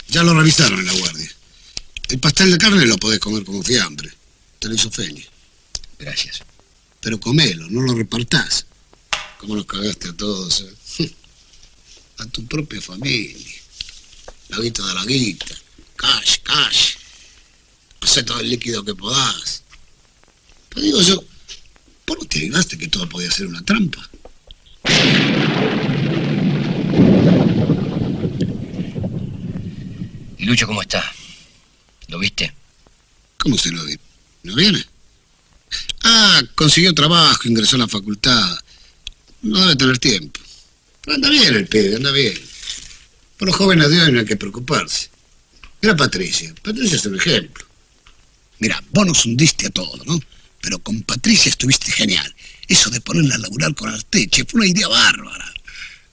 Ya 0.08 0.23
lo 0.23 0.34
revisaron 0.34 0.80
en 0.80 0.86
la 0.86 0.93
guardia. 0.93 1.37
El 2.09 2.19
pastel 2.19 2.51
de 2.51 2.57
carne 2.57 2.85
lo 2.85 2.97
podés 2.97 3.19
comer 3.19 3.43
como 3.43 3.61
fiambre. 3.61 4.09
Te 4.59 4.69
lo 4.69 4.75
hizo. 4.75 4.89
Gracias. 5.99 6.41
Pero 7.01 7.19
comelo, 7.19 7.67
no 7.69 7.81
lo 7.81 7.93
repartás. 7.93 8.65
¿Cómo 9.37 9.55
los 9.55 9.65
cagaste 9.65 10.09
a 10.09 10.13
todos? 10.13 10.65
eh? 10.99 11.13
A 12.19 12.25
tu 12.27 12.45
propia 12.45 12.81
familia. 12.81 13.61
La 14.49 14.59
guita 14.59 14.85
de 14.87 14.93
la 14.93 15.05
guita. 15.05 15.55
Cash, 15.97 16.37
cash. 16.43 16.95
Hacé 18.01 18.23
todo 18.23 18.39
el 18.39 18.49
líquido 18.49 18.83
que 18.85 18.95
podás. 18.95 19.63
Pero 20.69 20.81
digo 20.81 21.01
yo, 21.01 21.23
¿por 22.05 22.19
no 22.19 22.25
te 22.25 22.39
ayudaste 22.39 22.77
que 22.77 22.87
todo 22.87 23.07
podía 23.09 23.29
ser 23.29 23.47
una 23.47 23.61
trampa? 23.63 24.09
¿Y 30.37 30.45
Lucho 30.45 30.65
cómo 30.65 30.81
está? 30.81 31.03
¿Lo 32.07 32.19
viste? 32.19 32.53
¿Cómo 33.37 33.57
se 33.57 33.71
lo 33.71 33.83
di? 33.85 33.97
¿No 34.43 34.55
viene? 34.55 34.83
Ah, 36.03 36.41
consiguió 36.55 36.93
trabajo, 36.93 37.47
ingresó 37.47 37.75
a 37.75 37.79
la 37.79 37.87
facultad. 37.87 38.57
No 39.41 39.59
debe 39.61 39.75
tener 39.75 39.99
tiempo. 39.99 40.39
Pero 41.01 41.15
anda 41.15 41.29
bien 41.29 41.55
el 41.55 41.67
pibe, 41.67 41.95
anda 41.95 42.11
bien. 42.11 42.39
Por 43.37 43.49
los 43.49 43.57
jóvenes 43.57 43.89
de 43.89 44.01
hoy 44.01 44.11
no 44.11 44.19
hay 44.19 44.25
que 44.25 44.35
preocuparse. 44.35 45.09
Mira 45.81 45.95
Patricia. 45.95 46.53
Patricia 46.63 46.95
es 46.95 47.05
un 47.05 47.15
ejemplo. 47.15 47.65
Mira, 48.59 48.83
vos 48.91 49.05
nos 49.05 49.25
hundiste 49.25 49.67
a 49.67 49.69
todos, 49.69 50.05
¿no? 50.07 50.19
Pero 50.61 50.79
con 50.79 51.01
Patricia 51.03 51.49
estuviste 51.49 51.91
genial. 51.91 52.33
Eso 52.67 52.89
de 52.89 52.99
ponerla 53.01 53.35
a 53.35 53.39
laburar 53.39 53.75
con 53.75 53.89
Arteche 53.89 54.45
fue 54.45 54.61
una 54.61 54.69
idea 54.69 54.87
bárbara. 54.87 55.53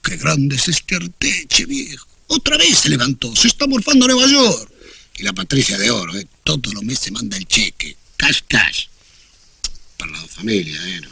Qué 0.03 0.17
grande 0.17 0.55
es 0.55 0.67
este 0.67 0.95
Arteche, 0.95 1.65
viejo. 1.65 2.07
Otra 2.27 2.57
vez 2.57 2.79
se 2.79 2.89
levantó, 2.89 3.35
se 3.35 3.47
está 3.47 3.65
morfando 3.67 4.05
a 4.05 4.09
Nueva 4.09 4.27
York. 4.27 4.71
Y 5.17 5.23
la 5.23 5.33
Patricia 5.33 5.77
de 5.77 5.91
oro, 5.91 6.15
¿eh? 6.17 6.27
Todos 6.43 6.73
los 6.73 6.83
meses 6.83 7.11
manda 7.11 7.37
el 7.37 7.47
cheque. 7.47 7.95
Cash, 8.17 8.41
cash. 8.47 8.87
Para 9.97 10.11
la 10.11 10.19
familia, 10.27 10.79
¿eh? 10.87 11.01
No. 11.01 11.09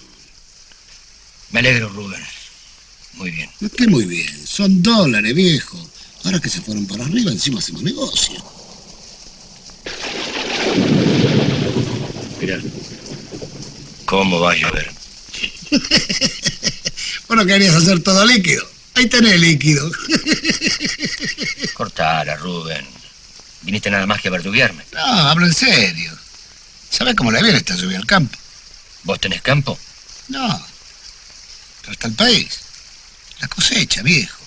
Me 1.52 1.60
alegro, 1.60 1.90
Rubén. 1.90 2.22
Muy 3.14 3.32
bien. 3.32 3.50
No, 3.60 3.70
que 3.70 3.88
muy 3.88 4.06
bien. 4.06 4.48
Son 4.48 4.82
dólares, 4.82 5.34
viejo. 5.34 5.78
Ahora 6.24 6.40
que 6.40 6.50
se 6.50 6.62
fueron 6.62 6.86
para 6.88 7.06
arriba, 7.06 7.32
encima 7.32 7.60
hacemos 7.60 7.84
negocio. 7.84 8.44
Mira. 12.40 12.60
¿Cómo 14.06 14.40
va 14.40 14.52
a 14.52 14.56
llover? 14.56 14.92
Bueno, 17.28 17.46
querías 17.48 17.74
hacer 17.74 18.04
todo 18.04 18.26
líquido. 18.26 18.64
Ahí 18.94 19.08
tenés 19.08 19.40
líquido. 19.40 19.90
Cortala, 21.74 22.36
Rubén. 22.36 22.86
Viniste 23.64 23.90
nada 23.90 24.06
más 24.06 24.22
que 24.22 24.28
a 24.28 24.32
verduguearme. 24.32 24.84
No, 24.94 25.02
hablo 25.02 25.46
en 25.46 25.54
serio. 25.54 26.12
¿Sabes 26.90 27.16
cómo 27.16 27.32
le 27.32 27.42
viene 27.42 27.58
esta 27.58 27.76
lluvia 27.76 27.98
al 27.98 28.06
campo? 28.06 28.38
¿Vos 29.04 29.20
tenés 29.20 29.42
campo? 29.42 29.78
No. 30.28 30.66
Pero 31.82 31.94
está 31.94 32.08
el 32.08 32.14
país. 32.14 32.60
La 33.40 33.48
cosecha, 33.48 34.02
viejo. 34.04 34.44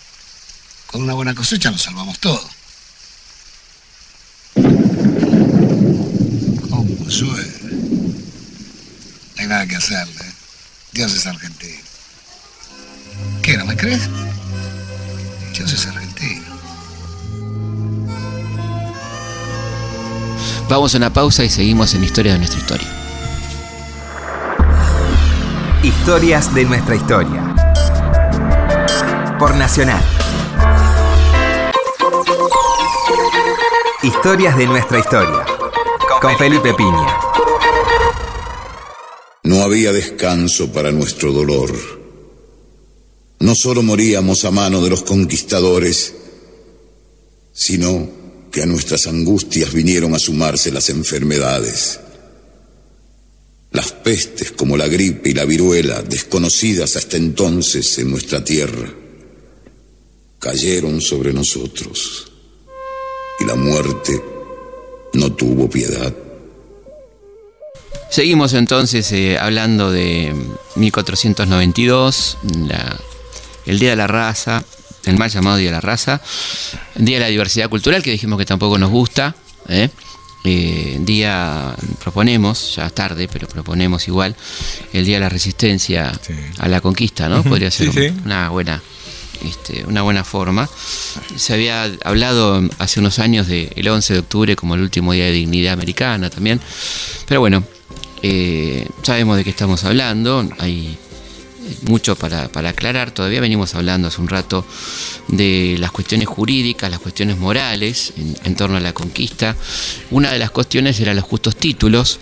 Con 0.87 1.03
una 1.03 1.15
buena 1.15 1.35
cosecha 1.35 1.71
nos 1.71 1.83
salvamos 1.83 2.19
todo. 2.19 2.49
¿Cómo 6.71 7.09
llueve? 7.09 7.53
No 9.35 9.43
hay 9.43 9.47
nada 9.47 9.67
que 9.67 9.77
hacerle. 9.77 10.25
¿eh? 10.25 10.33
Dios 10.93 11.13
es 11.15 11.27
argentino. 11.27 11.81
¿Qué, 13.43 13.57
no 13.57 13.67
me 13.67 13.77
crees? 13.77 14.09
Dios 15.53 15.73
es 15.73 15.87
argentino. 15.87 16.06
Vamos 20.69 20.95
a 20.95 20.97
una 20.99 21.13
pausa 21.13 21.45
y 21.45 21.49
seguimos 21.49 21.95
en 21.95 22.03
Historia 22.03 22.33
de 22.33 22.39
nuestra 22.39 22.59
historia. 22.59 22.89
Historias 25.85 26.53
de 26.53 26.65
nuestra 26.65 26.97
historia. 26.97 27.55
Por 29.39 29.55
Nacional. 29.55 30.03
Historias 34.03 34.57
de 34.57 34.67
nuestra 34.67 34.99
historia. 34.99 35.47
Con 36.21 36.37
Felipe 36.37 36.75
Piña. 36.75 37.17
No 39.45 39.63
había 39.63 39.93
descanso 39.93 40.73
para 40.73 40.91
nuestro 40.91 41.33
dolor. 41.33 41.71
No 43.39 43.55
solo 43.55 43.85
moríamos 43.85 44.45
a 44.45 44.51
mano 44.51 44.81
de 44.81 44.91
los 44.91 45.05
conquistadores, 45.05 46.13
sino 47.53 48.16
que 48.57 48.63
a 48.63 48.67
nuestras 48.67 49.07
angustias 49.07 49.75
vinieron 49.75 50.15
a 50.15 50.19
sumarse 50.19 50.71
las 50.73 50.89
enfermedades. 50.89 52.01
Las 53.71 53.93
pestes 53.93 54.51
como 54.53 54.79
la 54.79 54.87
gripe 54.89 55.29
y 55.29 55.35
la 55.35 55.45
viruela, 55.45 56.01
desconocidas 56.01 56.97
hasta 56.97 57.19
entonces 57.19 57.99
en 57.99 58.11
nuestra 58.13 58.43
tierra, 58.43 58.91
cayeron 60.39 61.03
sobre 61.03 61.35
nosotros 61.35 62.33
y 63.41 63.45
la 63.45 63.57
muerte 63.57 64.23
no 65.13 65.31
tuvo 65.35 65.69
piedad. 65.69 66.15
Seguimos 68.11 68.55
entonces 68.55 69.13
eh, 69.13 69.37
hablando 69.37 69.91
de 69.93 70.35
1492, 70.77 72.39
la- 72.67 72.99
el 73.67 73.79
Día 73.79 73.91
de 73.91 73.97
la 73.97 74.07
Raza, 74.07 74.65
el 75.07 75.17
mal 75.17 75.31
llamado 75.31 75.57
Día 75.57 75.69
de 75.69 75.73
la 75.77 75.81
Raza, 75.81 76.21
Día 76.97 77.17
de 77.17 77.21
la 77.25 77.29
Diversidad 77.29 77.69
Cultural, 77.71 78.03
que 78.03 78.11
dijimos 78.11 78.39
que 78.39 78.45
tampoco 78.45 78.77
nos 78.79 78.91
gusta. 78.91 79.35
¿eh? 79.69 79.89
Eh, 80.45 80.99
día, 81.01 81.75
proponemos, 82.03 82.77
ya 82.77 82.89
tarde, 82.91 83.27
pero 83.27 83.49
proponemos 83.49 84.07
igual, 84.07 84.37
el 84.93 85.05
Día 85.05 85.17
de 85.17 85.21
la 85.23 85.29
Resistencia 85.29 86.13
a 86.59 86.69
la 86.69 86.81
Conquista, 86.81 87.29
¿no? 87.29 87.43
Podría 87.43 87.71
ser 87.71 87.91
sí, 87.93 87.99
un- 87.99 88.05
sí. 88.17 88.21
una 88.25 88.51
buena 88.51 88.81
este, 89.45 89.85
una 89.87 90.03
buena 90.03 90.23
forma. 90.25 90.69
Se 91.37 91.53
había 91.53 91.91
hablado 92.05 92.63
hace 92.79 93.01
unos 93.01 93.19
años 93.19 93.49
del 93.49 93.87
11 93.89 94.13
de 94.15 94.19
octubre 94.21 94.57
como 94.57 94.77
el 94.77 94.81
último 94.83 95.13
día 95.13 95.25
de 95.25 95.33
dignidad 95.33 95.73
americana 95.75 96.31
también. 96.31 96.61
Pero 97.27 97.41
bueno, 97.41 97.63
eh, 98.23 98.89
sabemos 99.03 99.37
de 99.37 99.45
qué 99.45 99.51
estamos 99.51 99.85
hablando. 99.85 100.49
Hay 100.59 100.97
mucho 101.83 102.17
para, 102.17 102.49
para 102.49 102.71
aclarar. 102.71 103.11
Todavía 103.11 103.41
venimos 103.41 103.75
hablando 103.75 104.09
hace 104.09 104.21
un 104.21 104.29
rato 104.29 104.65
de 105.29 105.77
las 105.79 105.91
cuestiones 105.91 106.29
jurídicas, 106.29 106.91
las 106.91 107.01
cuestiones 107.01 107.39
morales 107.39 108.13
en, 108.45 108.55
torno 108.57 108.77
a 108.77 108.81
la 108.81 108.93
conquista. 108.93 109.57
Una 110.11 110.33
de 110.33 110.39
las 110.39 110.51
cuestiones 110.51 110.99
era 111.01 111.15
los 111.15 111.25
justos 111.25 111.57
títulos 111.57 112.21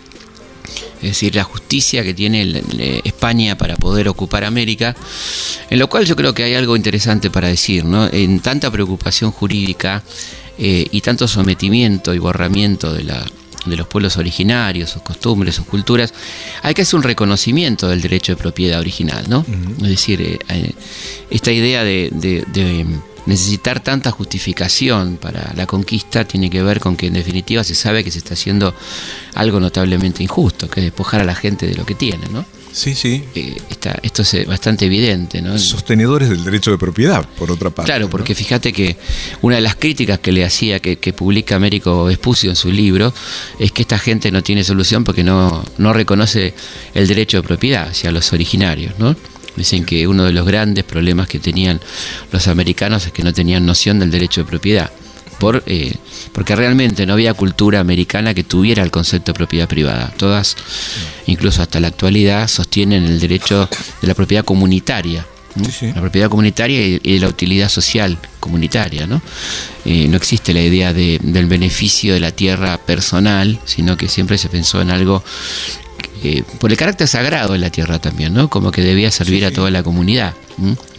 es 0.97 1.11
decir, 1.11 1.35
la 1.35 1.45
justicia 1.45 2.03
que 2.03 2.15
tiene 2.15 2.63
España 3.05 3.59
para 3.59 3.77
poder 3.77 4.09
ocupar 4.09 4.45
América, 4.45 4.97
en 5.69 5.79
lo 5.79 5.87
cual 5.91 6.07
yo 6.07 6.17
creo 6.17 6.33
que 6.33 6.45
hay 6.45 6.55
algo 6.55 6.77
interesante 6.77 7.31
para 7.31 7.49
decir, 7.49 7.85
¿no? 7.85 8.09
En 8.11 8.41
tanta 8.41 8.71
preocupación 8.71 9.31
jurídica 9.31 10.03
eh, 10.57 10.87
y 10.91 11.03
tanto 11.03 11.29
sometimiento 11.29 12.15
y 12.15 12.19
borramiento 12.19 12.95
de 12.95 13.05
la 13.05 13.27
de 13.67 13.77
los 13.77 13.87
pueblos 13.87 14.17
originarios, 14.17 14.91
sus 14.91 15.03
costumbres, 15.03 15.55
sus 15.55 15.67
culturas, 15.67 16.13
hay 16.63 16.75
que 16.75 16.83
hacer 16.83 16.97
un 16.97 17.03
reconocimiento 17.03 17.89
del 17.89 18.01
derecho 18.01 18.33
de 18.33 18.37
propiedad 18.37 18.81
original, 18.81 19.25
¿no? 19.29 19.45
Es 19.83 19.89
decir, 19.89 20.21
eh, 20.21 20.39
eh, 20.49 20.73
esta 21.31 21.53
idea 21.53 21.85
de, 21.85 22.11
necesitar 23.27 23.81
tanta 23.81 24.11
justificación 24.11 25.17
para 25.17 25.55
la 25.57 25.67
conquista 25.67 26.27
tiene 26.27 26.51
que 26.51 26.63
ver 26.63 26.79
con 26.79 26.95
que 26.95 27.07
en 27.07 27.15
definitiva 27.15 27.65
se 27.65 27.75
sabe 27.75 28.05
que 28.05 28.11
se 28.11 28.19
está 28.19 28.35
haciendo 28.35 28.75
algo 29.33 29.61
notablemente 29.61 30.23
injusto, 30.23 30.69
que 30.69 30.81
es 30.81 30.85
despojar 30.85 31.23
a 31.23 31.25
la 31.25 31.35
gente 31.35 31.67
de 31.67 31.75
lo 31.75 31.87
que 31.87 31.95
tiene, 31.95 32.27
¿no? 32.31 32.45
Sí, 32.75 32.97
sí. 32.97 33.23
Eh, 33.37 33.57
esto 34.03 34.23
es 34.23 34.47
bastante 34.49 34.87
evidente, 34.87 35.41
¿no? 35.41 35.57
Sostenedores 35.59 36.29
del 36.29 36.43
derecho 36.43 36.73
de 36.73 36.79
propiedad, 36.79 37.25
por 37.39 37.53
otra 37.53 37.71
parte. 37.71 37.89
Claro, 37.89 38.11
porque 38.11 38.35
fíjate 38.35 38.73
que 38.73 38.97
una 39.43 39.57
de 39.57 39.63
las 39.63 39.77
críticas 39.77 40.19
que 40.19 40.33
le 40.33 40.45
hacía, 40.45 40.81
que, 40.81 40.97
publica 41.13 41.55
Américo 41.55 42.07
Vespucio 42.07 42.51
en 42.51 42.57
su 42.57 42.73
libro, 42.73 43.15
es 43.61 43.71
que 43.71 43.83
esta 43.83 43.97
gente 43.97 44.33
no 44.33 44.43
tiene 44.43 44.65
solución 44.65 45.05
porque 45.05 45.23
no, 45.23 45.65
no 45.79 45.93
reconoce 45.93 46.53
el 46.95 47.07
derecho 47.07 47.37
de 47.37 47.43
propiedad 47.45 47.91
hacia 47.91 48.11
los 48.11 48.33
originarios, 48.33 48.99
¿no? 48.99 49.15
Dicen 49.55 49.85
que 49.85 50.09
uno 50.09 50.25
de 50.25 50.33
los 50.33 50.45
grandes 50.45 50.83
problemas 50.83 51.29
que 51.29 51.39
tenían 51.39 51.81
los 52.33 52.49
americanos 52.49 53.07
es 53.07 53.13
que 53.13 53.23
no 53.23 53.33
tenían 53.33 53.65
noción 53.65 54.01
del 54.01 54.11
derecho 54.11 54.41
de 54.41 54.49
propiedad. 54.49 54.91
Por, 55.45 55.63
eh, 55.67 55.95
porque 56.33 56.57
realmente 56.57 57.05
no 57.05 57.13
había 57.13 57.35
cultura 57.35 57.79
americana 57.79 58.33
que 58.33 58.45
tuviera 58.45 58.83
el 58.83 58.91
concepto 58.91 59.31
de 59.33 59.37
propiedad 59.37 59.69
privada. 59.69 60.11
Todas, 60.17 60.57
incluso 61.27 61.61
hasta 61.61 61.81
la 61.81 61.89
actualidad, 61.89 62.49
sostienen 62.49 63.05
el 63.05 63.21
derecho 63.21 63.69
de 64.01 64.09
la 64.09 64.15
propiedad 64.15 64.43
comunitaria. 64.43 65.27
La 65.83 66.01
propiedad 66.01 66.31
comunitaria 66.31 66.81
y, 66.81 67.19
la 67.19 67.29
utilidad 67.29 67.69
social 67.69 68.17
comunitaria. 68.41 69.07
¿no? 69.07 69.21
Eh, 69.85 70.09
no 70.09 70.17
existe 70.17 70.55
la 70.55 70.63
idea 70.63 70.95
del 70.95 71.47
beneficio 71.47 72.15
de 72.15 72.21
la 72.21 72.33
tierra 72.33 72.79
personal, 72.79 73.61
sino 73.67 73.99
que 73.99 74.09
siempre 74.09 74.39
se 74.39 74.49
pensó 74.49 74.81
en 74.81 74.91
algo 74.91 75.23
por 76.59 76.71
el 76.71 76.77
carácter 76.77 77.09
sagrado 77.09 77.53
de 77.53 77.59
la 77.59 77.71
tierra 77.71 77.99
también, 77.99 78.35
¿no? 78.35 78.49
Como 78.49 78.71
que 78.71 78.83
debía 78.83 79.11
servir 79.11 79.45
a 79.45 79.51
toda 79.51 79.71
la 79.71 79.83
comunidad. 79.83 80.35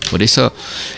Por 0.10 0.22
eso 0.22 0.54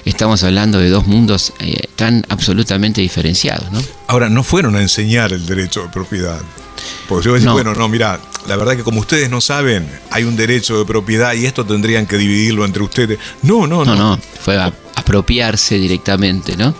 estamos 0.06 0.44
hablando 0.44 0.80
de 0.80 0.90
dos 0.90 1.08
mundos 1.08 1.54
eh, 1.60 1.84
tan 1.96 2.26
absolutamente 2.30 3.02
diferenciados, 3.02 3.72
¿no? 3.72 3.82
Ahora, 4.08 4.30
no 4.30 4.44
fueron 4.44 4.76
a 4.76 4.82
enseñar 4.82 5.32
el 5.32 5.46
derecho 5.46 5.84
de 5.84 5.90
propiedad. 5.90 6.40
Porque 7.08 7.26
yo 7.26 7.34
decía, 7.34 7.52
bueno, 7.52 7.74
no, 7.74 7.88
mira, 7.88 8.20
la 8.48 8.56
verdad 8.56 8.76
que 8.76 8.84
como 8.84 9.00
ustedes 9.00 9.30
no 9.30 9.42
saben, 9.42 9.90
hay 10.12 10.24
un 10.24 10.36
derecho 10.36 10.78
de 10.78 10.86
propiedad 10.86 11.34
y 11.34 11.46
esto 11.46 11.66
tendrían 11.66 12.06
que 12.06 12.18
dividirlo 12.18 12.66
entre 12.66 12.84
ustedes. 12.84 13.20
No, 13.44 13.68
no, 13.68 13.86
no. 13.86 13.96
No, 13.96 14.16
no, 14.16 14.20
fue 14.40 14.58
a 14.58 14.72
apropiarse 14.98 15.78
directamente, 15.78 16.58
¿no? 16.58 16.74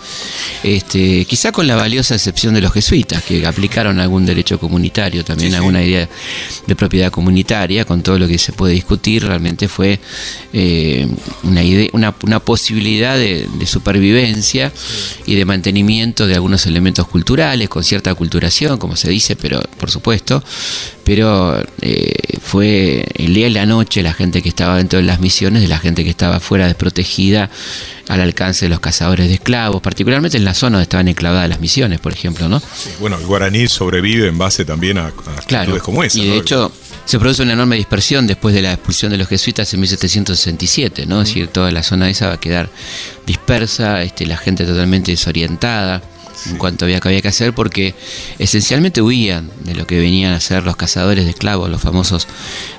Este, 0.64 1.24
quizá 1.26 1.52
con 1.52 1.68
la 1.68 1.76
valiosa 1.76 2.16
excepción 2.16 2.56
de 2.56 2.62
los 2.62 2.74
jesuitas, 2.74 3.22
que 3.22 3.46
aplicaron 3.46 4.00
algún 4.00 4.26
derecho 4.26 4.60
comunitario, 4.60 5.24
también 5.24 5.54
alguna 5.54 5.84
idea 5.84 6.10
de 6.66 6.76
propiedad 6.76 7.12
comunitaria, 7.12 7.86
con 7.86 8.02
todo 8.02 8.18
lo 8.18 8.28
que 8.28 8.40
se 8.40 8.54
puede 8.54 8.74
discutir, 8.74 9.24
realmente 9.24 9.68
fue 9.68 10.00
eh, 10.52 11.08
una, 11.44 11.64
idea, 11.64 11.90
una, 11.94 12.40
posibilidad 12.40 13.16
de, 13.18 13.48
supervivencia 13.68 14.72
y 15.28 15.36
de 15.36 15.46
mantenimiento 15.46 16.26
de 16.26 16.34
algunos 16.34 16.66
elementos 16.66 17.08
culturales, 17.08 17.70
con 17.70 17.84
cierta 17.84 18.16
culturación, 18.16 18.80
como 18.80 18.96
se 18.96 19.12
dice, 19.12 19.36
pero 19.36 19.62
por 19.78 19.92
supuesto, 19.92 20.44
pero 21.08 21.58
eh, 21.82 22.38
fue 22.42 23.06
el 23.16 23.34
día 23.34 23.48
y 23.48 23.52
la 23.52 23.66
noche 23.66 24.04
la 24.04 24.12
gente 24.12 24.42
que 24.42 24.50
estaba 24.50 24.76
dentro 24.76 25.00
de 25.00 25.06
las 25.06 25.22
misiones, 25.22 25.62
de 25.62 25.70
la 25.70 25.80
gente 25.80 26.04
que 26.04 26.10
estaba 26.10 26.42
fuera 26.42 26.68
desprotegida, 26.68 27.50
al 28.10 28.20
alcance 28.20 28.66
de 28.66 28.70
los 28.70 28.82
cazadores 28.82 29.30
de 29.30 29.36
esclavos, 29.36 29.82
particularmente 29.82 30.36
en 30.36 30.44
la 30.44 30.54
zona 30.54 30.76
donde 30.76 30.84
estaban 30.84 31.08
enclavadas 31.08 31.48
las 31.48 31.62
misiones, 31.62 32.02
por 32.02 32.12
ejemplo, 32.12 32.50
¿no? 32.50 32.62
bueno, 33.00 33.18
el 33.18 33.26
guaraní 33.26 33.70
sobrevive 33.70 34.28
en 34.28 34.38
base 34.38 34.66
también 34.66 34.98
a, 34.98 35.08
a 35.08 35.80
como 35.82 36.04
esa. 36.04 36.20
Y 36.20 36.28
de 36.28 36.40
hecho 36.40 36.74
se 37.06 37.18
produce 37.20 37.42
una 37.44 37.54
enorme 37.54 37.78
dispersión 37.78 38.28
después 38.28 38.54
de 38.54 38.62
la 38.62 38.74
expulsión 38.74 39.10
de 39.10 39.18
los 39.18 39.30
jesuitas 39.30 39.74
en 39.74 39.80
1767, 39.80 41.06
¿no? 41.06 41.22
Es 41.22 41.30
decir, 41.30 41.48
toda 41.48 41.72
la 41.72 41.84
zona 41.84 42.10
esa 42.10 42.28
va 42.28 42.34
a 42.34 42.40
quedar 42.42 42.70
dispersa, 43.26 44.04
este, 44.04 44.26
la 44.26 44.36
gente 44.36 44.66
totalmente 44.66 45.12
desorientada 45.12 46.02
en 46.46 46.58
cuanto 46.58 46.86
había 46.86 47.00
que 47.00 47.08
había 47.08 47.22
que 47.22 47.28
hacer 47.28 47.54
porque 47.54 47.96
esencialmente 48.40 49.02
huían 49.02 49.50
de 49.64 49.76
lo 49.76 49.88
que 49.88 50.00
venían 50.00 50.34
a 50.34 50.40
ser 50.40 50.64
los 50.64 50.76
cazadores 50.76 51.26
de 51.26 51.32
esclavos, 51.32 51.70
los 51.70 51.82
famosos 51.82 52.28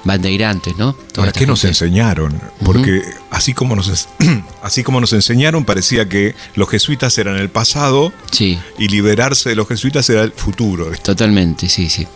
bandeirantes, 0.04 0.76
¿no? 0.76 0.96
Ahora, 1.16 1.32
¿qué 1.32 1.46
nos 1.46 1.64
enseñaron? 1.64 2.40
Porque 2.64 3.02
así, 3.30 3.54
como 3.54 3.74
nos, 3.74 4.08
así 4.62 4.82
como 4.82 5.00
nos 5.00 5.12
enseñaron, 5.12 5.64
parecía 5.64 6.08
que 6.08 6.34
los 6.54 6.68
jesuitas 6.68 7.16
eran 7.18 7.36
el 7.36 7.48
pasado 7.50 8.12
sí. 8.30 8.58
y 8.78 8.88
liberarse 8.88 9.48
de 9.50 9.56
los 9.56 9.68
jesuitas 9.68 10.08
era 10.10 10.22
el 10.22 10.32
futuro. 10.32 10.90
Totalmente, 11.02 11.68
sí, 11.68 11.88
sí. 11.88 12.06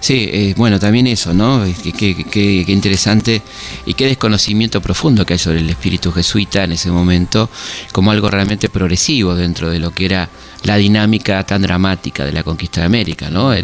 Sí, 0.00 0.28
eh, 0.32 0.54
bueno, 0.56 0.78
también 0.78 1.06
eso, 1.06 1.34
¿no? 1.34 1.64
Qué, 1.96 2.64
interesante 2.68 3.42
y 3.84 3.94
qué 3.94 4.06
desconocimiento 4.06 4.80
profundo 4.80 5.26
que 5.26 5.34
hay 5.34 5.38
sobre 5.38 5.60
el 5.60 5.70
espíritu 5.70 6.12
jesuita 6.12 6.64
en 6.64 6.72
ese 6.72 6.90
momento, 6.90 7.50
como 7.92 8.10
algo 8.10 8.30
realmente 8.30 8.68
progresivo 8.68 9.34
dentro 9.34 9.70
de 9.70 9.78
lo 9.78 9.90
que 9.92 10.06
era 10.06 10.28
la 10.66 10.76
dinámica 10.76 11.44
tan 11.44 11.62
dramática 11.62 12.24
de 12.24 12.32
la 12.32 12.42
conquista 12.42 12.80
de 12.80 12.86
América, 12.86 13.30
¿no? 13.30 13.54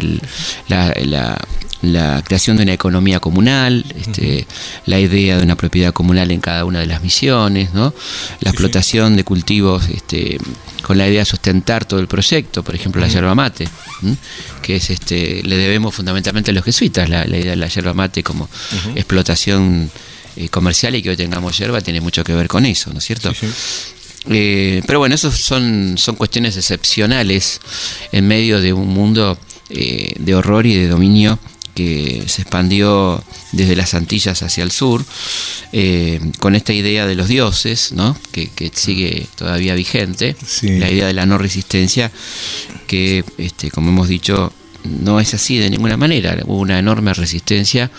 la, 0.69 2.21
creación 2.23 2.55
de 2.55 2.63
una 2.63 2.73
economía 2.73 3.19
comunal, 3.19 3.85
este, 3.99 4.47
la 4.85 5.01
idea 5.01 5.37
de 5.37 5.43
una 5.43 5.57
propiedad 5.57 5.91
comunal 5.91 6.31
en 6.31 6.39
cada 6.39 6.63
una 6.63 6.79
de 6.79 6.85
las 6.85 7.03
misiones, 7.03 7.73
¿no? 7.73 7.93
la 8.39 8.51
explotación 8.51 9.17
de 9.17 9.25
cultivos 9.25 9.89
este, 9.89 10.37
con 10.81 10.97
la 10.97 11.05
idea 11.09 11.19
de 11.19 11.25
sustentar 11.25 11.83
todo 11.83 11.99
el 11.99 12.07
proyecto, 12.07 12.63
por 12.63 12.73
ejemplo 12.73 13.01
la 13.01 13.09
yerba 13.09 13.35
mate, 13.35 13.67
que 14.61 14.77
es 14.77 14.89
este, 14.89 15.43
le 15.43 15.57
debemos 15.57 15.93
fundamentalmente 15.93 16.51
a 16.51 16.53
los 16.53 16.63
jesuitas 16.63 17.09
la, 17.09 17.27
idea 17.27 17.51
de 17.51 17.57
la 17.57 17.67
yerba 17.67 17.93
mate 17.93 18.23
como 18.23 18.49
explotación 18.95 19.91
eh, 20.37 20.47
comercial 20.47 20.95
y 20.95 21.03
que 21.03 21.09
hoy 21.09 21.17
tengamos 21.17 21.57
yerba 21.57 21.81
tiene 21.81 21.99
mucho 21.99 22.23
que 22.23 22.33
ver 22.33 22.47
con 22.47 22.65
eso, 22.65 22.93
¿no 22.93 22.99
es 22.99 23.03
cierto? 23.03 23.33
Eh, 24.29 24.81
pero 24.85 24.99
bueno, 24.99 25.15
eso 25.15 25.31
son, 25.31 25.97
son 25.97 26.15
cuestiones 26.15 26.55
excepcionales 26.55 27.59
en 28.11 28.27
medio 28.27 28.61
de 28.61 28.73
un 28.73 28.87
mundo 28.87 29.37
eh, 29.69 30.13
de 30.17 30.35
horror 30.35 30.65
y 30.65 30.75
de 30.75 30.87
dominio 30.87 31.39
que 31.75 32.23
se 32.27 32.43
expandió 32.43 33.23
desde 33.51 33.75
las 33.75 33.95
Antillas 33.95 34.43
hacia 34.43 34.63
el 34.63 34.71
sur, 34.71 35.03
eh, 35.71 36.19
con 36.39 36.55
esta 36.55 36.71
idea 36.71 37.07
de 37.07 37.15
los 37.15 37.27
dioses, 37.27 37.93
¿no? 37.93 38.15
que, 38.31 38.71
sigue 38.75 39.25
todavía 39.35 39.73
vigente, 39.73 40.35
la 40.61 40.91
idea 40.91 41.07
de 41.07 41.13
la 41.13 41.25
no 41.25 41.39
resistencia, 41.39 42.11
que, 42.85 43.25
este, 43.39 43.71
como 43.71 43.89
hemos 43.89 44.07
dicho, 44.07 44.53
no 44.83 45.19
es 45.19 45.33
así 45.33 45.57
de 45.57 45.69
ninguna 45.71 45.97
manera. 45.97 46.37
Hubo 46.45 46.59
una 46.59 46.77
enorme 46.77 47.13
resistencia 47.13 47.89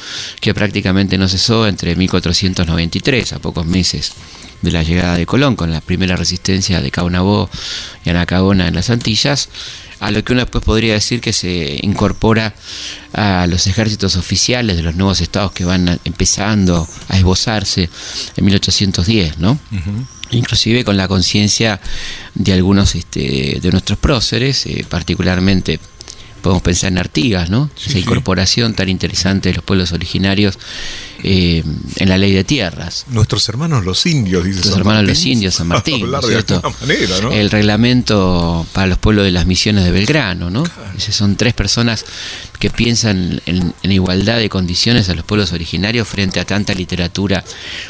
que 0.41 0.55
prácticamente 0.55 1.18
no 1.18 1.29
cesó 1.29 1.66
entre 1.66 1.97
1493, 1.97 3.33
a 3.33 3.39
pocos 3.41 3.66
meses 3.66 4.12
de 4.65 4.73
la 4.73 4.83
llegada 4.83 5.17
de 5.17 5.27
Colón, 5.27 5.55
con 5.55 5.71
la 5.71 5.81
primera 5.81 6.17
resistencia 6.17 6.81
de 6.81 6.91
Caunabó 6.91 7.49
y 8.05 8.11
Anacabona 8.11 8.67
en 8.67 8.75
las 8.75 8.91
Antillas, 8.91 9.49
a 10.01 10.11
lo 10.11 10.25
que 10.25 10.33
uno 10.33 10.43
después 10.43 10.65
podría 10.65 10.95
decir 10.95 11.21
que 11.21 11.33
se 11.33 11.79
incorpora 11.83 12.55
a 13.12 13.47
los 13.47 13.67
ejércitos 13.67 14.17
oficiales 14.17 14.77
de 14.77 14.83
los 14.83 14.97
nuevos 14.97 15.21
estados 15.21 15.53
que 15.53 15.65
van 15.65 16.01
empezando 16.05 16.89
a 17.09 17.17
esbozarse 17.17 17.89
en 18.37 18.45
1810, 18.45 19.39
¿no? 19.39 19.59
Inclusive 20.31 20.85
con 20.85 20.97
la 20.97 21.07
conciencia 21.07 21.81
de 22.35 22.53
algunos 22.53 22.95
este, 22.95 23.59
de 23.62 23.71
nuestros 23.71 23.99
próceres, 23.99 24.67
eh, 24.67 24.85
particularmente 24.89 25.79
podemos 26.43 26.62
pensar 26.62 26.93
en 26.93 26.99
Artigas, 26.99 27.49
¿no? 27.49 27.71
Esa 27.87 27.99
incorporación 27.99 28.75
tan 28.75 28.89
interesante 28.89 29.49
de 29.49 29.55
los 29.55 29.65
pueblos 29.65 29.93
originarios 29.93 30.59
eh, 31.27 31.64
en 31.97 32.09
la 32.11 32.18
ley 32.18 32.33
de 32.33 32.45
tierras. 32.45 33.07
Nuestros 33.09 33.49
hermanos 33.49 33.87
los 33.87 34.05
indios, 34.05 34.45
dice 34.45 34.57
Nuestros 34.57 34.77
hermanos 34.77 35.05
los 35.05 35.25
indios, 35.25 35.55
San 35.55 35.68
Martín, 35.68 36.07
El 37.33 37.51
reglamento 37.51 38.66
para 38.75 38.89
los 38.89 38.99
pueblos 38.99 39.25
de 39.25 39.31
las 39.31 39.47
misiones 39.47 39.85
de 39.85 39.91
Belgrano, 39.91 40.51
¿no? 40.51 40.64
Son 40.99 41.37
tres 41.37 41.55
personas 41.55 42.05
que 42.59 42.70
piensan 42.70 43.41
en, 43.47 43.75
igualdad 43.83 44.39
de 44.39 44.49
condiciones 44.49 45.09
a 45.09 45.14
los 45.14 45.25
pueblos 45.25 45.53
originarios 45.53 46.09
frente 46.09 46.41
a 46.41 46.45
tanta 46.45 46.75
literatura 46.75 47.45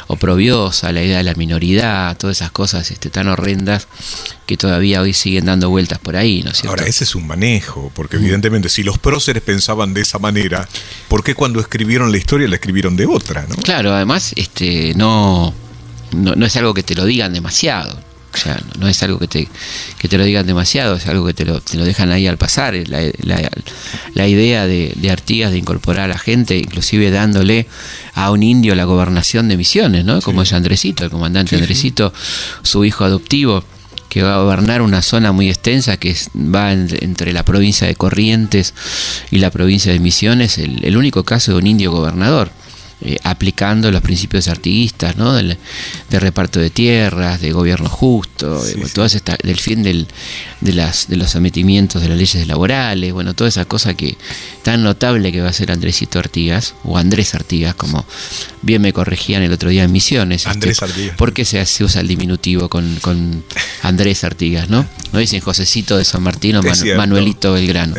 oprobiosa, 0.07 0.91
la 0.91 1.03
idea 1.03 1.17
de 1.17 1.23
la 1.23 1.33
minoridad, 1.35 2.17
todas 2.17 2.37
esas 2.37 2.51
cosas 2.51 2.91
este, 2.91 3.09
tan 3.09 3.27
horrendas 3.27 3.87
que 4.45 4.57
todavía 4.57 5.01
hoy 5.01 5.13
siguen 5.13 5.45
dando 5.45 5.69
vueltas 5.69 5.99
por 5.99 6.15
ahí, 6.15 6.43
¿no 6.43 6.51
es 6.51 6.57
cierto? 6.57 6.71
Ahora, 6.71 6.87
ese 6.87 7.03
es 7.05 7.15
un 7.15 7.25
manejo, 7.25 7.91
porque 7.95 8.17
evidentemente 8.17 8.69
si 8.69 8.83
los 8.83 8.99
próceres 8.99 9.41
pensaban 9.41 9.93
de 9.93 10.01
esa 10.01 10.19
manera, 10.19 10.67
¿por 11.07 11.23
qué 11.23 11.35
cuando 11.35 11.59
escribieron 11.59 12.11
la 12.11 12.17
historia 12.17 12.47
la 12.47 12.55
escribieron 12.55 12.95
de 12.95 13.05
otra, 13.05 13.24
no? 13.33 13.55
Claro, 13.63 13.93
además, 13.93 14.33
este, 14.35 14.93
no, 14.95 15.53
no, 16.11 16.45
es 16.45 16.55
algo 16.57 16.73
que 16.73 16.83
te 16.83 16.95
lo 16.95 17.05
digan 17.05 17.33
demasiado. 17.33 17.99
O 18.33 18.37
sea, 18.37 18.61
no 18.79 18.89
es 18.89 19.01
algo 19.01 19.17
que 19.17 19.27
te, 19.27 19.47
que 19.97 20.09
te 20.09 20.17
lo 20.17 20.25
digan 20.25 20.45
demasiado, 20.45 20.95
es 20.95 21.07
algo 21.07 21.25
que 21.25 21.33
te 21.33 21.45
lo, 21.45 21.61
te 21.61 21.77
lo 21.77 21.85
dejan 21.85 22.11
ahí 22.11 22.27
al 22.27 22.37
pasar. 22.37 22.75
La, 22.87 22.99
la, 23.21 23.49
la 24.13 24.27
idea 24.27 24.65
de, 24.65 24.91
de, 24.93 25.09
Artigas 25.09 25.51
de 25.51 25.57
incorporar 25.57 26.05
a 26.05 26.07
la 26.09 26.17
gente, 26.17 26.57
inclusive 26.57 27.11
dándole 27.11 27.65
a 28.13 28.31
un 28.31 28.43
indio 28.43 28.75
la 28.75 28.83
gobernación 28.83 29.47
de 29.47 29.55
Misiones, 29.55 30.03
¿no? 30.03 30.21
Como 30.21 30.41
es 30.41 30.51
Andresito, 30.51 31.05
el 31.05 31.11
comandante 31.11 31.55
Andresito, 31.55 32.13
su 32.61 32.83
hijo 32.83 33.05
adoptivo 33.05 33.63
que 34.09 34.23
va 34.23 34.35
a 34.35 34.39
gobernar 34.39 34.81
una 34.81 35.01
zona 35.01 35.33
muy 35.33 35.49
extensa 35.49 35.97
que 35.97 36.15
va 36.35 36.71
entre 36.71 37.33
la 37.33 37.43
provincia 37.43 37.85
de 37.85 37.95
Corrientes 37.95 38.73
y 39.29 39.39
la 39.39 39.51
provincia 39.51 39.91
de 39.91 39.99
Misiones, 39.99 40.57
el 40.57 40.95
único 40.95 41.23
caso 41.23 41.51
de 41.51 41.57
un 41.57 41.67
indio 41.67 41.91
gobernador. 41.91 42.49
Eh, 43.01 43.17
aplicando 43.23 43.91
los 43.91 44.01
principios 44.01 44.47
artiguistas, 44.47 45.17
¿no? 45.17 45.33
Del, 45.33 45.57
de 46.09 46.19
reparto 46.19 46.61
de 46.61 46.69
tierras, 46.69 47.41
de 47.41 47.51
gobierno 47.51 47.89
justo, 47.89 48.63
todas 48.93 49.21
del 49.43 49.59
fin 49.59 49.83
del, 49.83 50.07
de, 50.61 50.71
las, 50.71 51.09
de 51.09 51.17
los 51.17 51.31
sometimientos 51.31 52.01
de 52.01 52.07
las 52.07 52.17
leyes 52.17 52.47
laborales, 52.47 53.11
bueno, 53.11 53.33
toda 53.33 53.49
esa 53.49 53.65
cosa 53.65 53.95
que 53.95 54.17
tan 54.63 54.81
notable 54.81 55.33
que 55.33 55.41
va 55.41 55.49
a 55.49 55.53
ser 55.53 55.73
Andresito 55.73 56.19
Artigas, 56.19 56.73
o 56.85 56.97
Andrés 56.97 57.35
Artigas, 57.35 57.75
como 57.75 58.05
bien 58.61 58.81
me 58.81 58.93
corregían 58.93 59.43
el 59.43 59.51
otro 59.51 59.69
día 59.69 59.83
en 59.83 59.91
Misiones. 59.91 60.43
Este, 60.43 60.51
Andrés 60.51 60.81
Artigas. 60.81 61.17
¿Por 61.17 61.33
qué 61.33 61.43
se, 61.43 61.83
usa 61.83 61.99
el 61.99 62.07
diminutivo 62.07 62.69
con, 62.69 62.95
con, 63.01 63.43
Andrés 63.81 64.23
Artigas, 64.23 64.69
no? 64.69 64.87
No 65.11 65.19
dicen 65.19 65.41
Josecito 65.41 65.97
de 65.97 66.05
San 66.05 66.23
Martín 66.23 66.55
o 66.55 66.61
Manuelito 66.95 67.53
Belgrano. 67.53 67.95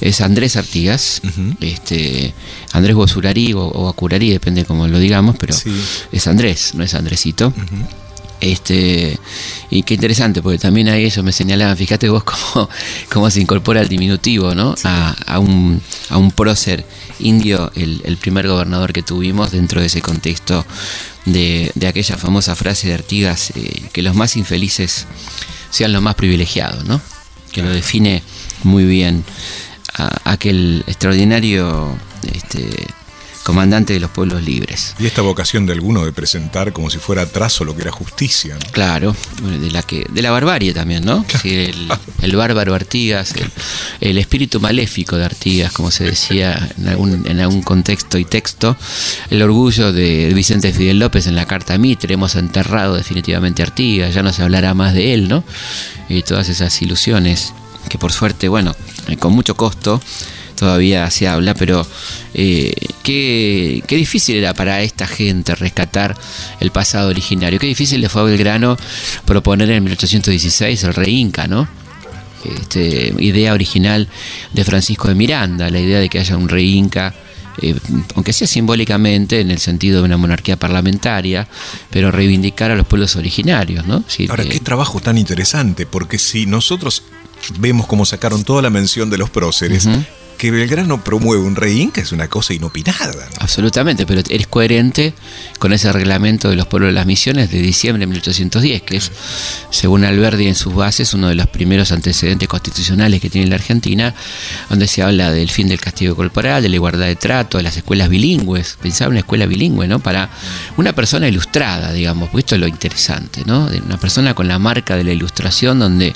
Es, 0.00 0.22
Andrés 0.22 0.56
Artigas, 0.56 1.20
este, 1.60 2.32
Andrés 2.72 2.94
Bosurarí 2.94 3.52
o, 3.52 3.60
o 3.62 3.94
depende 4.08 4.64
como 4.64 4.86
lo 4.86 4.98
digamos, 4.98 5.36
pero 5.36 5.54
es 6.12 6.26
Andrés, 6.26 6.74
no 6.74 6.84
es 6.84 6.94
Andresito. 6.94 7.52
Este, 8.40 9.18
y 9.68 9.82
qué 9.82 9.94
interesante, 9.94 10.40
porque 10.40 10.58
también 10.58 10.88
a 10.88 10.96
ellos 10.96 11.22
me 11.22 11.32
señalaban, 11.32 11.76
fíjate 11.76 12.08
vos 12.08 12.24
cómo, 12.24 12.70
cómo 13.12 13.30
se 13.30 13.40
incorpora 13.40 13.82
el 13.82 13.88
diminutivo, 13.88 14.54
¿no? 14.54 14.74
A, 14.84 15.38
un, 15.38 15.80
a 16.08 16.16
un 16.16 16.30
prócer 16.30 16.86
indio, 17.18 17.70
el, 17.74 18.16
primer 18.16 18.48
gobernador 18.48 18.92
que 18.92 19.02
tuvimos 19.02 19.50
dentro 19.50 19.80
de 19.80 19.88
ese 19.88 20.00
contexto 20.00 20.64
de, 21.26 21.70
aquella 21.86 22.16
famosa 22.16 22.56
frase 22.56 22.88
de 22.88 22.94
Artigas, 22.94 23.52
eh, 23.56 23.82
que 23.92 24.02
los 24.02 24.14
más 24.14 24.36
infelices 24.36 25.06
sean 25.70 25.92
los 25.92 26.02
más 26.02 26.14
privilegiados, 26.14 26.84
¿no? 26.86 27.00
Que 27.52 27.62
lo 27.62 27.70
define 27.70 28.22
muy 28.64 28.84
bien 28.84 29.22
a, 29.94 30.32
aquel 30.32 30.82
extraordinario 30.86 31.94
este, 32.32 32.86
comandante 33.42 33.94
de 33.94 34.00
los 34.00 34.10
pueblos 34.10 34.42
libres. 34.42 34.94
Y 34.98 35.06
esta 35.06 35.22
vocación 35.22 35.66
de 35.66 35.72
alguno 35.72 36.04
de 36.04 36.12
presentar 36.12 36.72
como 36.72 36.90
si 36.90 36.98
fuera 36.98 37.22
atraso 37.22 37.64
lo 37.64 37.74
que 37.74 37.82
era 37.82 37.90
justicia. 37.90 38.56
Claro, 38.72 39.16
de 39.42 39.70
la 39.70 39.82
que 39.82 40.06
de 40.08 40.22
la 40.22 40.30
barbarie 40.30 40.74
también, 40.74 41.04
¿no? 41.04 41.24
el, 41.44 42.36
bárbaro 42.36 42.74
Artigas, 42.74 43.34
el, 44.00 44.18
espíritu 44.18 44.60
maléfico 44.60 45.16
de 45.16 45.24
Artigas, 45.24 45.72
como 45.72 45.90
se 45.90 46.04
decía 46.04 46.70
en 46.78 46.88
algún, 46.88 47.26
en 47.26 47.40
algún 47.40 47.62
contexto 47.62 48.18
y 48.18 48.24
texto, 48.24 48.76
el 49.30 49.42
orgullo 49.42 49.92
de 49.92 50.32
Vicente 50.34 50.72
Fidel 50.72 50.98
López 50.98 51.26
en 51.26 51.34
la 51.34 51.46
carta 51.46 51.76
Mitre, 51.78 52.14
hemos 52.14 52.36
enterrado 52.36 52.94
definitivamente 52.94 53.62
a 53.62 53.66
Artigas, 53.66 54.14
ya 54.14 54.22
no 54.22 54.32
se 54.32 54.42
hablará 54.42 54.74
más 54.74 54.94
de 54.94 55.14
él, 55.14 55.28
¿no? 55.28 55.44
Y 56.08 56.22
todas 56.22 56.48
esas 56.48 56.80
ilusiones 56.82 57.52
que 57.88 57.98
por 57.98 58.12
suerte, 58.12 58.48
bueno, 58.48 58.76
con 59.18 59.32
mucho 59.32 59.56
costo, 59.56 60.00
todavía 60.60 61.10
se 61.10 61.26
habla, 61.26 61.54
pero 61.54 61.86
eh, 62.34 62.74
qué, 63.02 63.82
difícil 63.88 64.36
era 64.36 64.52
para 64.52 64.82
esta 64.82 65.06
gente 65.06 65.54
rescatar 65.54 66.14
el 66.60 66.70
pasado 66.70 67.08
originario. 67.08 67.58
Qué 67.58 67.66
difícil 67.66 68.02
le 68.02 68.10
fue 68.10 68.20
a 68.20 68.24
Belgrano 68.26 68.76
proponer 69.24 69.70
en 69.70 69.84
1816 69.84 70.84
el 70.84 70.94
rey 70.94 71.18
Inca, 71.18 71.48
¿no? 71.48 71.66
Este, 72.44 73.14
idea 73.18 73.54
original 73.54 74.06
de 74.52 74.64
Francisco 74.64 75.08
de 75.08 75.14
Miranda, 75.14 75.70
la 75.70 75.80
idea 75.80 75.98
de 75.98 76.10
que 76.10 76.18
haya 76.18 76.36
un 76.36 76.50
rey 76.50 76.76
Inca. 76.76 77.14
Eh, 77.62 77.74
aunque 78.14 78.32
sea 78.34 78.46
simbólicamente 78.46 79.40
en 79.40 79.50
el 79.50 79.58
sentido 79.58 80.00
de 80.00 80.04
una 80.04 80.18
monarquía 80.18 80.58
parlamentaria, 80.58 81.48
pero 81.90 82.10
reivindicar 82.10 82.70
a 82.70 82.76
los 82.76 82.86
pueblos 82.86 83.16
originarios, 83.16 83.86
¿no? 83.86 84.04
Ahora, 84.28 84.44
qué 84.44 84.60
trabajo 84.60 85.00
tan 85.00 85.16
interesante, 85.16 85.84
porque 85.86 86.18
si 86.18 86.46
nosotros 86.46 87.02
vemos 87.58 87.86
cómo 87.86 88.04
sacaron 88.04 88.44
toda 88.44 88.62
la 88.62 88.70
mención 88.70 89.10
de 89.10 89.18
los 89.18 89.30
próceres, 89.30 89.88
que 90.40 90.50
Belgrano 90.50 91.04
promueve 91.04 91.42
un 91.42 91.54
rey 91.54 91.82
inca 91.82 92.00
es 92.00 92.12
una 92.12 92.26
cosa 92.28 92.54
inopinada. 92.54 93.28
Absolutamente, 93.40 94.06
pero 94.06 94.22
eres 94.26 94.46
coherente 94.46 95.12
con 95.58 95.74
ese 95.74 95.92
reglamento 95.92 96.48
de 96.48 96.56
los 96.56 96.66
pueblos 96.66 96.88
de 96.88 96.94
las 96.94 97.04
misiones 97.04 97.50
de 97.50 97.60
diciembre 97.60 98.00
de 98.00 98.06
1810, 98.06 98.80
que 98.80 98.96
es, 98.96 99.12
según 99.68 100.02
Alberdi 100.02 100.46
en 100.46 100.54
sus 100.54 100.74
bases, 100.74 101.12
uno 101.12 101.28
de 101.28 101.34
los 101.34 101.46
primeros 101.48 101.92
antecedentes 101.92 102.48
constitucionales 102.48 103.20
que 103.20 103.28
tiene 103.28 103.48
la 103.48 103.56
Argentina, 103.56 104.14
donde 104.70 104.86
se 104.86 105.02
habla 105.02 105.30
del 105.30 105.50
fin 105.50 105.68
del 105.68 105.78
castigo 105.78 106.16
corporal, 106.16 106.62
de 106.62 106.70
la 106.70 106.76
igualdad 106.76 107.04
de 107.04 107.16
trato, 107.16 107.58
de 107.58 107.64
las 107.64 107.76
escuelas 107.76 108.08
bilingües. 108.08 108.78
Pensaba 108.80 109.08
en 109.08 109.12
una 109.12 109.20
escuela 109.20 109.44
bilingüe, 109.44 109.88
¿no? 109.88 109.98
Para 109.98 110.30
una 110.78 110.94
persona 110.94 111.28
ilustrada, 111.28 111.92
digamos, 111.92 112.30
pues 112.30 112.44
esto 112.44 112.54
es 112.54 112.62
lo 112.62 112.66
interesante, 112.66 113.42
¿no? 113.44 113.68
De 113.68 113.82
una 113.82 113.98
persona 113.98 114.32
con 114.32 114.48
la 114.48 114.58
marca 114.58 114.96
de 114.96 115.04
la 115.04 115.12
ilustración, 115.12 115.80
donde 115.80 116.14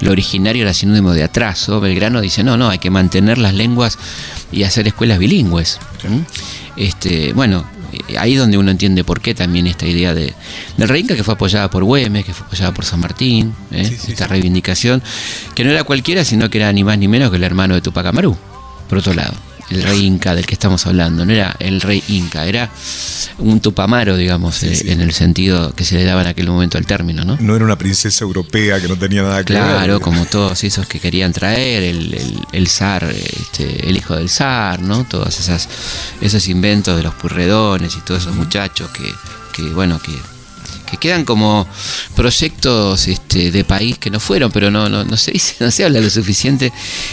lo 0.00 0.10
originario 0.10 0.60
era 0.60 0.74
sinónimo 0.74 1.14
de 1.14 1.22
atraso. 1.22 1.80
Belgrano 1.80 2.20
dice, 2.20 2.44
no, 2.44 2.58
no, 2.58 2.68
hay 2.68 2.78
que 2.78 2.90
mantener 2.90 3.38
las 3.38 3.54
lenguas 3.62 3.98
y 4.50 4.64
hacer 4.64 4.86
escuelas 4.86 5.18
bilingües. 5.18 5.78
Este, 6.76 7.32
bueno, 7.32 7.64
eh, 7.92 8.18
ahí 8.18 8.34
es 8.34 8.38
donde 8.38 8.58
uno 8.58 8.70
entiende 8.70 9.04
por 9.04 9.20
qué 9.20 9.34
también 9.34 9.66
esta 9.66 9.86
idea 9.86 10.14
de, 10.14 10.34
del 10.76 10.88
Reinca 10.88 11.14
que 11.14 11.24
fue 11.24 11.34
apoyada 11.34 11.70
por 11.70 11.84
Güemes, 11.84 12.24
que 12.24 12.32
fue 12.32 12.46
apoyada 12.46 12.72
por 12.72 12.84
San 12.84 13.00
Martín, 13.00 13.54
¿eh? 13.70 13.98
esta 14.08 14.26
reivindicación, 14.26 15.02
que 15.54 15.64
no 15.64 15.70
era 15.70 15.84
cualquiera, 15.84 16.24
sino 16.24 16.50
que 16.50 16.58
era 16.58 16.72
ni 16.72 16.84
más 16.84 16.98
ni 16.98 17.08
menos 17.08 17.30
que 17.30 17.36
el 17.36 17.44
hermano 17.44 17.74
de 17.74 17.80
Tupac 17.80 18.06
Amaru, 18.06 18.36
por 18.88 18.98
otro 18.98 19.14
lado 19.14 19.34
el 19.72 19.82
rey 19.82 20.04
inca 20.04 20.34
del 20.34 20.46
que 20.46 20.54
estamos 20.54 20.86
hablando, 20.86 21.24
no 21.24 21.32
era 21.32 21.56
el 21.58 21.80
rey 21.80 22.02
inca, 22.08 22.46
era 22.46 22.70
un 23.38 23.60
tupamaro, 23.60 24.16
digamos, 24.16 24.62
eh, 24.62 24.92
en 24.92 25.00
el 25.00 25.12
sentido 25.12 25.72
que 25.74 25.84
se 25.84 25.96
le 25.96 26.04
daba 26.04 26.22
en 26.22 26.28
aquel 26.28 26.48
momento 26.48 26.78
al 26.78 26.86
término, 26.86 27.24
¿no? 27.24 27.36
No 27.40 27.56
era 27.56 27.64
una 27.64 27.76
princesa 27.76 28.24
europea 28.24 28.80
que 28.80 28.88
no 28.88 28.96
tenía 28.96 29.22
nada 29.22 29.44
que 29.44 29.54
ver. 29.54 29.62
Claro, 29.62 30.00
como 30.00 30.24
todos 30.26 30.62
esos 30.64 30.86
que 30.86 31.00
querían 31.00 31.32
traer, 31.32 31.82
el, 31.82 32.44
el, 32.52 32.68
zar, 32.68 33.04
este, 33.04 33.88
el 33.88 33.96
hijo 33.96 34.16
del 34.16 34.28
zar, 34.28 34.80
¿no? 34.80 35.04
Todos 35.04 35.38
esas, 35.38 35.68
esos 36.20 36.48
inventos 36.48 36.96
de 36.96 37.02
los 37.02 37.14
purredones 37.14 37.96
y 37.96 38.00
todos 38.00 38.22
esos 38.22 38.34
muchachos 38.34 38.90
que, 38.90 39.12
que 39.54 39.62
bueno, 39.72 40.00
que 40.00 40.12
que 40.92 40.98
quedan 40.98 41.24
como 41.24 41.66
proyectos 42.14 43.08
este, 43.08 43.50
de 43.50 43.64
país 43.64 43.96
que 43.96 44.10
no 44.10 44.20
fueron, 44.20 44.52
pero 44.52 44.70
no, 44.70 44.90
no, 44.90 45.04
no, 45.04 45.16
se 45.16 45.32
dice, 45.32 45.56
no 45.60 45.70
se 45.70 45.86
habla 45.86 46.00
lo 46.00 46.10
suficiente 46.10 46.70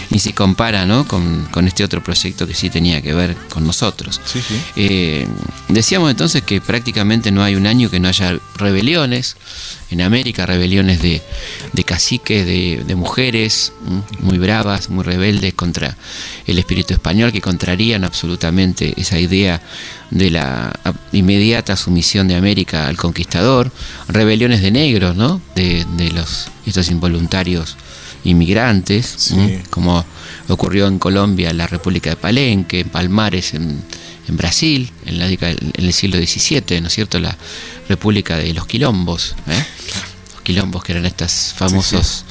ni 0.10 0.20
se 0.20 0.34
compara 0.34 0.86
¿no? 0.86 1.08
con, 1.08 1.48
este 1.66 1.86
otro 1.86 2.04
proyecto 2.04 2.46
que 2.46 2.54
sí 2.54 2.70
tenía 2.70 3.02
que 3.02 3.14
ver 3.14 3.38
con 3.48 3.66
nosotros. 3.66 4.20
Eh, 4.76 5.26
decíamos 5.70 6.12
entonces 6.12 6.42
que 6.42 6.60
prácticamente 6.60 7.32
no 7.32 7.42
hay 7.42 7.56
un 7.56 7.68
año 7.68 7.90
que 7.90 8.02
no 8.02 8.10
haya 8.10 8.38
rebeliones, 8.58 9.38
en 9.92 10.02
América, 10.02 10.46
rebeliones 10.46 11.02
de, 11.02 11.22
caciques, 11.84 12.46
de, 12.46 12.96
mujeres 12.96 13.74
muy 14.20 14.38
bravas, 14.38 14.90
muy 14.90 15.04
rebeldes 15.04 15.54
contra 15.54 15.98
el 16.46 16.60
espíritu 16.60 16.94
español, 16.94 17.32
que 17.32 17.42
contrarían 17.42 18.04
absolutamente 18.04 18.94
esa 18.98 19.20
idea 19.20 19.62
de 20.12 20.30
la 20.30 20.80
inmediata 21.12 21.76
sumisión 21.76 22.28
de 22.28 22.36
América 22.36 22.88
al 22.88 22.98
conquistador, 22.98 23.72
rebeliones 24.08 24.62
de 24.62 24.72
negros, 24.72 25.16
¿no? 25.16 25.42
De, 25.56 25.86
los 26.14 26.48
estos 26.66 26.90
involuntarios 26.90 27.78
inmigrantes, 28.24 29.34
como 29.70 30.06
ocurrió 30.50 30.88
en 30.88 31.00
Colombia, 31.00 31.50
en 31.50 31.58
la 31.58 31.68
República 31.68 32.12
de 32.12 32.16
Palenque, 32.16 32.82
en 32.82 32.90
Palmares, 32.90 33.54
en, 33.54 33.82
en 34.30 34.38
Brasil, 34.38 34.92
en, 35.06 35.20
la, 35.20 35.28
en 35.28 35.58
el 35.76 35.94
siglo 35.94 36.18
XVII, 36.18 36.82
¿no 36.82 36.88
es 36.88 36.94
cierto? 36.94 37.20
La 37.20 37.36
República 37.90 38.38
de 38.38 38.54
los 38.54 38.68
Quilombos, 38.68 39.36
¿eh? 39.48 39.66
los 40.34 40.42
Quilombos 40.44 40.84
que 40.84 40.94
eran 40.94 41.06
estos 41.06 41.54
famosos 41.56 42.26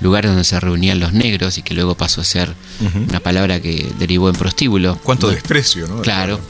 lugares 0.00 0.30
donde 0.30 0.44
se 0.44 0.58
reunían 0.58 0.98
los 0.98 1.12
negros 1.12 1.58
y 1.58 1.62
que 1.62 1.74
luego 1.74 1.94
pasó 1.94 2.22
a 2.22 2.24
ser 2.24 2.54
una 3.08 3.20
palabra 3.20 3.60
que 3.60 3.92
derivó 3.98 4.28
en 4.28 4.34
prostíbulo. 4.34 4.98
Cuánto 5.02 5.28
desprecio, 5.28 5.86
¿no? 5.86 6.00
Claro. 6.00 6.40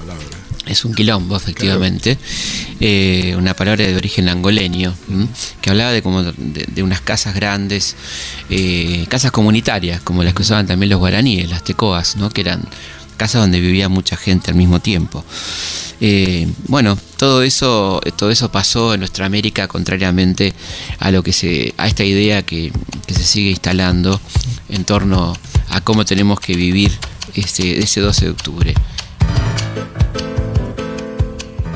Es 0.67 0.85
un 0.85 0.95
quilombo, 0.95 1.37
efectivamente. 1.37 2.17
Eh, 2.79 3.35
una 3.37 3.55
palabra 3.55 3.85
de 3.85 3.97
origen 3.97 4.29
angoleño, 4.29 4.95
que 5.61 5.71
hablaba 5.71 5.91
de 5.91 6.03
como 6.03 6.23
de, 6.23 6.83
unas 6.85 7.01
casas 7.01 7.35
grandes, 7.35 7.97
eh, 8.49 9.05
casas 9.09 9.33
comunitarias, 9.33 10.01
como 10.03 10.23
las 10.23 10.35
que 10.35 10.43
usaban 10.43 10.69
también 10.69 10.91
los 10.91 11.01
guaraníes, 11.01 11.51
las 11.51 11.65
tecoas, 11.65 12.17
¿no? 12.17 12.31
que 12.31 12.43
eran 12.43 12.63
casa 13.23 13.39
donde 13.39 13.61
vivía 13.61 13.89
mucha 13.89 14.17
gente 14.17 14.51
al 14.51 14.57
mismo 14.57 14.81
tiempo. 14.81 15.25
Eh, 16.01 16.49
bueno, 16.67 16.99
todo 17.17 17.45
eso, 17.45 18.01
todo 18.17 18.33
eso 18.33 18.51
pasó 18.51 18.95
en 18.95 18.99
nuestra 18.99 19.27
América 19.27 19.69
contrariamente 19.69 20.53
a 20.99 21.13
lo 21.13 21.23
que 21.23 21.33
se, 21.33 21.73
a 21.77 21.87
esta 21.87 22.03
idea 22.03 22.43
que, 22.43 22.73
se 23.07 23.23
sigue 23.23 23.51
instalando 23.51 24.21
en 24.71 24.85
torno 24.85 25.37
a 25.69 25.81
cómo 25.83 26.05
tenemos 26.05 26.41
que 26.41 26.57
vivir 26.57 26.91
este, 27.35 27.79
ese 27.79 28.01
12 28.01 28.25
de 28.25 28.31
octubre. 28.33 28.75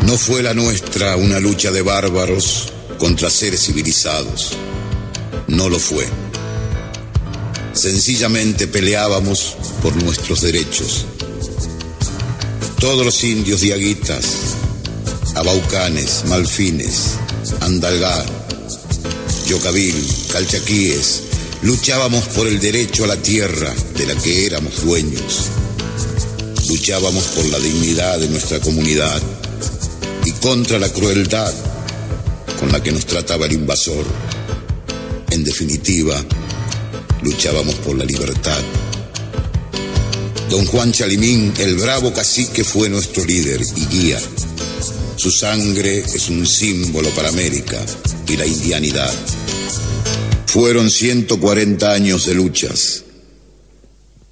No 0.03 0.19
fue 0.19 0.43
la 0.43 0.53
nuestra 0.53 1.15
una 1.15 1.39
lucha 1.39 1.71
de 1.71 1.83
bárbaros 1.83 2.73
contra 2.99 3.31
seres 3.31 3.67
civilizados. 3.67 4.51
no 5.47 5.69
lo 5.69 5.79
fue. 5.79 6.09
Sencillamente 7.73 8.67
peleábamos 8.67 9.57
por 9.81 9.95
nuestros 10.03 10.41
derechos. 10.41 11.07
Todos 12.81 13.05
los 13.05 13.25
indios 13.25 13.63
diaguitas, 13.63 14.57
abaucanes, 15.35 16.25
malfines, 16.27 17.15
andalgá, 17.61 18.25
yocabil, 19.47 19.95
calchaquíes, 20.31 21.23
luchábamos 21.63 22.25
por 22.29 22.47
el 22.47 22.61
derecho 22.61 23.05
a 23.05 23.09
la 23.09 23.17
tierra 23.17 23.75
de 23.97 24.07
la 24.07 24.15
que 24.15 24.47
éramos 24.47 24.85
dueños. 24.85 25.47
Luchábamos 26.69 27.25
por 27.25 27.45
la 27.47 27.59
dignidad 27.59 28.19
de 28.19 28.29
nuestra 28.29 28.61
comunidad 28.61 29.23
y 30.25 30.33
contra 30.33 30.79
la 30.79 30.93
crueldad 30.93 31.53
con 32.61 32.71
la 32.73 32.83
que 32.83 32.93
nos 32.93 33.07
trataba 33.07 33.47
el 33.47 33.53
invasor. 33.53 34.05
En 35.31 35.45
definitiva, 35.45 36.23
luchábamos 37.23 37.75
por 37.77 37.97
la 37.97 38.05
libertad. 38.05 38.63
Don 40.51 40.65
Juan 40.67 40.93
Chalimín, 40.93 41.53
el 41.59 41.75
bravo 41.75 42.13
cacique, 42.13 42.63
fue 42.63 42.89
nuestro 42.89 43.25
líder 43.25 43.61
y 43.77 43.87
guía. 43.87 44.21
Su 45.17 45.31
sangre 45.31 45.99
es 45.99 46.29
un 46.29 46.47
símbolo 46.47 47.11
para 47.11 47.31
América 47.31 47.85
y 48.29 48.37
la 48.37 48.47
indianidad. 48.47 49.13
Fueron 50.47 50.89
140 50.89 51.93
años 51.93 52.27
de 52.27 52.35
luchas. 52.35 53.05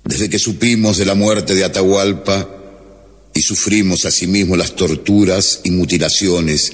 Desde 0.04 0.28
que 0.28 0.38
supimos 0.38 0.98
de 0.98 1.04
la 1.04 1.16
muerte 1.16 1.54
de 1.54 1.64
Atahualpa 1.64 2.48
y 3.34 3.42
sufrimos 3.42 4.04
asimismo 4.04 4.56
las 4.56 4.76
torturas 4.76 5.60
y 5.64 5.72
mutilaciones 5.72 6.72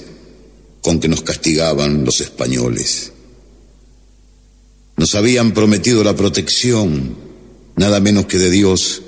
con 0.81 0.99
que 0.99 1.07
nos 1.07 1.21
castigaban 1.23 2.05
los 2.05 2.21
españoles. 2.21 3.11
Nos 4.97 5.15
habían 5.15 5.53
prometido 5.53 6.03
la 6.03 6.15
protección, 6.15 7.15
nada 7.75 7.99
menos 7.99 8.27
que 8.27 8.37
de 8.37 8.51
Dios, 8.51 9.01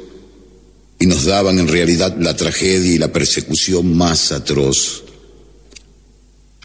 y 1.03 1.05
nos 1.05 1.25
daban 1.25 1.59
en 1.59 1.67
realidad 1.67 2.15
la 2.17 2.33
tragedia 2.33 2.93
y 2.93 2.97
la 2.97 3.11
persecución 3.11 3.93
más 3.93 4.31
atroz. 4.31 5.03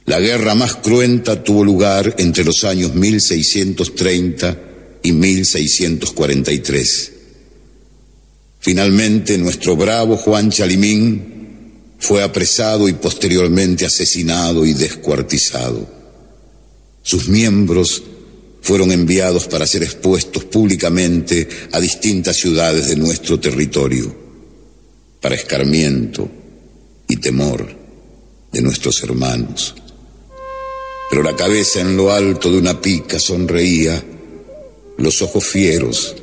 La 0.06 0.20
guerra 0.20 0.54
más 0.54 0.76
cruenta 0.76 1.42
tuvo 1.42 1.64
lugar 1.64 2.14
entre 2.18 2.44
los 2.44 2.62
años 2.62 2.94
1630 2.94 4.60
y 5.02 5.10
1643. 5.10 7.12
Finalmente, 8.60 9.36
nuestro 9.38 9.74
bravo 9.74 10.16
Juan 10.16 10.52
Chalimín 10.52 11.96
fue 11.98 12.22
apresado 12.22 12.88
y 12.88 12.92
posteriormente 12.92 13.86
asesinado 13.86 14.64
y 14.64 14.72
descuartizado. 14.72 15.84
Sus 17.02 17.28
miembros 17.28 18.04
fueron 18.62 18.92
enviados 18.92 19.48
para 19.48 19.66
ser 19.66 19.82
expuestos 19.82 20.44
públicamente 20.44 21.48
a 21.72 21.80
distintas 21.80 22.36
ciudades 22.36 22.86
de 22.86 22.94
nuestro 22.94 23.40
territorio, 23.40 24.27
para 25.20 25.34
escarmiento 25.34 26.28
y 27.08 27.16
temor 27.16 27.66
de 28.52 28.62
nuestros 28.62 29.02
hermanos. 29.02 29.74
Pero 31.10 31.22
la 31.22 31.34
cabeza 31.34 31.80
en 31.80 31.96
lo 31.96 32.12
alto 32.12 32.50
de 32.50 32.58
una 32.58 32.80
pica 32.80 33.18
sonreía, 33.18 34.02
los 34.98 35.22
ojos 35.22 35.44
fieros 35.44 36.14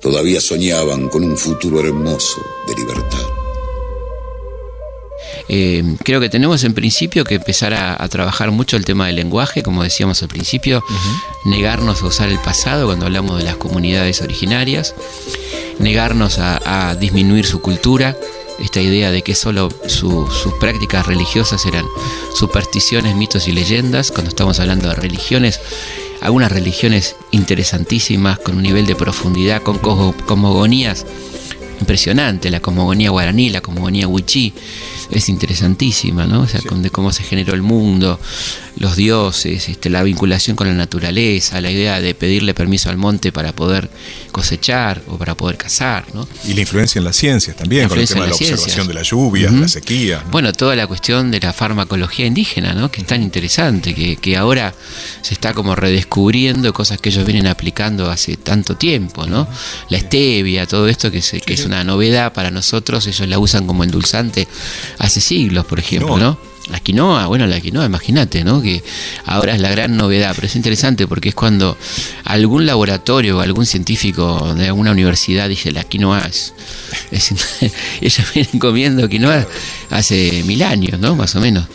todavía 0.00 0.40
soñaban 0.40 1.08
con 1.08 1.24
un 1.24 1.36
futuro 1.36 1.80
hermoso 1.80 2.42
de 2.66 2.74
libertad. 2.74 3.41
Eh, 5.54 5.84
creo 6.02 6.18
que 6.18 6.30
tenemos 6.30 6.64
en 6.64 6.72
principio 6.72 7.24
que 7.24 7.34
empezar 7.34 7.74
a, 7.74 8.08
trabajar 8.08 8.50
mucho 8.50 8.78
el 8.78 8.86
tema 8.86 9.08
del 9.08 9.16
lenguaje, 9.16 9.62
como 9.62 9.82
decíamos 9.82 10.22
al 10.22 10.28
principio, 10.28 10.82
negarnos 11.44 12.02
a 12.02 12.06
usar 12.06 12.30
el 12.30 12.38
pasado 12.38 12.86
cuando 12.86 13.04
hablamos 13.04 13.36
de 13.36 13.44
las 13.44 13.56
comunidades 13.56 14.22
originarias, 14.22 14.94
negarnos 15.78 16.38
a, 16.38 16.96
disminuir 16.98 17.44
su 17.44 17.60
cultura, 17.60 18.16
esta 18.60 18.80
idea 18.80 19.10
de 19.10 19.20
que 19.20 19.34
solo 19.34 19.68
sus 19.88 20.54
prácticas 20.58 21.06
religiosas 21.06 21.66
eran 21.66 21.84
supersticiones, 22.34 23.14
mitos 23.14 23.46
y 23.46 23.52
leyendas, 23.52 24.10
cuando 24.10 24.30
estamos 24.30 24.58
hablando 24.58 24.88
de 24.88 24.94
religiones, 24.94 25.60
algunas 26.22 26.50
religiones 26.50 27.14
interesantísimas, 27.30 28.38
con 28.38 28.56
un 28.56 28.62
nivel 28.62 28.86
de 28.86 28.94
profundidad, 28.94 29.60
con 29.60 29.76
cosmogonías 29.76 31.04
impresionante, 31.82 32.50
la 32.50 32.60
cosmogonía 32.60 33.10
guaraní, 33.10 33.50
la 33.50 33.60
cosmogonía 33.60 34.08
huichí, 34.08 34.54
es 35.12 35.28
interesantísima, 35.28 36.26
¿no? 36.26 36.42
O 36.42 36.48
sea, 36.48 36.60
de 36.60 36.90
cómo 36.90 37.12
se 37.12 37.22
generó 37.22 37.54
el 37.54 37.62
mundo, 37.62 38.18
los 38.76 38.96
dioses, 38.96 39.68
este, 39.68 39.90
la 39.90 40.02
vinculación 40.02 40.56
con 40.56 40.66
la 40.66 40.74
naturaleza, 40.74 41.60
la 41.60 41.70
idea 41.70 42.00
de 42.00 42.14
pedirle 42.14 42.54
permiso 42.54 42.90
al 42.90 42.96
monte 42.96 43.30
para 43.32 43.52
poder 43.52 43.90
cosechar 44.32 45.02
o 45.08 45.18
para 45.18 45.34
poder 45.34 45.56
cazar, 45.56 46.06
¿no? 46.14 46.26
Y 46.46 46.54
la 46.54 46.62
influencia 46.62 46.98
en 46.98 47.04
las 47.04 47.16
ciencias 47.16 47.56
también, 47.56 47.88
con 47.88 47.98
el 47.98 48.08
tema 48.08 48.22
de 48.22 48.30
la 48.30 48.34
observación 48.34 48.88
de 48.88 48.94
la 48.94 49.02
lluvia, 49.02 49.50
la 49.50 49.68
sequía. 49.68 50.24
Bueno, 50.30 50.52
toda 50.52 50.74
la 50.74 50.86
cuestión 50.86 51.30
de 51.30 51.40
la 51.40 51.52
farmacología 51.52 52.26
indígena, 52.26 52.72
¿no? 52.72 52.90
Que 52.90 53.02
es 53.02 53.06
tan 53.06 53.22
interesante, 53.22 53.94
que, 53.94 54.16
que 54.16 54.36
ahora 54.36 54.74
se 55.20 55.34
está 55.34 55.52
como 55.52 55.74
redescubriendo 55.74 56.72
cosas 56.72 57.00
que 57.00 57.10
ellos 57.10 57.26
vienen 57.26 57.46
aplicando 57.46 58.10
hace 58.10 58.36
tanto 58.36 58.76
tiempo, 58.76 59.26
¿no? 59.26 59.46
La 59.90 59.98
stevia, 60.00 60.66
todo 60.66 60.88
esto 60.88 61.10
que, 61.10 61.20
que 61.20 61.54
es 61.54 61.64
una 61.66 61.84
novedad 61.84 62.32
para 62.32 62.50
nosotros, 62.50 63.06
ellos 63.06 63.28
la 63.28 63.38
usan 63.38 63.66
como 63.66 63.84
endulzante 63.84 64.48
hace 65.02 65.20
siglos, 65.20 65.66
por 65.66 65.80
ejemplo, 65.80 66.16
¿no? 66.16 66.38
La 66.70 66.78
quinoa, 66.78 67.26
bueno, 67.26 67.44
la 67.48 67.60
quinoa, 67.60 67.84
imagínate, 67.84 68.44
¿no? 68.44 68.62
Que 68.62 68.84
ahora 69.26 69.52
es 69.52 69.60
la 69.60 69.68
gran 69.68 69.96
novedad, 69.96 70.32
pero 70.32 70.46
es 70.46 70.54
interesante 70.54 71.08
porque 71.08 71.30
es 71.30 71.34
cuando 71.34 71.76
algún 72.24 72.66
laboratorio 72.66 73.38
o 73.38 73.40
algún 73.40 73.66
científico 73.66 74.54
de 74.54 74.68
alguna 74.68 74.92
universidad 74.92 75.48
dice 75.48 75.72
la 75.72 75.82
quinoa 75.82 76.20
es. 76.20 76.54
ellos 78.00 78.32
vienen 78.32 78.60
comiendo 78.60 79.08
quinoa 79.08 79.44
hace 79.90 80.44
mil 80.46 80.62
años, 80.62 81.00
¿no? 81.00 81.16
Más 81.16 81.34
o 81.34 81.40
menos. 81.40 81.66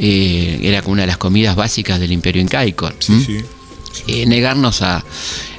Eh, 0.00 0.58
era 0.62 0.82
como 0.82 0.94
una 0.94 1.02
de 1.02 1.08
las 1.08 1.18
comidas 1.18 1.54
básicas 1.54 2.00
del 2.00 2.10
imperio 2.10 2.42
incaico. 2.42 2.92
Sí, 2.98 3.22
sí. 3.24 3.38
Eh, 4.06 4.26
negarnos 4.26 4.82
a, 4.82 5.04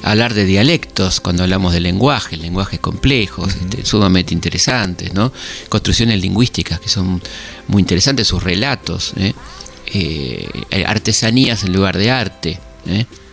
hablar 0.03 0.35
de 0.35 0.45
dialectos 0.45 1.19
cuando 1.19 1.43
hablamos 1.43 1.73
de 1.73 1.79
lenguaje, 1.79 2.37
lenguajes 2.37 2.79
complejos, 2.79 3.55
este, 3.55 3.83
sumamente 3.83 4.35
interesantes, 4.35 5.13
¿no? 5.15 5.33
construcciones 5.67 6.21
lingüísticas 6.21 6.79
que 6.79 6.89
son 6.89 7.21
muy 7.67 7.81
interesantes, 7.81 8.27
sus 8.27 8.43
relatos, 8.43 9.13
¿eh? 9.15 9.33
Eh, 9.87 10.47
artesanías 10.85 11.63
en 11.63 11.73
lugar 11.73 11.97
de 11.97 12.11
arte. 12.11 12.59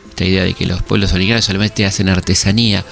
Esta 0.09 0.25
idea 0.25 0.45
de 0.45 0.55
que 0.55 0.67
los 0.67 0.83
pueblos 0.83 1.13
originarios 1.13 1.45
solamente 1.45 1.85
hacen 1.85 2.09
artesanía, 2.09 2.85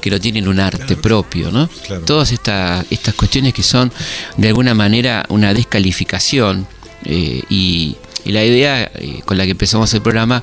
que 0.00 0.10
no 0.10 0.20
tienen 0.20 0.46
un 0.46 0.60
arte 0.60 0.96
propio, 0.96 1.50
¿no? 1.50 1.68
Todas 2.04 2.32
estas 2.32 3.14
cuestiones 3.16 3.54
que 3.54 3.62
son 3.62 3.92
de 4.36 4.48
alguna 4.48 4.74
manera 4.74 5.24
una 5.28 5.54
descalificación 5.54 6.66
y, 7.04 7.96
y 8.24 8.32
la 8.32 8.44
idea 8.44 8.90
eh, 8.94 9.20
con 9.24 9.36
la 9.36 9.44
que 9.44 9.52
empezamos 9.52 9.92
el 9.94 10.02
programa 10.02 10.42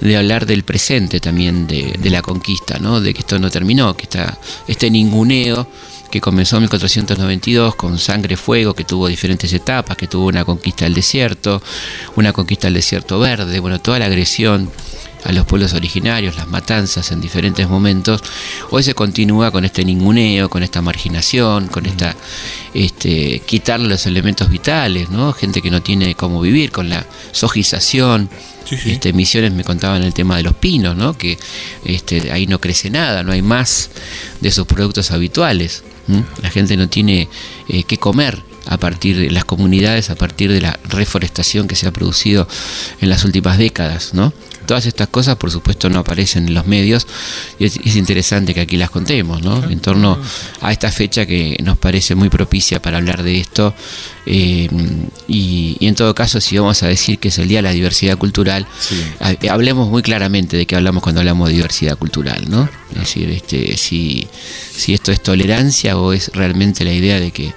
de 0.00 0.16
hablar 0.16 0.46
del 0.46 0.64
presente 0.64 1.20
también 1.20 1.66
de, 1.66 1.98
la 2.10 2.22
conquista, 2.22 2.78
¿no? 2.78 3.00
de 3.00 3.14
que 3.14 3.20
esto 3.20 3.38
no 3.38 3.50
terminó, 3.50 3.96
que 3.96 4.04
está 4.04 4.38
este 4.66 4.90
ninguneo 4.90 5.66
que 6.10 6.20
comenzó 6.20 6.56
en 6.56 6.62
1492 6.62 7.76
con 7.76 7.98
sangre 7.98 8.36
fuego, 8.36 8.74
que 8.74 8.84
tuvo 8.84 9.06
diferentes 9.06 9.52
etapas, 9.52 9.96
que 9.96 10.08
tuvo 10.08 10.26
una 10.26 10.44
conquista 10.44 10.84
del 10.84 10.94
desierto, 10.94 11.62
una 12.16 12.32
conquista 12.32 12.66
del 12.66 12.74
desierto 12.74 13.20
verde, 13.20 13.60
bueno, 13.60 13.80
toda 13.80 14.00
la 14.00 14.06
agresión 14.06 14.70
a 15.24 15.32
los 15.32 15.46
pueblos 15.46 15.72
originarios, 15.74 16.36
las 16.36 16.48
matanzas 16.48 17.12
en 17.12 17.20
diferentes 17.20 17.68
momentos, 17.68 18.22
hoy 18.70 18.82
se 18.82 18.94
continúa 18.94 19.50
con 19.50 19.64
este 19.64 19.84
ninguneo, 19.84 20.48
con 20.48 20.62
esta 20.62 20.82
marginación, 20.82 21.68
con 21.68 21.86
esta 21.86 22.16
este, 22.74 23.40
quitarle 23.40 23.88
los 23.88 24.06
elementos 24.06 24.48
vitales, 24.50 25.10
¿no? 25.10 25.32
Gente 25.32 25.62
que 25.62 25.70
no 25.70 25.82
tiene 25.82 26.14
cómo 26.14 26.40
vivir, 26.40 26.70
con 26.70 26.88
la 26.88 27.06
sojización. 27.32 28.28
Este, 28.70 29.12
Misiones 29.12 29.52
me 29.52 29.64
contaban 29.64 30.02
el 30.02 30.14
tema 30.14 30.36
de 30.36 30.44
los 30.44 30.54
pinos, 30.54 30.96
¿no? 30.96 31.16
que 31.16 31.38
este, 31.84 32.30
ahí 32.30 32.46
no 32.46 32.60
crece 32.60 32.88
nada, 32.88 33.24
no 33.24 33.32
hay 33.32 33.42
más 33.42 33.90
de 34.40 34.52
sus 34.52 34.66
productos 34.66 35.10
habituales. 35.10 35.82
La 36.42 36.50
gente 36.50 36.76
no 36.76 36.88
tiene 36.88 37.28
eh, 37.68 37.84
qué 37.84 37.96
comer 37.96 38.42
a 38.66 38.78
partir 38.78 39.18
de 39.18 39.30
las 39.30 39.44
comunidades, 39.44 40.10
a 40.10 40.14
partir 40.14 40.52
de 40.52 40.60
la 40.60 40.78
reforestación 40.84 41.66
que 41.66 41.76
se 41.76 41.88
ha 41.88 41.92
producido 41.92 42.46
en 43.00 43.08
las 43.08 43.24
últimas 43.24 43.58
décadas, 43.58 44.14
¿no? 44.14 44.32
Todas 44.70 44.86
estas 44.86 45.08
cosas, 45.08 45.34
por 45.34 45.50
supuesto, 45.50 45.90
no 45.90 45.98
aparecen 45.98 46.46
en 46.46 46.54
los 46.54 46.64
medios 46.64 47.04
y 47.58 47.64
es, 47.64 47.96
interesante 47.96 48.54
que 48.54 48.60
aquí 48.60 48.76
las 48.76 48.88
contemos, 48.88 49.42
¿no? 49.42 49.68
En 49.68 49.80
torno 49.80 50.16
a 50.60 50.70
esta 50.70 50.92
fecha 50.92 51.26
que 51.26 51.56
nos 51.64 51.76
parece 51.76 52.14
muy 52.14 52.28
propicia 52.28 52.80
para 52.80 52.98
hablar 52.98 53.24
de 53.24 53.40
esto 53.40 53.74
eh, 54.26 54.68
y, 55.26 55.76
en 55.80 55.96
todo 55.96 56.14
caso, 56.14 56.40
si 56.40 56.56
vamos 56.56 56.84
a 56.84 56.86
decir 56.86 57.18
que 57.18 57.30
es 57.30 57.38
el 57.38 57.48
Día 57.48 57.58
de 57.58 57.62
la 57.62 57.72
Diversidad 57.72 58.16
Cultural, 58.16 58.64
hablemos 59.50 59.88
muy 59.88 60.02
claramente 60.02 60.56
de 60.56 60.66
qué 60.66 60.76
hablamos 60.76 61.02
cuando 61.02 61.20
hablamos 61.20 61.48
de 61.48 61.54
diversidad 61.56 61.98
cultural, 61.98 62.48
¿no? 62.48 62.68
Es 62.92 63.00
decir, 63.00 63.28
este, 63.28 63.76
si, 63.76 64.28
si 64.70 64.94
esto 64.94 65.10
es 65.10 65.20
tolerancia 65.20 65.98
o 65.98 66.12
es 66.12 66.30
realmente 66.32 66.84
la 66.84 66.92
idea 66.92 67.18
de 67.18 67.32
que 67.32 67.52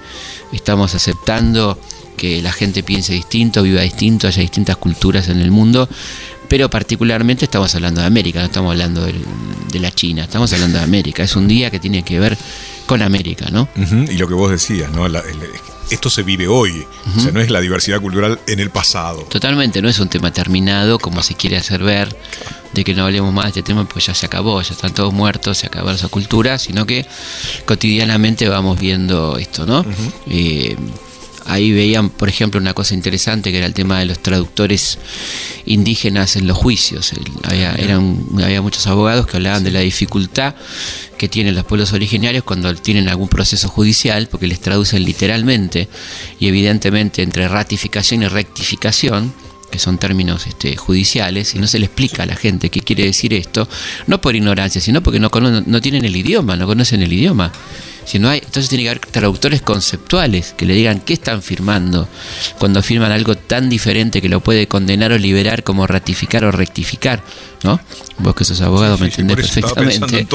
estamos 0.51 0.95
aceptando 0.95 1.77
que 2.17 2.41
la 2.41 2.53
gente 2.53 2.83
piense 2.83 3.13
distinto, 3.13 3.63
viva 3.63 3.81
distinto, 3.81 4.27
haya 4.27 4.41
distintas 4.41 4.77
culturas 4.77 5.27
en 5.27 5.41
el 5.41 5.51
mundo, 5.51 5.89
pero 6.47 6.69
particularmente 6.69 7.45
estamos 7.45 7.73
hablando 7.75 8.01
de 8.01 8.07
América, 8.07 8.39
no 8.39 8.45
estamos 8.45 8.71
hablando 8.71 9.05
de, 9.05 9.79
la 9.79 9.91
China, 9.91 10.23
estamos 10.23 10.53
hablando 10.53 10.77
de 10.77 10.83
América. 10.83 11.23
Es 11.23 11.35
un 11.35 11.47
día 11.47 11.71
que 11.71 11.79
tiene 11.79 12.03
que 12.03 12.19
ver 12.19 12.37
con 12.85 13.01
América, 13.01 13.47
¿no? 13.51 13.67
Y 13.75 14.17
lo 14.17 14.27
que 14.27 14.33
vos 14.33 14.51
decías, 14.51 14.91
¿no? 14.91 15.07
esto 15.89 16.09
se 16.09 16.23
vive 16.23 16.47
hoy, 16.47 16.85
o 17.15 17.19
sea, 17.19 17.31
no 17.31 17.41
es 17.41 17.49
la 17.49 17.59
diversidad 17.59 17.99
cultural 17.99 18.39
en 18.47 18.59
el 18.59 18.69
pasado. 18.69 19.23
Totalmente, 19.23 19.81
no 19.81 19.89
es 19.89 19.99
un 19.99 20.09
tema 20.09 20.31
terminado 20.31 20.97
como 20.99 21.21
se 21.21 21.35
quiere 21.35 21.57
hacer 21.57 21.83
ver, 21.83 22.15
de 22.73 22.83
que 22.83 22.93
no 22.93 23.03
hablemos 23.05 23.33
más 23.33 23.45
de 23.45 23.49
este 23.49 23.63
tema, 23.63 23.85
pues 23.85 24.05
ya 24.07 24.13
se 24.13 24.25
acabó, 24.25 24.61
ya 24.61 24.73
están 24.73 24.93
todos 24.93 25.13
muertos, 25.13 25.57
se 25.59 25.67
acabó 25.67 25.91
esa 25.91 26.07
cultura, 26.07 26.57
sino 26.57 26.85
que 26.85 27.05
cotidianamente 27.65 28.47
vamos 28.47 28.79
viendo 28.79 29.37
esto, 29.37 29.65
¿no? 29.65 29.85
Ahí 31.45 31.71
veían, 31.71 32.09
por 32.09 32.29
ejemplo, 32.29 32.59
una 32.59 32.73
cosa 32.73 32.93
interesante 32.93 33.51
que 33.51 33.57
era 33.57 33.67
el 33.67 33.73
tema 33.73 33.99
de 33.99 34.05
los 34.05 34.19
traductores 34.19 34.97
indígenas 35.65 36.35
en 36.35 36.47
los 36.47 36.57
juicios. 36.57 37.11
Había, 37.43 37.73
eran, 37.75 38.17
había 38.41 38.61
muchos 38.61 38.87
abogados 38.87 39.27
que 39.27 39.37
hablaban 39.37 39.63
de 39.63 39.71
la 39.71 39.81
dificultad 39.81 40.55
que 41.17 41.29
tienen 41.29 41.55
los 41.55 41.65
pueblos 41.65 41.93
originarios 41.93 42.43
cuando 42.43 42.73
tienen 42.75 43.09
algún 43.09 43.27
proceso 43.27 43.69
judicial, 43.69 44.27
porque 44.29 44.47
les 44.47 44.59
traducen 44.59 45.03
literalmente 45.03 45.87
y 46.39 46.47
evidentemente 46.47 47.21
entre 47.21 47.47
ratificación 47.47 48.23
y 48.23 48.27
rectificación 48.27 49.33
que 49.73 49.79
son 49.79 49.97
términos 49.97 50.45
este, 50.45 50.77
judiciales, 50.77 51.55
y 51.55 51.59
no 51.59 51.65
se 51.65 51.79
le 51.79 51.87
explica 51.87 52.21
a 52.21 52.25
la 52.27 52.35
gente 52.35 52.69
qué 52.69 52.81
quiere 52.81 53.05
decir 53.05 53.33
esto, 53.33 53.67
no 54.05 54.21
por 54.21 54.35
ignorancia, 54.35 54.79
sino 54.79 55.01
porque 55.01 55.19
no, 55.19 55.31
no 55.31 55.81
tienen 55.81 56.05
el 56.05 56.15
idioma, 56.15 56.55
no 56.55 56.67
conocen 56.67 57.01
el 57.01 57.11
idioma. 57.11 57.51
Si 58.05 58.19
no 58.19 58.29
hay, 58.29 58.39
entonces 58.39 58.69
tiene 58.69 58.83
que 58.83 58.89
haber 58.89 58.99
traductores 58.99 59.61
conceptuales 59.61 60.53
que 60.57 60.65
le 60.65 60.73
digan 60.73 60.99
qué 60.99 61.13
están 61.13 61.41
firmando 61.41 62.07
cuando 62.59 62.81
firman 62.81 63.11
algo 63.11 63.35
tan 63.35 63.69
diferente 63.69 64.21
que 64.21 64.29
lo 64.29 64.41
puede 64.41 64.67
condenar 64.67 65.11
o 65.11 65.17
liberar 65.17 65.63
como 65.63 65.87
ratificar 65.87 66.43
o 66.43 66.51
rectificar, 66.51 67.23
¿no? 67.63 67.79
Vos 68.19 68.35
que 68.35 68.45
sos 68.45 68.61
abogado 68.61 68.97
me 68.97 69.07
entendés 69.07 69.37
perfectamente. 69.37 70.27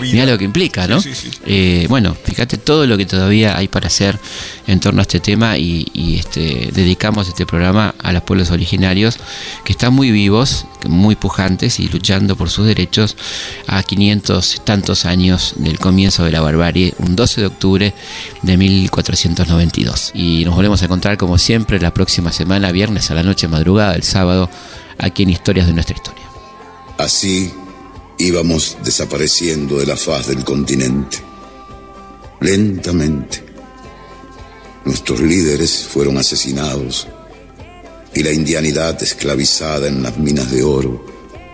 Mira 0.00 0.26
lo 0.26 0.38
que 0.38 0.44
implica, 0.44 0.86
¿no? 0.86 0.98
Eh, 1.44 1.86
bueno, 1.88 2.16
fíjate 2.24 2.56
todo 2.56 2.86
lo 2.86 2.96
que 2.96 3.04
todavía 3.04 3.56
hay 3.56 3.68
para 3.68 3.88
hacer 3.88 4.18
en 4.66 4.80
torno 4.80 5.00
a 5.00 5.02
este 5.02 5.20
tema 5.20 5.58
y, 5.58 6.16
este, 6.18 6.70
dedicamos 6.72 7.28
este 7.28 7.44
programa 7.44 7.94
a 8.02 8.12
los 8.12 8.22
pueblos 8.22 8.50
originarios 8.50 9.18
que 9.64 9.72
están 9.72 9.92
muy 9.92 10.10
vivos, 10.10 10.66
muy 10.88 11.14
pujantes 11.14 11.78
y 11.78 11.88
luchando 11.88 12.36
por 12.36 12.50
sus 12.50 12.66
derechos 12.66 13.16
a 13.66 13.82
500 13.82 14.62
tantos 14.64 15.04
años 15.04 15.54
del 15.56 15.78
comienzo 15.78 16.24
de 16.24 16.32
la 16.32 16.40
barbarie, 16.40 16.94
un 16.98 17.15
12 17.16 17.40
de 17.40 17.46
octubre 17.46 17.94
de 18.42 18.56
1492. 18.56 20.12
Y 20.14 20.44
nos 20.44 20.54
volvemos 20.54 20.82
a 20.82 20.84
encontrar 20.84 21.16
como 21.16 21.38
siempre 21.38 21.80
la 21.80 21.92
próxima 21.92 22.32
semana, 22.32 22.70
viernes 22.72 23.10
a 23.10 23.14
la 23.14 23.22
noche, 23.22 23.48
madrugada, 23.48 23.94
el 23.94 24.02
sábado, 24.02 24.48
aquí 24.98 25.24
en 25.24 25.30
Historias 25.30 25.66
de 25.66 25.72
nuestra 25.72 25.96
historia. 25.96 26.24
Así 26.98 27.52
íbamos 28.18 28.76
desapareciendo 28.84 29.78
de 29.78 29.86
la 29.86 29.96
faz 29.96 30.28
del 30.28 30.44
continente, 30.44 31.18
lentamente. 32.40 33.44
Nuestros 34.84 35.20
líderes 35.20 35.84
fueron 35.90 36.16
asesinados 36.16 37.08
y 38.14 38.22
la 38.22 38.32
indianidad 38.32 39.02
esclavizada 39.02 39.88
en 39.88 40.02
las 40.02 40.16
minas 40.16 40.50
de 40.50 40.62
oro 40.62 41.04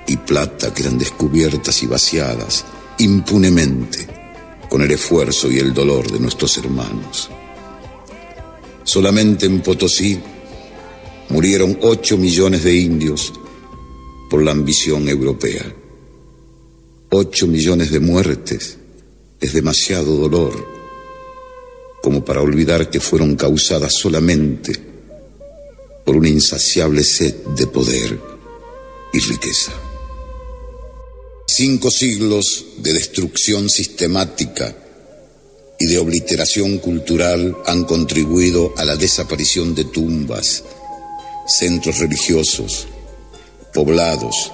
y 0.06 0.16
plata 0.16 0.72
que 0.74 0.82
eran 0.82 0.98
descubiertas 0.98 1.82
y 1.82 1.86
vaciadas 1.86 2.64
impunemente 2.98 4.21
con 4.72 4.80
el 4.80 4.90
esfuerzo 4.90 5.52
y 5.52 5.58
el 5.58 5.74
dolor 5.74 6.10
de 6.10 6.18
nuestros 6.18 6.56
hermanos. 6.56 7.28
Solamente 8.84 9.44
en 9.44 9.60
Potosí 9.60 10.18
murieron 11.28 11.78
ocho 11.82 12.16
millones 12.16 12.64
de 12.64 12.74
indios 12.74 13.34
por 14.30 14.42
la 14.42 14.52
ambición 14.52 15.10
europea. 15.10 15.70
Ocho 17.10 17.46
millones 17.48 17.90
de 17.90 18.00
muertes 18.00 18.78
es 19.38 19.52
demasiado 19.52 20.16
dolor 20.16 20.66
como 22.02 22.24
para 22.24 22.40
olvidar 22.40 22.88
que 22.88 22.98
fueron 22.98 23.36
causadas 23.36 23.92
solamente 23.92 24.72
por 26.02 26.16
una 26.16 26.30
insaciable 26.30 27.04
sed 27.04 27.34
de 27.58 27.66
poder 27.66 28.18
y 29.12 29.20
riqueza. 29.20 29.91
Cinco 31.54 31.90
siglos 31.90 32.64
de 32.78 32.94
destrucción 32.94 33.68
sistemática 33.68 34.74
y 35.78 35.84
de 35.84 35.98
obliteración 35.98 36.78
cultural 36.78 37.54
han 37.66 37.84
contribuido 37.84 38.72
a 38.78 38.86
la 38.86 38.96
desaparición 38.96 39.74
de 39.74 39.84
tumbas, 39.84 40.64
centros 41.46 41.98
religiosos, 41.98 42.86
poblados 43.74 44.50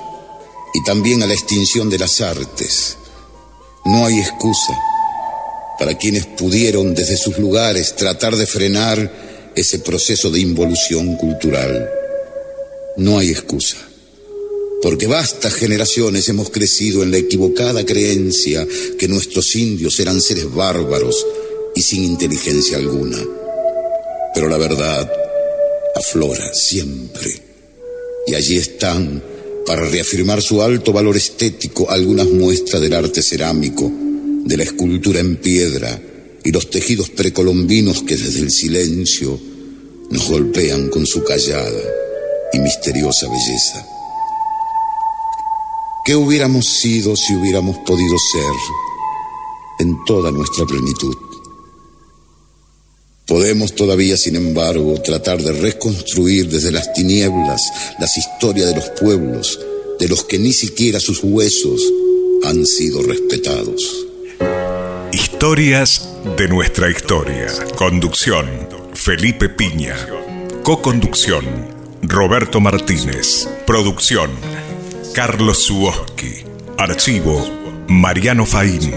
y 0.74 0.82
también 0.82 1.22
a 1.22 1.28
la 1.28 1.34
extinción 1.34 1.88
de 1.88 2.00
las 2.00 2.20
artes. 2.20 2.96
No 3.84 4.04
hay 4.04 4.18
excusa 4.18 4.76
para 5.78 5.96
quienes 5.96 6.26
pudieron 6.26 6.96
desde 6.96 7.16
sus 7.16 7.38
lugares 7.38 7.94
tratar 7.94 8.34
de 8.34 8.46
frenar 8.48 9.52
ese 9.54 9.78
proceso 9.78 10.32
de 10.32 10.40
involución 10.40 11.14
cultural. 11.14 11.88
No 12.96 13.18
hay 13.18 13.30
excusa, 13.30 13.87
porque 14.82 15.06
vastas 15.06 15.54
generaciones 15.54 16.28
hemos 16.28 16.50
crecido 16.50 17.02
en 17.02 17.10
la 17.10 17.18
equivocada 17.18 17.84
creencia 17.84 18.66
que 18.98 19.08
nuestros 19.08 19.54
indios 19.56 19.98
eran 19.98 20.20
seres 20.20 20.52
bárbaros 20.52 21.26
y 21.74 21.82
sin 21.82 22.04
inteligencia 22.04 22.76
alguna. 22.76 23.18
Pero 24.34 24.48
la 24.48 24.56
verdad 24.56 25.10
aflora 25.96 26.54
siempre 26.54 27.42
y 28.26 28.34
allí 28.34 28.56
están, 28.56 29.22
para 29.66 29.88
reafirmar 29.88 30.42
su 30.42 30.62
alto 30.62 30.92
valor 30.92 31.16
estético, 31.16 31.90
algunas 31.90 32.28
muestras 32.28 32.80
del 32.80 32.92
arte 32.92 33.22
cerámico, 33.22 33.90
de 34.44 34.56
la 34.56 34.62
escultura 34.64 35.20
en 35.20 35.36
piedra 35.36 36.00
y 36.44 36.52
los 36.52 36.70
tejidos 36.70 37.10
precolombinos 37.10 38.02
que 38.02 38.16
desde 38.16 38.40
el 38.40 38.50
silencio 38.50 39.38
nos 40.10 40.30
golpean 40.30 40.88
con 40.88 41.06
su 41.06 41.24
callada 41.24 41.82
y 42.52 42.58
misteriosa 42.58 43.28
belleza. 43.28 43.97
¿Qué 46.08 46.16
hubiéramos 46.16 46.64
sido 46.64 47.14
si 47.16 47.34
hubiéramos 47.34 47.76
podido 47.80 48.16
ser 48.32 48.54
en 49.78 50.02
toda 50.06 50.30
nuestra 50.32 50.64
plenitud? 50.64 51.14
Podemos 53.26 53.74
todavía, 53.74 54.16
sin 54.16 54.36
embargo, 54.36 54.98
tratar 55.02 55.42
de 55.42 55.52
reconstruir 55.52 56.48
desde 56.48 56.72
las 56.72 56.94
tinieblas 56.94 57.60
las 57.98 58.16
historias 58.16 58.68
de 58.68 58.76
los 58.76 58.88
pueblos, 58.98 59.60
de 59.98 60.08
los 60.08 60.24
que 60.24 60.38
ni 60.38 60.54
siquiera 60.54 60.98
sus 60.98 61.22
huesos 61.22 61.82
han 62.42 62.64
sido 62.64 63.02
respetados. 63.02 64.06
Historias 65.12 66.08
de 66.38 66.48
nuestra 66.48 66.90
historia. 66.90 67.48
Conducción, 67.76 68.46
Felipe 68.94 69.50
Piña. 69.50 69.94
Co-conducción, 70.62 71.44
Roberto 72.00 72.60
Martínez. 72.60 73.46
Producción, 73.66 74.30
Carlos 75.14 75.58
Suoski. 75.64 76.44
Archivo, 76.76 77.44
Mariano 77.88 78.46
Faín. 78.46 78.92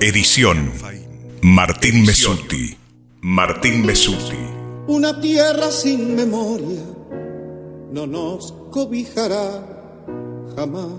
Edición, 0.00 0.72
Martín 1.42 2.04
Mesuti. 2.04 2.76
Martín 3.20 3.84
Mesuti. 3.84 4.36
Una 4.86 5.20
tierra 5.20 5.70
sin 5.70 6.14
memoria 6.14 6.82
no 7.90 8.06
nos 8.06 8.52
cobijará 8.70 9.64
jamás. 10.54 10.92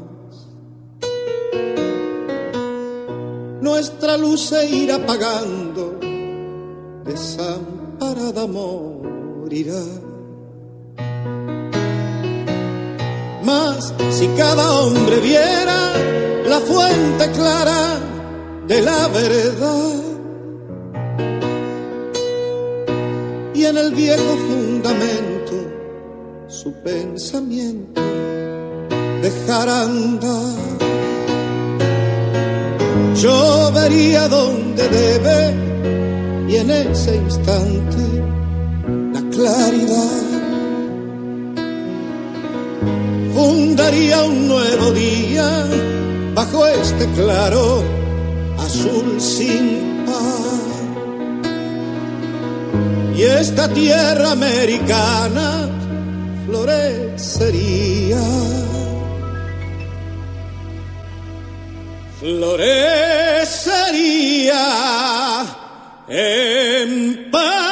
Nuestra 3.61 4.17
luz 4.17 4.47
se 4.47 4.69
irá 4.69 4.95
apagando, 4.95 5.99
desamparada 7.05 8.47
morirá. 8.47 10.06
Mas 13.47 13.93
si 14.09 14.27
cada 14.35 14.65
hombre 14.81 15.21
viera 15.21 15.93
la 16.49 16.59
fuente 16.59 17.31
clara 17.31 17.97
de 18.67 18.81
la 18.81 19.07
verdad, 19.07 19.95
y 23.53 23.63
en 23.63 23.77
el 23.77 23.95
viejo 23.95 24.31
fundamento 24.49 25.55
su 26.49 26.73
pensamiento 26.83 28.01
dejará 29.21 29.83
andar. 29.83 30.57
Yo 33.15 33.71
vería 33.73 34.27
donde 34.27 34.89
debe 34.89 35.39
y 36.49 36.55
en 36.57 36.69
ese 36.69 37.15
instante 37.15 38.03
la 39.13 39.21
claridad 39.29 40.27
fundaría 43.37 44.23
un 44.23 44.47
nuevo 44.47 44.89
día 44.93 45.47
bajo 46.33 46.65
este 46.65 47.05
claro 47.11 47.83
azul 48.57 49.21
sin 49.21 50.05
par. 50.07 50.73
Y 53.15 53.21
esta 53.21 53.71
tierra 53.71 54.31
americana 54.31 55.69
florecería. 56.47 58.23
Florecería 62.19 63.45
en 66.07 67.29
paz. 67.29 67.66